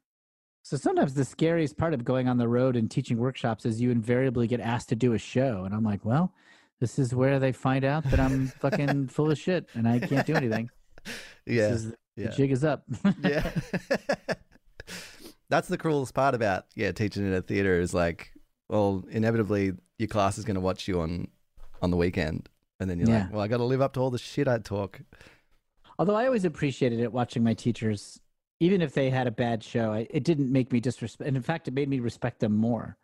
So 0.61 0.77
sometimes 0.77 1.13
the 1.13 1.25
scariest 1.25 1.77
part 1.77 1.93
of 1.93 2.03
going 2.03 2.27
on 2.27 2.37
the 2.37 2.47
road 2.47 2.75
and 2.75 2.89
teaching 2.89 3.17
workshops 3.17 3.65
is 3.65 3.81
you 3.81 3.91
invariably 3.91 4.47
get 4.47 4.59
asked 4.59 4.89
to 4.89 4.95
do 4.95 5.13
a 5.13 5.17
show, 5.17 5.63
and 5.65 5.73
I'm 5.73 5.83
like, 5.83 6.05
well, 6.05 6.33
this 6.79 6.97
is 6.97 7.13
where 7.13 7.39
they 7.39 7.51
find 7.51 7.83
out 7.83 8.03
that 8.05 8.19
I'm 8.19 8.47
fucking 8.47 9.07
full 9.07 9.31
of 9.31 9.37
shit 9.37 9.67
and 9.73 9.87
I 9.87 9.99
can't 9.99 10.25
do 10.25 10.35
anything. 10.35 10.69
yeah. 11.45 11.69
This 11.69 11.83
is, 11.83 11.93
yeah. 12.15 12.27
The 12.27 12.35
jig 12.35 12.51
is 12.51 12.63
up. 12.63 12.83
yeah. 13.21 13.51
That's 15.49 15.67
the 15.67 15.77
cruelest 15.77 16.13
part 16.13 16.35
about 16.35 16.65
yeah 16.75 16.91
teaching 16.91 17.25
in 17.25 17.33
a 17.33 17.41
theater 17.41 17.79
is 17.79 17.93
like, 17.93 18.31
well, 18.69 19.03
inevitably 19.09 19.73
your 19.97 20.07
class 20.07 20.37
is 20.37 20.45
going 20.45 20.55
to 20.55 20.61
watch 20.61 20.87
you 20.87 21.01
on 21.01 21.27
on 21.81 21.91
the 21.91 21.97
weekend, 21.97 22.49
and 22.79 22.89
then 22.89 22.99
you're 22.99 23.09
Yeah. 23.09 23.23
like, 23.23 23.33
well, 23.33 23.41
I 23.41 23.47
got 23.47 23.57
to 23.57 23.63
live 23.63 23.81
up 23.81 23.93
to 23.93 23.99
all 23.99 24.09
the 24.11 24.17
shit 24.17 24.47
I 24.47 24.57
talk. 24.59 25.01
Although 25.97 26.15
I 26.15 26.25
always 26.25 26.45
appreciated 26.45 26.99
it 26.99 27.11
watching 27.11 27.43
my 27.43 27.53
teachers, 27.53 28.19
even 28.59 28.81
if 28.81 28.93
they 28.93 29.09
had 29.09 29.27
a 29.27 29.31
bad 29.31 29.63
show, 29.63 29.91
I, 29.93 30.07
it 30.09 30.23
didn't 30.23 30.51
make 30.51 30.71
me 30.71 30.79
disrespect. 30.79 31.27
And 31.27 31.35
in 31.35 31.43
fact, 31.43 31.67
it 31.67 31.73
made 31.73 31.89
me 31.89 31.99
respect 31.99 32.39
them 32.39 32.55
more. 32.55 32.97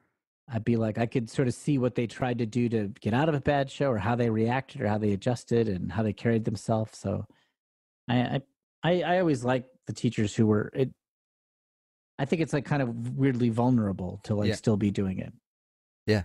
I'd 0.47 0.63
be 0.63 0.75
like, 0.75 0.97
I 0.97 1.05
could 1.07 1.29
sort 1.29 1.47
of 1.47 1.53
see 1.55 1.77
what 1.77 1.95
they 1.95 2.05
tried 2.07 2.37
to 2.37 2.45
do 2.45 2.69
to 2.69 2.89
get 3.01 3.13
out 3.13 3.27
of 3.29 3.35
a 3.35 3.41
bad 3.41 3.71
show, 3.71 3.89
or 3.89 3.97
how 3.97 4.15
they 4.15 4.29
reacted, 4.29 4.81
or 4.81 4.87
how 4.87 4.97
they 4.97 5.11
adjusted, 5.13 5.67
and 5.67 5.91
how 5.91 6.03
they 6.03 6.13
carried 6.13 6.45
themselves. 6.45 6.97
So, 6.97 7.25
I, 8.07 8.17
I, 8.17 8.41
I, 8.83 9.01
I 9.01 9.19
always 9.19 9.43
like 9.43 9.65
the 9.87 9.93
teachers 9.93 10.35
who 10.35 10.45
were 10.45 10.69
it. 10.73 10.91
I 12.17 12.25
think 12.25 12.41
it's 12.41 12.53
like 12.53 12.65
kind 12.65 12.81
of 12.81 13.17
weirdly 13.17 13.49
vulnerable 13.49 14.19
to 14.23 14.35
like 14.35 14.47
Yeah. 14.49 14.55
still 14.55 14.77
be 14.77 14.91
doing 14.91 15.19
it. 15.19 15.33
Yeah. 16.07 16.23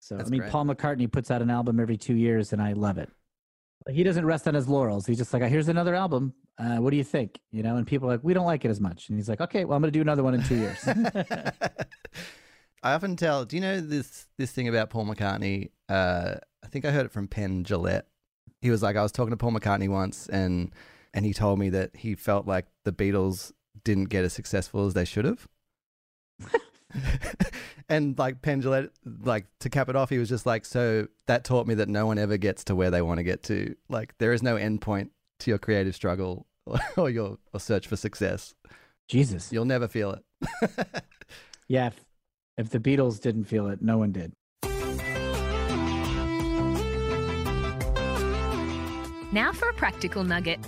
So 0.00 0.16
That's 0.16 0.28
I 0.28 0.30
mean, 0.30 0.40
great. 0.40 0.50
Paul 0.52 0.64
McCartney 0.64 1.10
puts 1.10 1.30
out 1.30 1.42
an 1.42 1.50
album 1.50 1.78
every 1.78 1.98
two 1.98 2.14
years, 2.14 2.52
and 2.52 2.62
I 2.62 2.72
love 2.72 2.96
it. 2.96 3.10
He 3.88 4.02
doesn't 4.02 4.24
rest 4.24 4.46
on 4.48 4.54
his 4.54 4.68
laurels. 4.68 5.06
He's 5.06 5.18
just 5.18 5.32
like, 5.32 5.42
here's 5.42 5.68
another 5.68 5.94
album. 5.94 6.32
Uh, 6.58 6.76
what 6.76 6.90
do 6.90 6.96
you 6.96 7.04
think? 7.04 7.38
You 7.50 7.62
know, 7.62 7.76
and 7.76 7.86
people 7.86 8.08
are 8.08 8.12
like, 8.12 8.24
we 8.24 8.34
don't 8.34 8.46
like 8.46 8.64
it 8.64 8.70
as 8.70 8.80
much. 8.80 9.08
And 9.08 9.18
he's 9.18 9.28
like, 9.28 9.40
okay, 9.40 9.64
well, 9.64 9.76
I'm 9.76 9.82
going 9.82 9.92
to 9.92 9.96
do 9.98 10.02
another 10.02 10.22
one 10.22 10.34
in 10.34 10.42
two 10.42 10.56
years. 10.56 10.86
I 12.82 12.94
often 12.94 13.16
tell. 13.16 13.44
Do 13.44 13.56
you 13.56 13.62
know 13.62 13.80
this 13.80 14.26
this 14.38 14.52
thing 14.52 14.68
about 14.68 14.90
Paul 14.90 15.06
McCartney? 15.06 15.70
Uh, 15.88 16.34
I 16.64 16.66
think 16.68 16.84
I 16.84 16.90
heard 16.90 17.06
it 17.06 17.12
from 17.12 17.28
Penn 17.28 17.64
Jillette. 17.64 18.04
He 18.62 18.70
was 18.70 18.82
like, 18.82 18.96
I 18.96 19.02
was 19.02 19.12
talking 19.12 19.30
to 19.30 19.36
Paul 19.36 19.52
McCartney 19.52 19.88
once, 19.88 20.28
and 20.28 20.72
and 21.12 21.24
he 21.26 21.34
told 21.34 21.58
me 21.58 21.68
that 21.70 21.94
he 21.94 22.14
felt 22.14 22.46
like 22.46 22.66
the 22.84 22.92
Beatles 22.92 23.52
didn't 23.84 24.06
get 24.06 24.24
as 24.24 24.32
successful 24.32 24.86
as 24.86 24.94
they 24.94 25.04
should 25.04 25.24
have. 25.24 25.48
and 27.88 28.18
like 28.18 28.42
Penn 28.42 28.62
Jillette, 28.62 28.90
like 29.22 29.46
to 29.60 29.70
cap 29.70 29.88
it 29.88 29.96
off, 29.96 30.10
he 30.10 30.18
was 30.18 30.28
just 30.28 30.46
like, 30.46 30.64
so 30.64 31.06
that 31.26 31.44
taught 31.44 31.66
me 31.66 31.74
that 31.74 31.88
no 31.88 32.06
one 32.06 32.18
ever 32.18 32.36
gets 32.36 32.64
to 32.64 32.74
where 32.74 32.90
they 32.90 33.02
want 33.02 33.18
to 33.18 33.24
get 33.24 33.42
to. 33.44 33.74
Like 33.88 34.14
there 34.18 34.32
is 34.32 34.42
no 34.42 34.56
end 34.56 34.80
point 34.80 35.12
to 35.40 35.50
your 35.50 35.58
creative 35.58 35.94
struggle 35.94 36.46
or 36.96 37.10
your 37.10 37.38
or 37.52 37.60
search 37.60 37.86
for 37.86 37.96
success. 37.96 38.54
Jesus. 39.08 39.52
You'll 39.52 39.64
never 39.64 39.88
feel 39.88 40.12
it. 40.12 40.24
Yeah. 41.70 41.86
If, 41.86 42.04
if 42.58 42.70
the 42.70 42.80
Beatles 42.80 43.20
didn't 43.20 43.44
feel 43.44 43.68
it, 43.68 43.80
no 43.80 43.96
one 43.96 44.10
did. 44.10 44.32
Now 49.32 49.52
for 49.52 49.68
a 49.68 49.74
practical 49.74 50.24
nugget. 50.24 50.58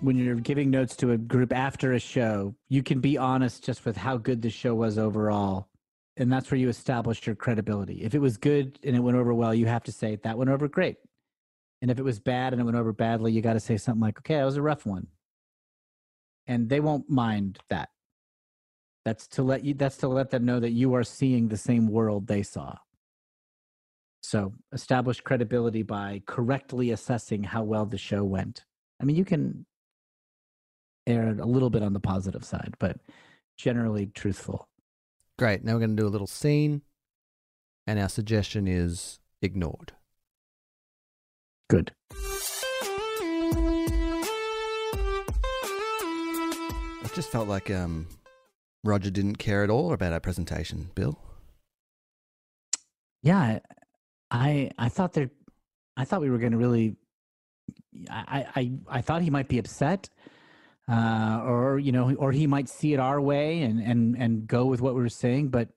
When 0.00 0.16
you're 0.16 0.36
giving 0.36 0.70
notes 0.70 0.96
to 0.96 1.12
a 1.12 1.18
group 1.18 1.52
after 1.52 1.92
a 1.92 1.98
show, 1.98 2.54
you 2.70 2.82
can 2.82 3.00
be 3.00 3.18
honest 3.18 3.62
just 3.62 3.84
with 3.84 3.98
how 3.98 4.16
good 4.16 4.40
the 4.40 4.48
show 4.48 4.74
was 4.74 4.96
overall. 4.96 5.68
And 6.16 6.32
that's 6.32 6.50
where 6.50 6.58
you 6.58 6.68
establish 6.70 7.26
your 7.26 7.36
credibility. 7.36 8.02
If 8.02 8.14
it 8.14 8.18
was 8.18 8.38
good 8.38 8.78
and 8.82 8.96
it 8.96 9.00
went 9.00 9.18
over 9.18 9.34
well, 9.34 9.54
you 9.54 9.66
have 9.66 9.84
to 9.84 9.92
say, 9.92 10.16
that 10.16 10.38
went 10.38 10.50
over 10.50 10.68
great. 10.68 10.96
And 11.82 11.90
if 11.90 11.98
it 11.98 12.02
was 12.02 12.18
bad 12.18 12.52
and 12.52 12.60
it 12.60 12.64
went 12.64 12.78
over 12.78 12.92
badly, 12.92 13.32
you 13.32 13.42
got 13.42 13.54
to 13.54 13.60
say 13.60 13.76
something 13.76 14.00
like, 14.00 14.18
okay, 14.18 14.36
that 14.36 14.44
was 14.44 14.56
a 14.56 14.62
rough 14.62 14.86
one. 14.86 15.06
And 16.46 16.68
they 16.68 16.80
won't 16.80 17.08
mind 17.08 17.58
that. 17.68 17.90
That's 19.04 19.26
to 19.28 19.42
let 19.42 19.64
you 19.64 19.72
that's 19.72 19.96
to 19.98 20.08
let 20.08 20.30
them 20.30 20.44
know 20.44 20.60
that 20.60 20.72
you 20.72 20.94
are 20.94 21.04
seeing 21.04 21.48
the 21.48 21.56
same 21.56 21.88
world 21.88 22.26
they 22.26 22.42
saw. 22.42 22.76
So 24.22 24.52
establish 24.72 25.22
credibility 25.22 25.82
by 25.82 26.22
correctly 26.26 26.90
assessing 26.90 27.44
how 27.44 27.62
well 27.64 27.86
the 27.86 27.96
show 27.96 28.24
went. 28.24 28.64
I 29.00 29.04
mean, 29.04 29.16
you 29.16 29.24
can 29.24 29.64
erred 31.06 31.40
a 31.40 31.46
little 31.46 31.70
bit 31.70 31.82
on 31.82 31.92
the 31.92 32.00
positive 32.00 32.44
side, 32.44 32.74
but 32.78 32.98
generally 33.56 34.06
truthful. 34.06 34.68
Great. 35.38 35.64
Now 35.64 35.74
we're 35.74 35.80
going 35.80 35.96
to 35.96 36.02
do 36.02 36.06
a 36.06 36.08
little 36.08 36.26
scene, 36.26 36.82
and 37.86 37.98
our 37.98 38.08
suggestion 38.08 38.66
is 38.68 39.20
ignored. 39.42 39.92
Good. 41.68 41.92
It 47.02 47.14
just 47.14 47.30
felt 47.30 47.48
like 47.48 47.70
um, 47.70 48.06
Roger 48.84 49.10
didn't 49.10 49.36
care 49.36 49.64
at 49.64 49.70
all 49.70 49.92
about 49.92 50.12
our 50.12 50.20
presentation, 50.20 50.90
Bill. 50.94 51.18
Yeah, 53.22 53.58
I 54.30 54.70
I 54.78 54.88
thought 54.88 55.12
there, 55.12 55.30
I 55.96 56.04
thought 56.04 56.20
we 56.20 56.30
were 56.30 56.38
going 56.38 56.52
to 56.52 56.58
really, 56.58 56.96
I 58.08 58.46
I 58.54 58.72
I 58.88 59.00
thought 59.00 59.22
he 59.22 59.30
might 59.30 59.48
be 59.48 59.58
upset, 59.58 60.08
uh, 60.90 61.42
or 61.44 61.78
you 61.78 61.92
know, 61.92 62.14
or 62.16 62.32
he 62.32 62.46
might 62.46 62.68
see 62.68 62.92
it 62.92 62.98
our 63.00 63.20
way 63.20 63.62
and 63.62 63.80
and 63.80 64.16
and 64.16 64.46
go 64.46 64.66
with 64.66 64.80
what 64.80 64.94
we 64.94 65.00
were 65.02 65.08
saying, 65.08 65.48
but 65.48 65.68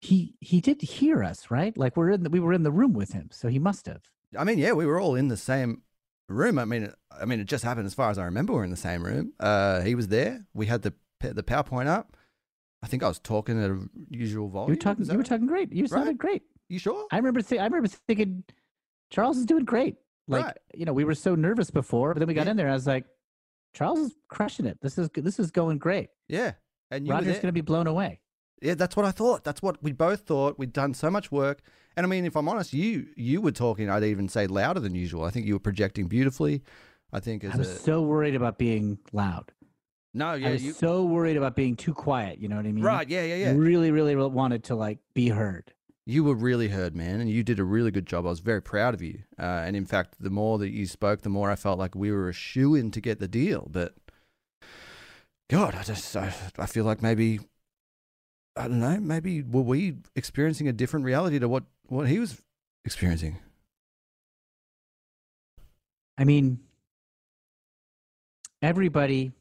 he 0.00 0.34
he 0.40 0.60
did 0.60 0.82
hear 0.82 1.22
us, 1.24 1.50
right? 1.50 1.76
Like 1.76 1.96
we're 1.96 2.10
in 2.10 2.22
the, 2.22 2.30
we 2.30 2.40
were 2.40 2.52
in 2.52 2.62
the 2.62 2.70
room 2.72 2.92
with 2.92 3.12
him, 3.12 3.28
so 3.32 3.48
he 3.48 3.58
must 3.58 3.86
have. 3.86 4.02
I 4.38 4.44
mean, 4.44 4.58
yeah, 4.58 4.72
we 4.72 4.86
were 4.86 5.00
all 5.00 5.14
in 5.14 5.28
the 5.28 5.36
same 5.36 5.82
room. 6.28 6.58
I 6.58 6.64
mean, 6.64 6.92
I 7.10 7.24
mean, 7.24 7.40
it 7.40 7.46
just 7.46 7.64
happened 7.64 7.86
as 7.86 7.94
far 7.94 8.10
as 8.10 8.18
I 8.18 8.24
remember. 8.24 8.52
We 8.52 8.60
are 8.60 8.64
in 8.64 8.70
the 8.70 8.76
same 8.76 9.02
room. 9.04 9.32
Uh, 9.40 9.80
he 9.80 9.94
was 9.94 10.08
there. 10.08 10.46
We 10.54 10.66
had 10.66 10.82
the 10.82 10.92
the 11.20 11.42
PowerPoint 11.42 11.86
up. 11.86 12.16
I 12.82 12.88
think 12.88 13.02
I 13.02 13.08
was 13.08 13.18
talking 13.18 13.60
at 13.62 13.70
a 13.70 13.80
usual 14.10 14.48
volume. 14.48 14.68
You 14.70 14.76
were 14.76 14.80
talking. 14.80 15.06
You 15.06 15.12
were 15.12 15.18
right? 15.18 15.26
talking 15.26 15.46
great. 15.46 15.72
You 15.72 15.86
sounded 15.86 16.08
Right. 16.08 16.18
great. 16.18 16.42
You 16.68 16.78
sure? 16.78 17.06
I 17.10 17.16
remember. 17.16 17.40
Th- 17.40 17.60
I 17.60 17.64
remember 17.64 17.88
thinking, 17.88 18.44
Charles 19.10 19.38
is 19.38 19.46
doing 19.46 19.64
great. 19.64 19.96
Like 20.28 20.44
Right. 20.44 20.56
you 20.74 20.84
know, 20.84 20.92
we 20.92 21.04
were 21.04 21.14
so 21.14 21.34
nervous 21.34 21.70
before, 21.70 22.12
but 22.12 22.18
then 22.18 22.28
we 22.28 22.34
got 22.34 22.44
Yeah. 22.46 22.50
in 22.52 22.56
there. 22.58 22.68
I 22.68 22.72
was 22.74 22.86
like, 22.86 23.06
Charles 23.76 23.98
is 23.98 24.16
crushing 24.28 24.64
it. 24.64 24.78
This 24.80 24.96
is 24.96 25.10
this 25.14 25.38
is 25.38 25.50
going 25.50 25.76
great. 25.76 26.08
Yeah. 26.28 26.52
And 26.90 27.06
Roger's 27.06 27.34
going 27.34 27.48
to 27.48 27.52
be 27.52 27.60
blown 27.60 27.86
away. 27.86 28.20
Yeah, 28.62 28.74
that's 28.74 28.96
what 28.96 29.04
I 29.04 29.10
thought. 29.10 29.44
That's 29.44 29.60
what 29.60 29.82
we 29.82 29.92
both 29.92 30.20
thought. 30.20 30.58
We'd 30.58 30.72
done 30.72 30.94
so 30.94 31.10
much 31.10 31.30
work. 31.30 31.60
And 31.94 32.06
I 32.06 32.08
mean, 32.08 32.24
if 32.24 32.36
I'm 32.36 32.48
honest, 32.48 32.72
you 32.72 33.08
you 33.16 33.42
were 33.42 33.52
talking, 33.52 33.90
I'd 33.90 34.02
even 34.02 34.30
say 34.30 34.46
louder 34.46 34.80
than 34.80 34.94
usual. 34.94 35.24
I 35.24 35.30
think 35.30 35.44
you 35.44 35.52
were 35.52 35.60
projecting 35.60 36.06
beautifully. 36.06 36.62
I 37.12 37.20
think 37.20 37.44
as 37.44 37.52
I 37.52 37.58
was 37.58 37.68
a 37.68 37.78
so 37.78 38.00
worried 38.00 38.34
about 38.34 38.56
being 38.56 38.98
loud. 39.12 39.52
No, 40.14 40.32
yeah, 40.32 40.48
I 40.48 40.52
was 40.52 40.64
you 40.64 40.72
so 40.72 41.04
worried 41.04 41.36
about 41.36 41.54
being 41.54 41.76
too 41.76 41.92
quiet. 41.92 42.38
You 42.38 42.48
know 42.48 42.56
what 42.56 42.64
I 42.64 42.72
mean? 42.72 42.82
Right, 42.82 43.06
yeah, 43.06 43.24
yeah, 43.24 43.34
yeah. 43.34 43.52
Really, 43.54 43.90
really 43.90 44.16
wanted 44.16 44.64
to 44.64 44.74
like 44.74 45.00
be 45.12 45.28
heard. 45.28 45.74
You 46.08 46.22
were 46.22 46.36
really 46.36 46.68
heard, 46.68 46.94
man, 46.94 47.20
and 47.20 47.28
you 47.28 47.42
did 47.42 47.58
a 47.58 47.64
really 47.64 47.90
good 47.90 48.06
job. 48.06 48.26
I 48.26 48.30
was 48.30 48.38
very 48.38 48.62
proud 48.62 48.94
of 48.94 49.02
you. 49.02 49.24
Uh, 49.36 49.42
and 49.42 49.74
in 49.74 49.84
fact, 49.84 50.14
the 50.20 50.30
more 50.30 50.56
that 50.58 50.70
you 50.70 50.86
spoke, 50.86 51.22
the 51.22 51.28
more 51.28 51.50
I 51.50 51.56
felt 51.56 51.80
like 51.80 51.96
we 51.96 52.12
were 52.12 52.28
a 52.28 52.32
shoe 52.32 52.76
in 52.76 52.92
to 52.92 53.00
get 53.00 53.18
the 53.18 53.26
deal. 53.26 53.68
But 53.68 53.94
God, 55.50 55.74
I 55.74 55.82
just 55.82 56.16
I, 56.16 56.32
I 56.56 56.66
feel 56.66 56.84
like 56.84 57.02
maybe 57.02 57.40
I 58.56 58.68
don't 58.68 58.78
know. 58.78 59.00
Maybe 59.00 59.42
were 59.42 59.62
we 59.62 59.96
experiencing 60.14 60.68
a 60.68 60.72
different 60.72 61.04
reality 61.04 61.40
to 61.40 61.48
what 61.48 61.64
what 61.88 62.08
he 62.08 62.20
was 62.20 62.40
experiencing? 62.84 63.38
I 66.16 66.24
mean, 66.24 66.60
everybody 68.62 69.32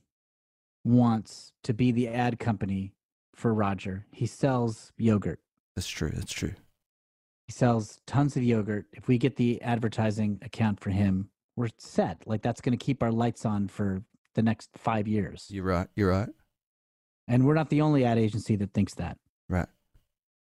wants 0.84 1.54
to 1.64 1.74
be 1.74 1.92
the 1.92 2.08
ad 2.10 2.40
company 2.40 2.94
for 3.34 3.54
Roger. 3.54 4.06
He 4.12 4.26
sells 4.26 4.92
yogurt. 4.98 5.40
That's 5.76 5.88
true. 5.88 6.12
That's 6.14 6.32
true. 6.34 6.54
He 7.48 7.52
sells 7.54 8.00
tons 8.08 8.36
of 8.38 8.44
yogurt. 8.44 8.86
If 8.94 9.08
we 9.08 9.18
get 9.18 9.36
the 9.36 9.62
advertising 9.62 10.40
account 10.42 10.80
for 10.80 10.90
him, 10.90 11.30
we're 11.56 11.70
set. 11.78 12.24
Like 12.26 12.42
that's 12.42 12.62
going 12.62 12.78
to 12.78 12.84
keep 12.84 13.04
our 13.04 13.12
lights 13.12 13.46
on 13.46 13.68
for 13.68 14.02
the 14.34 14.42
next 14.42 14.70
five 14.78 15.08
years. 15.08 15.48
You're 15.50 15.64
right. 15.66 15.88
You're 15.96 16.10
right. 16.10 16.30
And 17.28 17.46
we're 17.46 17.54
not 17.54 17.70
the 17.70 17.82
only 17.82 18.04
ad 18.06 18.18
agency 18.18 18.56
that 18.58 18.74
thinks 18.74 18.96
that. 18.96 19.18
Right. 19.50 19.68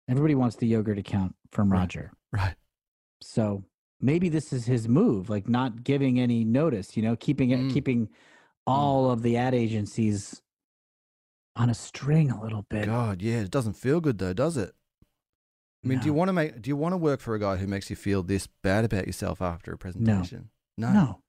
Everybody 0.08 0.34
wants 0.34 0.56
the 0.56 0.66
yogurt 0.66 0.98
account 0.98 1.34
from 1.52 1.70
Right. 1.70 1.80
Roger. 1.80 2.12
Right. 2.32 2.54
So 3.20 3.64
maybe 4.00 4.28
this 4.28 4.52
is 4.52 4.64
his 4.66 4.88
move, 4.88 5.28
like 5.28 5.48
not 5.48 5.84
giving 5.84 6.18
any 6.18 6.44
notice, 6.44 6.96
you 6.96 7.02
know, 7.02 7.16
keeping 7.16 7.50
it, 7.50 7.58
Mm. 7.60 7.72
keeping 7.72 8.08
all 8.66 9.10
of 9.10 9.22
the 9.22 9.36
ad 9.36 9.54
agencies 9.54 10.40
on 11.56 11.68
a 11.70 11.74
string 11.74 12.30
a 12.30 12.40
little 12.40 12.62
bit. 12.70 12.86
God, 12.86 13.20
yeah, 13.22 13.40
it 13.40 13.50
doesn't 13.50 13.74
feel 13.74 14.00
good 14.00 14.18
though, 14.18 14.32
does 14.32 14.56
it? 14.56 14.74
I 15.84 15.88
mean, 15.88 15.98
do 16.00 16.06
you 16.06 16.12
want 16.12 16.28
to 16.28 16.32
make? 16.32 16.60
Do 16.60 16.68
you 16.68 16.76
want 16.76 16.92
to 16.92 16.96
work 16.96 17.20
for 17.20 17.34
a 17.34 17.38
guy 17.40 17.56
who 17.56 17.66
makes 17.66 17.88
you 17.90 17.96
feel 17.96 18.22
this 18.22 18.48
bad 18.62 18.84
about 18.84 19.06
yourself 19.06 19.40
after 19.40 19.72
a 19.72 19.78
presentation? 19.78 20.50
No. 20.76 20.92
No, 20.92 21.20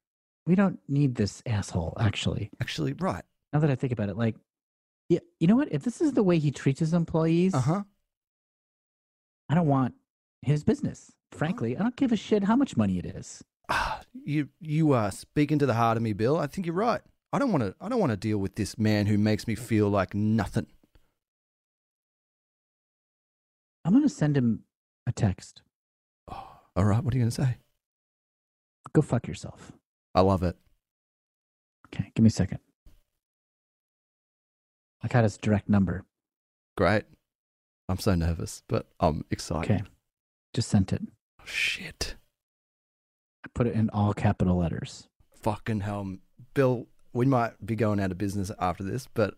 we 0.47 0.55
don't 0.55 0.79
need 0.87 1.15
this 1.15 1.41
asshole. 1.45 1.95
Actually, 1.99 2.49
Actually, 2.59 2.93
right. 2.93 3.23
now 3.53 3.59
that 3.59 3.69
I 3.69 3.75
think 3.75 3.93
about 3.93 4.09
it, 4.09 4.17
like, 4.17 4.35
yeah, 5.07 5.19
you 5.39 5.47
know 5.47 5.55
what? 5.55 5.71
If 5.71 5.83
this 5.83 6.01
is 6.01 6.13
the 6.13 6.23
way 6.23 6.39
he 6.39 6.51
treats 6.51 6.79
his 6.79 6.93
employees, 6.93 7.53
Uh 7.53 7.59
huh. 7.61 7.83
I 9.49 9.55
don't 9.55 9.67
want 9.67 9.95
his 10.41 10.63
business. 10.63 11.11
Frankly, 11.31 11.77
I 11.77 11.81
don't 11.83 11.95
give 11.95 12.11
a 12.11 12.15
shit 12.17 12.43
how 12.43 12.55
much 12.55 12.75
money 12.77 12.97
it 12.97 13.05
is. 13.05 13.43
Ah, 13.69 14.01
you 14.25 14.49
you 14.59 14.93
are 14.93 15.11
speaking 15.11 15.59
to 15.59 15.65
the 15.67 15.75
heart 15.75 15.95
of 15.97 16.03
me, 16.03 16.13
Bill. 16.13 16.37
I 16.37 16.47
think 16.47 16.65
you're 16.65 16.75
right. 16.75 17.01
I 17.31 17.37
don't 17.37 17.51
want 17.51 17.63
to. 17.63 17.75
I 17.79 17.87
don't 17.89 17.99
want 17.99 18.11
to 18.11 18.17
deal 18.17 18.39
with 18.39 18.55
this 18.55 18.77
man 18.79 19.05
who 19.05 19.17
makes 19.19 19.45
me 19.47 19.53
feel 19.53 19.89
like 19.89 20.15
nothing. 20.15 20.65
I'm 23.89 23.95
gonna 23.95 24.07
send 24.07 24.37
him 24.37 24.65
a 25.07 25.11
text. 25.11 25.63
Oh, 26.31 26.47
all 26.75 26.85
right. 26.85 27.03
What 27.03 27.11
are 27.11 27.17
you 27.17 27.23
going 27.23 27.31
to 27.31 27.41
say? 27.43 27.57
Go 28.93 29.01
fuck 29.01 29.27
yourself. 29.27 29.71
I 30.13 30.21
love 30.21 30.43
it. 30.43 30.55
Okay, 31.87 32.11
give 32.13 32.21
me 32.21 32.27
a 32.27 32.29
second. 32.29 32.59
I 35.01 35.07
got 35.07 35.23
his 35.23 35.37
direct 35.37 35.69
number. 35.69 36.05
Great. 36.77 37.05
I'm 37.87 37.97
so 37.97 38.13
nervous, 38.13 38.61
but 38.67 38.85
I'm 38.99 39.25
excited. 39.31 39.71
Okay, 39.71 39.83
just 40.53 40.69
sent 40.69 40.93
it. 40.93 41.01
Oh, 41.41 41.45
shit. 41.45 42.15
I 43.43 43.49
put 43.55 43.65
it 43.65 43.73
in 43.73 43.89
all 43.89 44.13
capital 44.13 44.57
letters. 44.57 45.07
Fucking 45.41 45.79
hell, 45.79 46.17
Bill. 46.53 46.85
We 47.11 47.25
might 47.25 47.65
be 47.65 47.75
going 47.75 47.99
out 47.99 48.11
of 48.11 48.19
business 48.19 48.51
after 48.59 48.83
this, 48.83 49.07
but 49.11 49.33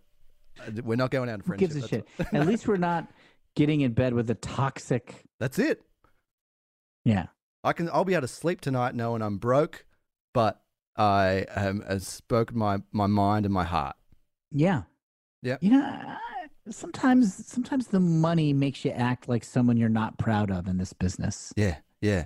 uh, 0.60 0.82
we're 0.84 0.98
not 0.98 1.10
going 1.10 1.30
out 1.30 1.40
of 1.40 1.46
Who 1.46 1.56
gives 1.56 1.78
a 1.78 1.88
shit? 1.88 2.06
At 2.34 2.46
least 2.46 2.68
we're 2.68 2.76
not 2.92 3.08
getting 3.56 3.82
in 3.82 3.94
bed 3.94 4.14
with 4.14 4.30
a 4.30 4.36
toxic. 4.36 5.24
That's 5.40 5.60
it. 5.60 5.82
Yeah, 7.06 7.28
I 7.64 7.74
can. 7.74 7.90
I'll 7.90 8.06
be 8.06 8.14
able 8.14 8.22
to 8.22 8.28
sleep 8.28 8.62
tonight 8.62 8.94
knowing 8.96 9.22
I'm 9.22 9.38
broke, 9.38 9.86
but 10.34 10.62
I 10.96 11.46
um, 11.56 11.82
have 11.88 12.04
spoken 12.04 12.58
my 12.58 12.80
my 12.92 13.08
mind 13.08 13.46
and 13.46 13.54
my 13.54 13.64
heart. 13.64 13.96
yeah, 14.52 14.84
Yeah. 15.42 15.58
You 15.62 15.72
know, 15.72 16.16
sometimes 16.70 17.48
sometimes 17.48 17.88
the 17.88 18.00
money 18.00 18.54
makes 18.54 18.86
you 18.86 18.92
act 18.92 19.28
like 19.28 19.44
someone 19.44 19.78
you're 19.78 19.90
not 19.90 20.18
proud 20.20 20.52
of 20.52 20.68
in 20.68 20.78
this 20.78 20.94
business. 20.94 21.52
Yeah, 21.56 21.78
yeah. 22.02 22.26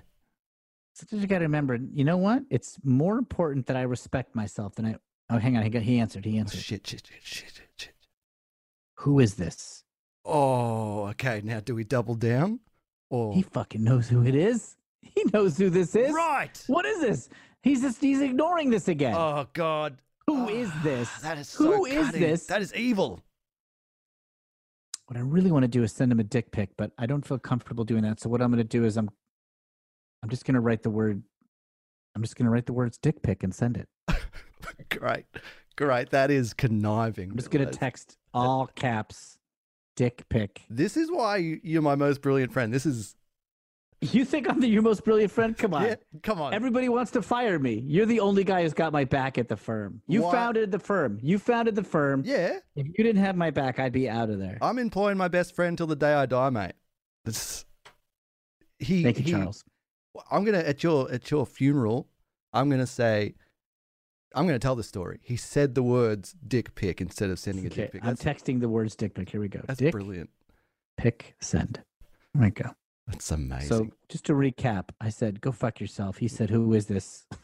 So 0.94 1.06
you 1.18 1.28
got 1.28 1.40
to 1.40 1.46
remember, 1.46 1.78
you 1.94 2.04
know 2.06 2.16
what? 2.18 2.44
It's 2.50 2.78
more 2.84 3.18
important 3.18 3.66
that 3.68 3.76
I 3.78 3.82
respect 3.82 4.36
myself 4.36 4.76
than 4.76 4.86
I. 4.86 4.96
Oh, 5.30 5.38
hang 5.38 5.56
on. 5.58 5.64
He 5.64 5.70
got. 5.70 5.84
He 5.84 6.00
answered. 6.00 6.26
He 6.26 6.36
Oh, 6.38 6.42
answered. 6.42 6.60
shit, 6.60 6.86
shit, 6.86 7.08
shit, 7.08 7.24
shit, 7.24 7.50
shit, 7.56 7.70
shit. 7.78 7.94
Who 9.00 9.20
is 9.20 9.36
this? 9.36 9.84
Oh, 10.26 11.08
okay. 11.10 11.42
Now, 11.44 11.60
do 11.60 11.76
we 11.76 11.84
double 11.84 12.16
down? 12.16 12.60
Or 13.10 13.34
He 13.34 13.42
fucking 13.44 13.84
knows 13.84 14.10
who 14.10 14.24
it 14.26 14.36
is. 14.36 14.76
He 15.02 15.24
knows 15.34 15.58
who 15.58 15.70
this 15.70 15.96
is. 15.96 16.12
right? 16.14 16.62
What 16.68 16.86
is 16.86 17.00
this? 17.00 17.30
He's 17.62 17.82
just 17.82 18.02
he's 18.02 18.22
ignoring 18.22 18.70
this 18.72 18.88
again. 18.88 19.14
Oh 19.16 19.48
God. 19.54 19.98
Who 20.28 20.48
Who 20.48 20.50
is 20.50 20.68
is 20.70 20.84
this? 20.84 21.12
That 21.22 21.38
is 21.38 21.54
Who 21.56 21.64
so 21.66 21.86
is 21.86 22.06
cutting. 22.08 22.22
this? 22.22 22.46
That 22.48 22.62
is 22.62 22.74
evil. 22.74 23.22
what 25.06 25.16
I 25.18 25.22
really 25.22 25.52
want 25.52 25.64
to 25.64 25.68
do 25.68 25.84
is 25.84 25.92
send 25.94 26.12
him 26.12 26.20
a 26.20 26.24
dick 26.24 26.52
pic, 26.52 26.72
but 26.78 26.92
I 26.98 27.06
don't 27.06 27.26
feel 27.26 27.38
comfortable 27.38 27.84
doing 27.84 28.02
that. 28.04 28.20
So 28.20 28.30
what 28.30 28.42
I'm 28.42 28.50
going 28.50 28.58
to 28.58 28.64
do 28.64 28.84
is 28.84 28.98
I'm 28.98 29.10
I'm 30.24 30.30
just 30.30 30.44
going 30.46 30.56
to 30.56 30.60
write 30.60 30.82
the 30.84 30.90
word 30.90 31.22
I'm 32.16 32.22
just 32.24 32.36
going 32.36 32.46
to 32.46 32.52
write 32.52 32.66
the 32.66 32.74
words 32.74 32.98
dick 32.98 33.22
pic 33.22 33.44
and 33.44 33.54
send 33.54 33.78
it. 33.78 33.88
Great, 34.90 35.26
great. 35.78 36.10
That 36.10 36.32
is 36.32 36.54
conniving. 36.54 37.30
I'm 37.32 37.38
just 37.38 37.52
going 37.52 37.66
to 37.66 37.72
text 37.72 38.18
all 38.34 38.66
caps 38.76 39.38
dick 39.96 40.28
pic. 40.30 40.62
This 40.70 40.98
is 40.98 41.10
why 41.12 41.38
you- 41.38 41.60
you're 41.64 41.82
my 41.82 41.96
most 41.96 42.22
brilliant 42.22 42.52
friend. 42.54 42.74
This 42.74 42.86
is 42.86 43.16
You 44.02 44.26
think 44.26 44.48
I'm 44.50 44.60
the, 44.60 44.68
your 44.68 44.82
most 44.82 45.04
brilliant 45.06 45.32
friend? 45.32 45.58
Come 45.58 45.74
on. 45.74 45.84
yeah. 45.86 45.96
Come 46.22 46.40
on. 46.42 46.54
Everybody 46.54 46.90
wants 46.90 47.12
to 47.12 47.22
fire 47.22 47.58
me. 47.58 47.82
You're 47.88 48.06
the 48.06 48.20
only 48.20 48.44
guy 48.44 48.62
who's 48.62 48.74
got 48.74 48.92
my 48.92 49.06
back 49.06 49.38
at 49.38 49.48
the 49.48 49.56
firm. 49.58 50.02
You 50.08 50.24
Why- 50.24 50.32
founded 50.34 50.72
the 50.72 50.80
firm. 50.80 51.18
You 51.24 51.40
founded 51.40 51.76
the 51.76 51.84
firm. 51.84 52.22
yeah. 52.26 52.60
If 52.76 52.86
you 52.88 53.04
didn't 53.04 53.24
have 53.24 53.36
my 53.38 53.50
back, 53.52 53.80
I'd 53.80 53.94
be 53.94 54.08
out 54.10 54.30
of 54.30 54.38
there. 54.38 54.58
I'm 54.62 54.78
employing 54.80 55.18
my 55.18 55.30
best 55.30 55.56
friend 55.56 55.78
till 55.78 55.88
the 55.88 55.96
day 55.96 56.14
I 56.14 56.26
die, 56.26 56.50
mate. 56.50 56.74
It's, 57.26 57.66
he. 58.80 59.02
Thank 59.02 59.18
you, 59.20 59.24
he- 59.24 59.32
Charles. 59.32 59.64
I'm 60.30 60.44
gonna 60.46 60.60
at 60.60 60.84
your 60.84 61.12
at 61.12 61.32
your 61.32 61.46
funeral. 61.46 62.08
I'm 62.54 62.70
gonna 62.70 62.86
say. 62.88 63.36
I'm 64.36 64.46
gonna 64.46 64.60
tell 64.60 64.76
the 64.76 64.84
story. 64.84 65.20
He 65.24 65.36
said 65.38 65.76
the 65.76 65.84
words 65.84 66.36
"dick 66.48 66.76
pic" 66.76 67.02
instead 67.02 67.30
of 67.30 67.40
sending 67.40 67.66
a 67.66 67.68
Okay, 67.68 67.84
dick 67.84 67.92
pic. 67.94 68.06
I'm 68.06 68.16
texting 68.18 68.60
the 68.60 68.70
words 68.70 68.96
dick 68.96 69.14
pic. 69.14 69.30
Here 69.30 69.40
we 69.42 69.48
go. 69.48 69.62
that's 69.66 69.80
dick 69.80 69.92
brilliant. 69.92 70.30
pic 70.98 71.36
send. 71.42 71.82
There 72.34 72.44
we 72.44 72.50
go. 72.52 72.70
That's 73.08 73.30
amazing. 73.32 73.68
So 73.70 73.88
just 74.10 74.26
to 74.26 74.34
recap, 74.34 74.90
I 75.00 75.10
said, 75.10 75.40
"Go 75.42 75.52
fuck 75.52 75.80
yourself." 75.80 76.18
He 76.18 76.28
said, 76.28 76.50
"Who 76.50 76.74
is 76.74 76.86
this?" 76.88 77.26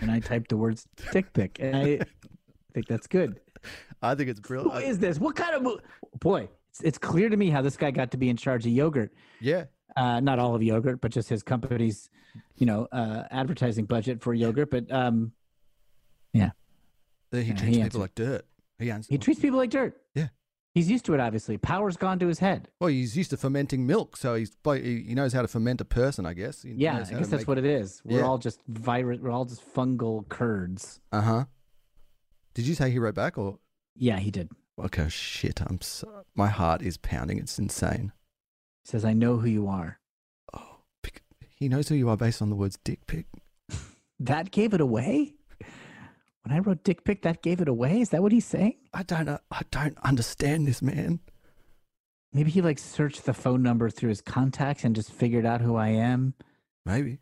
And 0.00 0.10
I 0.10 0.20
typed 0.20 0.48
the 0.50 0.56
words 0.56 0.86
"dick 1.12 1.32
pic," 1.34 1.58
and 1.60 1.76
I 1.76 1.98
think 2.72 2.86
that's 2.86 3.06
good. 3.06 3.40
I 4.00 4.14
think 4.14 4.30
it's 4.30 4.40
brilliant. 4.40 4.84
is 4.84 4.98
this? 4.98 5.18
What 5.18 5.36
kind 5.36 5.54
of 5.54 5.62
mo- 5.62 5.80
boy? 6.20 6.48
It's, 6.70 6.80
it's 6.82 6.98
clear 6.98 7.28
to 7.28 7.36
me 7.36 7.50
how 7.50 7.60
this 7.62 7.76
guy 7.76 7.90
got 7.90 8.10
to 8.12 8.16
be 8.16 8.28
in 8.30 8.36
charge 8.36 8.64
of 8.66 8.72
yogurt. 8.72 9.12
yeah. 9.40 9.64
Uh, 9.96 10.20
not 10.20 10.38
all 10.38 10.54
of 10.54 10.62
yogurt, 10.62 11.00
but 11.00 11.10
just 11.10 11.30
his 11.30 11.42
company's, 11.42 12.10
you 12.58 12.66
know, 12.66 12.86
uh, 12.92 13.22
advertising 13.30 13.86
budget 13.86 14.20
for 14.20 14.34
yogurt. 14.34 14.70
But 14.70 14.92
um, 14.92 15.32
He 16.36 17.38
Yeah, 17.38 17.44
treats 17.54 17.60
he 17.62 17.66
people 17.66 17.82
answered. 17.84 17.98
like 17.98 18.14
dirt. 18.14 18.46
He 18.78 18.90
answers. 18.90 19.08
he 19.10 19.18
treats 19.18 19.40
people 19.40 19.58
like 19.58 19.70
dirt. 19.70 20.00
Yeah. 20.14 20.28
He's 20.74 20.90
used 20.90 21.04
to 21.06 21.14
it. 21.14 21.20
Obviously, 21.20 21.56
power's 21.56 21.96
gone 21.96 22.18
to 22.18 22.26
his 22.26 22.38
head. 22.38 22.68
well, 22.80 22.88
he's 22.88 23.16
used 23.16 23.30
to 23.30 23.36
fermenting 23.36 23.86
milk, 23.86 24.16
so 24.16 24.34
he's 24.34 24.56
he 24.64 25.02
he 25.02 25.14
knows 25.14 25.32
how 25.32 25.42
to 25.42 25.48
ferment 25.48 25.80
a 25.80 25.84
person. 25.86 26.26
I 26.26 26.34
guess. 26.34 26.62
He 26.62 26.72
Yeah, 26.72 26.96
I 26.96 26.98
guess 27.00 27.28
that's 27.28 27.30
make- 27.42 27.48
what 27.48 27.58
it 27.58 27.64
is. 27.64 28.02
We're 28.04 28.18
Yeah. 28.20 28.26
all 28.26 28.38
just 28.38 28.60
virus. 28.68 29.18
We're 29.20 29.30
all 29.30 29.44
just 29.46 29.62
fungal 29.74 30.28
curds. 30.28 31.00
Uh 31.12 31.20
huh. 31.22 31.44
Did 32.54 32.66
you 32.66 32.74
say 32.74 32.90
he 32.90 32.98
wrote 32.98 33.14
back 33.14 33.38
or? 33.38 33.58
Yeah, 33.96 34.18
he 34.18 34.30
did. 34.30 34.50
Okay, 34.78 35.08
shit. 35.08 35.60
I'm 35.62 35.80
so, 35.80 36.24
my 36.34 36.48
heart 36.48 36.82
is 36.82 36.98
pounding. 36.98 37.38
It's 37.38 37.58
insane. 37.58 38.12
He 38.84 38.90
says, 38.90 39.04
"I 39.06 39.14
know 39.14 39.38
who 39.38 39.48
you 39.48 39.66
are." 39.68 39.98
Oh, 40.52 40.80
he 41.48 41.68
knows 41.70 41.88
who 41.88 41.94
you 41.94 42.10
are 42.10 42.16
based 42.18 42.42
on 42.42 42.50
the 42.50 42.56
words 42.56 42.78
dick 42.84 43.06
pic. 43.06 43.26
That 44.20 44.50
gave 44.50 44.72
it 44.74 44.80
away. 44.80 45.34
When 46.46 46.54
I 46.56 46.60
wrote 46.60 46.84
dick 46.84 47.02
pic, 47.02 47.22
that 47.22 47.42
gave 47.42 47.60
it 47.60 47.66
away. 47.66 48.00
Is 48.00 48.10
that 48.10 48.22
what 48.22 48.30
he's 48.30 48.44
saying? 48.44 48.74
I 48.94 49.02
don't 49.02 49.24
know. 49.26 49.38
I 49.50 49.62
don't 49.72 49.98
understand 50.04 50.68
this 50.68 50.80
man. 50.80 51.18
Maybe 52.32 52.52
he 52.52 52.62
like 52.62 52.78
searched 52.78 53.24
the 53.24 53.34
phone 53.34 53.64
number 53.64 53.90
through 53.90 54.10
his 54.10 54.20
contacts 54.20 54.84
and 54.84 54.94
just 54.94 55.10
figured 55.10 55.44
out 55.44 55.60
who 55.60 55.74
I 55.74 55.88
am. 55.88 56.34
Maybe. 56.84 57.18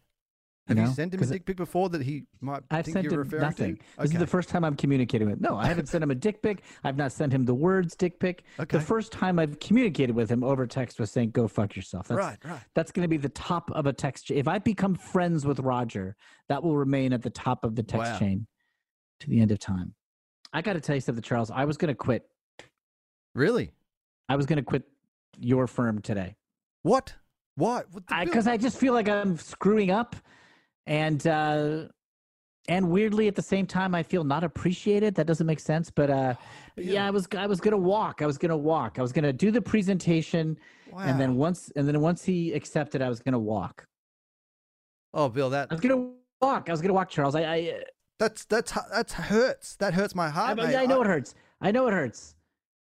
Have 0.69 0.77
You 0.77 0.85
you 0.85 0.91
sent 0.93 1.15
him 1.15 1.23
a 1.23 1.27
dick 1.27 1.47
pic 1.47 1.57
before 1.57 1.89
that 1.91 2.03
he 2.03 2.25
might 2.43 2.65
I've 2.71 2.85
think 2.85 2.97
sent 2.97 3.05
you're 3.11 3.23
him 3.23 3.41
nothing. 3.41 3.77
to? 3.77 3.83
This 4.03 4.13
is 4.13 4.19
the 4.19 4.27
first 4.27 4.51
time 4.51 4.63
I'm 4.63 4.77
communicating 4.77 5.31
with. 5.31 5.41
No, 5.41 5.57
I 5.57 5.67
haven't 5.69 5.89
sent 5.89 6.05
him 6.05 6.11
a 6.11 6.15
dick 6.15 6.43
pic. 6.43 6.63
I've 6.85 6.97
not 6.99 7.11
sent 7.11 7.33
him 7.33 7.47
the 7.47 7.55
words 7.55 7.95
dick 7.97 8.19
pic. 8.21 8.45
Okay. 8.61 8.77
The 8.77 8.85
first 8.85 9.11
time 9.11 9.39
I've 9.39 9.59
communicated 9.59 10.15
with 10.15 10.31
him 10.31 10.45
over 10.45 10.67
text 10.67 11.01
was 11.01 11.11
saying, 11.11 11.31
"Go 11.31 11.49
fuck 11.49 11.77
yourself." 11.77 12.09
That's, 12.09 12.19
right, 12.19 12.37
right. 12.45 12.61
That's 12.75 12.93
going 12.93 13.05
to 13.05 13.09
be 13.09 13.17
the 13.19 13.31
top 13.31 13.71
of 13.71 13.87
a 13.87 13.93
text. 13.95 14.31
If 14.31 14.49
I 14.49 14.59
become 14.59 14.95
friends 14.95 15.47
with 15.47 15.61
Roger, 15.61 16.15
that 16.49 16.63
will 16.63 16.77
remain 16.77 17.15
at 17.15 17.23
the 17.23 17.31
top 17.31 17.65
of 17.65 17.75
the 17.75 17.83
text 17.83 18.13
Wow. 18.13 18.19
chain 18.19 18.47
to 19.21 19.31
the 19.31 19.41
end 19.41 19.51
of 19.51 19.59
time. 19.59 19.95
I 20.53 20.63
got 20.63 20.75
to 20.75 20.81
tell 20.81 20.95
you 20.95 21.01
something, 21.01 21.23
Charles. 21.23 21.51
I 21.51 21.65
was 21.65 21.77
going 21.77 21.89
to 21.89 21.95
quit. 21.95 22.27
Really? 23.35 23.73
I 24.29 24.37
was 24.37 24.47
going 24.47 24.57
to 24.57 24.63
quit 24.63 24.85
your 25.39 25.67
firm 25.67 26.01
today 26.01 26.37
What? 26.83 27.15
What? 27.57 27.87
What 27.93 28.07
the 28.07 28.15
bill- 28.15 28.25
because 28.25 28.47
I, 28.47 28.57
just 28.57 28.79
feel 28.79 28.93
like 28.93 29.09
I'm 29.09 29.37
screwing 29.37 29.91
up, 29.91 30.17
and 30.87 31.25
uh, 31.27 31.85
and 32.69 32.91
weirdly 32.91 33.29
at 33.29 33.35
the 33.35 33.43
same 33.43 33.67
time 33.67 33.95
I 33.95 34.03
feel 34.03 34.25
not 34.25 34.43
appreciated. 34.45 35.15
That 35.15 35.27
doesn't 35.27 35.47
make 35.47 35.61
sense, 35.61 35.91
but 35.91 36.11
uh, 36.11 36.35
yeah, 36.77 37.07
I 37.07 37.11
was 37.11 37.29
I 37.37 37.47
was 37.47 37.61
gonna 37.61 37.77
walk. 37.77 38.23
I 38.23 38.27
was 38.27 38.39
gonna 38.39 38.57
walk. 38.57 38.99
I 38.99 39.03
was 39.03 39.13
gonna 39.13 39.33
do 39.33 39.51
the 39.51 39.63
presentation, 39.63 40.59
and 41.11 41.21
then 41.21 41.37
once 41.37 41.71
and 41.77 41.87
then 41.87 42.01
once 42.01 42.25
he 42.25 42.53
accepted, 42.53 43.03
I 43.03 43.09
was 43.09 43.21
gonna 43.21 43.39
walk. 43.39 43.87
Oh, 45.13 45.29
Bill, 45.29 45.51
that 45.51 45.69
I 45.71 45.75
was 45.75 45.81
gonna 45.81 46.11
walk. 46.41 46.69
I 46.69 46.73
was 46.73 46.81
gonna 46.81 46.95
walk, 46.95 47.09
Charles. 47.09 47.35
I 47.37 47.43
I, 47.43 47.83
that's 48.19 48.45
that's 48.45 48.73
that's 48.91 49.13
hurts. 49.15 49.77
That 49.77 49.95
hurts 49.95 50.15
my 50.15 50.31
heart. 50.31 50.59
I, 50.59 50.67
mate. 50.67 50.77
I 50.77 50.87
know 50.87 51.03
it 51.03 51.07
hurts. 51.07 51.35
I 51.61 51.71
know 51.71 51.87
it 51.87 51.93
hurts. 51.93 52.35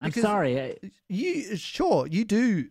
I'm 0.02 0.12
sorry. 0.12 0.60
I, 0.62 0.76
you 1.10 1.56
sure 1.56 2.06
you 2.08 2.26
do 2.26 2.70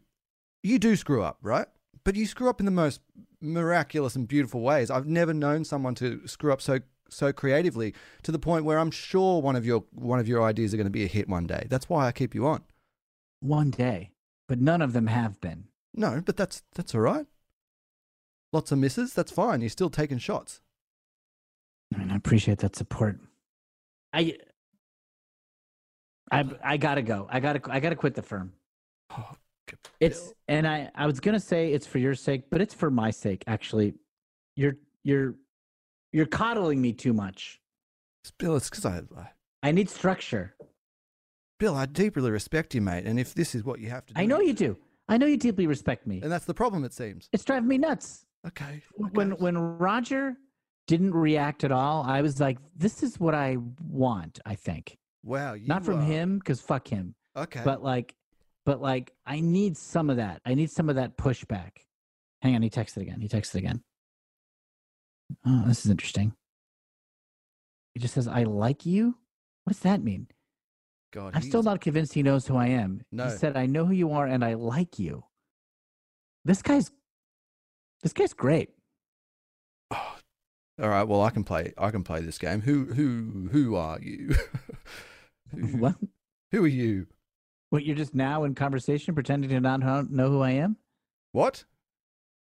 you 0.65 0.79
do 0.79 0.97
screw 0.97 1.23
up 1.23 1.39
right 1.43 1.67
but 2.05 2.17
you 2.17 2.27
screw 2.27 2.49
up 2.49 2.59
in 2.59 2.67
the 2.67 2.73
most 2.73 3.01
miraculous 3.41 4.17
and 4.17 4.27
beautiful 4.27 4.63
ways 4.63 4.91
i've 4.91 5.07
never 5.07 5.35
known 5.35 5.65
someone 5.65 5.95
to 5.95 6.27
screw 6.27 6.53
up 6.53 6.61
so 6.61 6.79
so 7.11 7.33
creatively 7.33 7.95
to 8.23 8.33
the 8.33 8.39
point 8.39 8.65
where 8.65 8.79
i'm 8.79 8.91
sure 8.91 9.41
one 9.43 9.55
of 9.55 9.67
your 9.67 9.85
one 9.93 10.19
of 10.19 10.27
your 10.27 10.43
ideas 10.43 10.73
are 10.73 10.79
going 10.79 10.87
to 10.87 10.91
be 10.91 11.05
a 11.05 11.09
hit 11.09 11.29
one 11.29 11.47
day 11.47 11.67
that's 11.69 11.89
why 11.89 12.07
i 12.07 12.13
keep 12.13 12.35
you 12.35 12.47
on 12.47 12.63
one 13.41 13.71
day, 13.71 14.11
but 14.49 14.59
none 14.59 14.81
of 14.81 14.95
them 14.95 15.07
have 15.07 15.39
been. 15.43 15.65
no 15.93 16.23
but 16.25 16.37
that's 16.37 16.63
that's 16.75 16.95
all 16.95 17.03
right 17.03 17.27
lots 18.55 18.73
of 18.73 18.79
misses 18.79 19.13
that's 19.13 19.31
fine 19.31 19.61
you're 19.61 19.69
still 19.69 19.91
taking 19.91 20.17
shots 20.19 20.63
I 21.95 21.99
mean, 21.99 22.11
I 22.11 22.17
appreciate 22.17 22.59
that 22.59 22.75
support. 22.77 23.19
I, 24.13 24.37
I, 26.31 26.45
I 26.63 26.77
gotta 26.77 27.03
go. 27.03 27.27
I 27.31 27.41
gotta, 27.41 27.61
I 27.71 27.81
gotta 27.81 27.97
quit 27.97 28.15
the 28.15 28.23
firm. 28.23 28.53
oh, 29.17 29.37
It's, 30.01 30.33
and 30.49 30.67
I, 30.67 30.91
I 30.95 31.07
was 31.07 31.21
gonna 31.21 31.41
say 31.41 31.73
it's 31.73 31.87
for 31.87 31.99
your 31.99 32.15
sake, 32.15 32.45
but 32.51 32.61
it's 32.61 32.75
for 32.75 32.91
my 32.91 33.11
sake. 33.11 33.45
Actually, 33.47 33.95
you're, 34.57 34.77
you're, 35.05 35.35
you're 36.13 36.27
coddling 36.27 36.81
me 36.81 36.93
too 36.93 37.13
much. 37.13 37.61
bill 38.39 38.57
it's 38.57 38.71
because 38.71 38.87
I, 38.87 39.03
I 39.17 39.31
I 39.65 39.73
need 39.73 39.89
structure. 39.91 40.55
bill 41.59 41.75
i 41.75 41.87
deeply 41.87 42.31
respect 42.31 42.75
you 42.75 42.81
mate 42.83 43.05
and 43.07 43.19
if 43.19 43.35
this 43.35 43.55
is 43.55 43.65
what 43.65 43.81
you 43.81 43.89
have 43.91 44.05
to 44.07 44.15
do 44.15 44.21
I 44.21 44.27
know 44.27 44.41
you 44.41 44.53
do. 44.53 44.77
I 45.09 45.17
know 45.19 45.27
you 45.27 45.37
deeply 45.37 45.67
respect 45.67 46.07
me. 46.07 46.21
and 46.23 46.31
that's 46.31 46.45
the 46.45 46.55
problem 46.55 46.85
it 46.85 46.93
seems 46.93 47.29
It's 47.33 47.45
driving 47.45 47.69
me 47.69 47.79
nuts. 47.79 48.27
okay 48.47 48.83
When, 48.97 49.33
when 49.33 49.57
Roger 49.59 50.37
didn't 50.87 51.15
react 51.15 51.65
at 51.65 51.73
all, 51.73 52.03
I 52.03 52.21
was 52.21 52.41
like, 52.41 52.59
this 52.77 53.03
is 53.03 53.19
what 53.19 53.35
I 53.35 53.57
want. 53.89 54.41
I 54.45 54.55
think. 54.55 54.97
Wow 55.23 55.55
you 55.55 55.67
not 55.67 55.85
from 55.85 56.01
are- 56.01 56.05
him 56.05 56.39
because 56.39 56.61
fuck 56.61 56.87
him. 56.87 57.15
okay. 57.35 57.63
but 57.65 57.83
like 57.83 58.15
but 58.67 58.83
like 58.83 59.13
i 59.25 59.41
need 59.41 59.77
some 59.77 60.11
of 60.11 60.19
that. 60.19 60.43
I 60.45 60.55
need 60.55 60.71
some 60.71 60.89
of 60.91 60.97
that 60.97 61.17
pushback. 61.17 61.71
Hang 62.43 62.55
on 62.55 62.63
he 62.63 62.71
texted 62.71 62.99
again. 62.99 63.21
He 63.21 63.29
texted 63.29 63.55
again. 63.57 63.83
Oh 65.47 65.65
this 65.67 65.85
is 65.85 65.91
interesting. 65.91 66.35
He 67.95 68.01
just 68.01 68.15
says 68.15 68.29
i 68.29 68.43
like 68.43 68.85
you? 68.85 69.17
What 69.65 69.73
does 69.73 69.83
that 69.83 70.03
mean? 70.03 70.29
God 71.13 71.35
i'm 71.35 71.43
still 71.43 71.63
not 71.63 71.81
convinced 71.81 72.13
he 72.13 72.23
knows 72.23 72.47
who 72.47 72.57
i 72.57 72.67
am. 72.67 73.01
No. 73.11 73.25
he 73.25 73.31
said 73.31 73.57
i 73.57 73.67
know 73.67 73.87
who 73.87 73.95
you 73.95 74.13
are 74.13 74.27
and 74.27 74.45
i 74.45 74.55
like 74.55 74.99
you. 74.99 75.25
This 76.45 76.61
guy's 76.61 76.91
this 78.03 78.13
guy's 78.13 78.35
great 78.35 78.69
all 80.83 80.89
right. 80.89 81.05
Well, 81.05 81.23
I 81.23 81.31
can 81.31 81.45
play. 81.45 81.73
I 81.79 81.91
can 81.91 82.03
play 82.03 82.21
this 82.21 82.39
game. 82.39 82.61
Who 82.63 82.87
who 82.87 83.49
who 83.51 83.77
are 83.77 84.01
you? 84.01 84.35
who, 85.55 85.79
what 85.79 85.95
who 86.51 86.65
are 86.65 86.69
you? 86.69 87.07
what 87.75 87.85
you're 87.85 87.97
just 87.97 88.15
now 88.15 88.45
in 88.45 88.55
conversation 88.55 89.15
pretending 89.15 89.51
to 89.51 89.61
not 89.61 90.09
know 90.09 90.29
who 90.29 90.41
i 90.41 90.53
am 90.53 90.77
What? 91.33 91.65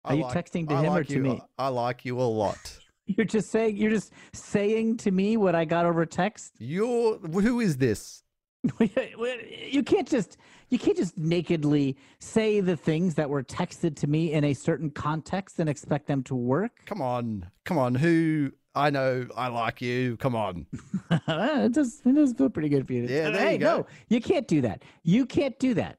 Are 0.03 0.15
you 0.15 0.23
texting 0.23 0.67
to 0.69 0.75
I 0.75 0.81
him 0.81 0.93
or 0.93 1.03
to 1.03 1.13
you, 1.13 1.21
me? 1.21 1.41
I 1.57 1.67
like 1.67 2.03
you 2.03 2.19
a 2.19 2.23
lot. 2.23 2.57
you're 3.05 3.25
just 3.25 3.51
saying 3.51 3.77
you're 3.77 3.91
just 3.91 4.11
saying 4.33 4.97
to 4.97 5.11
me 5.11 5.37
what 5.37 5.53
i 5.53 5.65
got 5.65 5.85
over 5.85 6.05
text 6.05 6.53
You're 6.57 7.19
who 7.19 7.59
is 7.59 7.77
this? 7.77 8.23
you 8.79 9.83
can't 9.83 10.07
just 10.07 10.37
you 10.69 10.77
can't 10.77 10.97
just 10.97 11.17
nakedly 11.17 11.95
say 12.19 12.59
the 12.59 12.75
things 12.75 13.15
that 13.15 13.29
were 13.29 13.41
texted 13.43 13.95
to 13.95 14.07
me 14.07 14.33
in 14.33 14.43
a 14.43 14.53
certain 14.53 14.89
context 14.89 15.59
and 15.59 15.69
expect 15.69 16.07
them 16.07 16.21
to 16.23 16.35
work. 16.35 16.71
Come 16.85 17.01
on, 17.01 17.49
come 17.65 17.77
on. 17.77 17.95
Who? 17.95 18.51
I 18.75 18.89
know. 18.89 19.27
I 19.35 19.47
like 19.47 19.81
you. 19.81 20.15
Come 20.17 20.35
on. 20.35 20.65
it 21.11 21.71
does 21.71 22.01
it 22.05 22.13
does 22.13 22.33
feel 22.33 22.49
pretty 22.49 22.69
good 22.69 22.85
for 22.85 22.93
you. 22.93 23.07
to- 23.07 23.13
Yeah, 23.13 23.29
there 23.31 23.41
hey, 23.41 23.53
you 23.53 23.59
go. 23.59 23.77
no, 23.77 23.87
you 24.09 24.21
can't 24.21 24.47
do 24.47 24.61
that. 24.61 24.83
You 25.03 25.25
can't 25.25 25.57
do 25.59 25.73
that. 25.75 25.97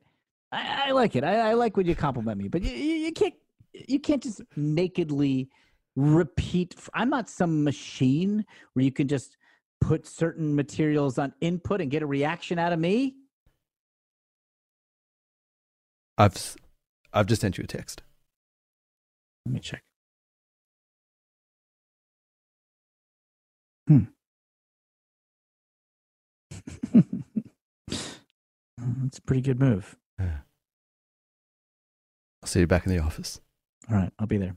I, 0.53 0.89
I 0.89 0.91
like 0.93 1.17
it. 1.17 1.25
I, 1.25 1.51
I 1.51 1.55
like 1.55 1.77
when 1.77 1.87
you 1.87 1.95
compliment 1.95 2.39
me, 2.39 2.49
but 2.49 2.63
you, 2.63 2.71
you, 2.73 2.95
you 3.07 3.13
can't 3.13 3.35
you 3.73 3.99
can't 4.01 4.23
just 4.23 4.43
nakedly 4.57 5.49
repeat. 5.97 6.75
I'm 6.95 7.11
not 7.11 7.29
some 7.29 7.65
machine 7.65 8.45
where 8.75 8.85
you 8.85 8.93
can 8.93 9.09
just 9.09 9.37
put 9.81 10.07
certain 10.07 10.55
materials 10.55 11.19
on 11.19 11.33
input 11.41 11.81
and 11.81 11.91
get 11.91 12.03
a 12.03 12.07
reaction 12.07 12.59
out 12.59 12.73
of 12.73 12.79
me. 12.79 13.15
I've 16.19 16.37
s- 16.37 16.57
I've 17.13 17.27
just 17.27 17.41
sent 17.41 17.59
you 17.59 17.65
a 17.65 17.67
text. 17.67 18.03
Let 19.47 19.55
me 19.55 19.61
check. 19.61 19.83
Hmm. 23.89 24.05
That's 29.03 29.19
a 29.19 29.23
pretty 29.23 29.43
good 29.43 29.59
move. 29.59 29.97
I'll 30.19 30.29
see 32.47 32.61
you 32.61 32.67
back 32.67 32.87
in 32.87 32.93
the 32.93 32.99
office. 33.03 33.41
All 33.91 33.97
right, 33.97 34.13
I'll 34.19 34.27
be 34.27 34.39
there. 34.39 34.57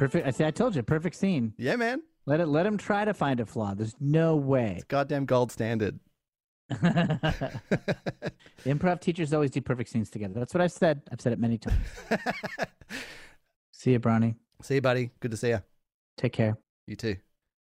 Perfect. 0.00 0.26
I 0.26 0.30
see. 0.30 0.46
I 0.46 0.50
told 0.50 0.74
you, 0.74 0.82
perfect 0.82 1.14
scene. 1.14 1.52
Yeah, 1.58 1.76
man. 1.76 2.00
Let 2.24 2.40
it. 2.40 2.46
Let 2.46 2.64
him 2.64 2.78
try 2.78 3.04
to 3.04 3.12
find 3.12 3.38
a 3.38 3.44
flaw. 3.44 3.74
There's 3.74 3.94
no 4.00 4.34
way. 4.34 4.76
It's 4.76 4.84
goddamn 4.84 5.26
gold 5.26 5.52
standard. 5.52 6.00
Improv 8.64 9.02
teachers 9.02 9.34
always 9.34 9.50
do 9.50 9.60
perfect 9.60 9.90
scenes 9.90 10.08
together. 10.08 10.32
That's 10.38 10.54
what 10.54 10.62
I've 10.62 10.72
said. 10.72 11.02
I've 11.12 11.20
said 11.20 11.34
it 11.34 11.38
many 11.38 11.58
times. 11.58 11.76
See 13.72 13.92
you, 13.92 14.00
Broni. 14.00 14.36
see 14.62 14.76
you, 14.76 14.80
buddy. 14.80 15.10
Good 15.20 15.32
to 15.32 15.36
see 15.36 15.50
you. 15.50 15.62
Take 16.16 16.32
care. 16.32 16.56
You 16.86 16.96
too. 16.96 17.16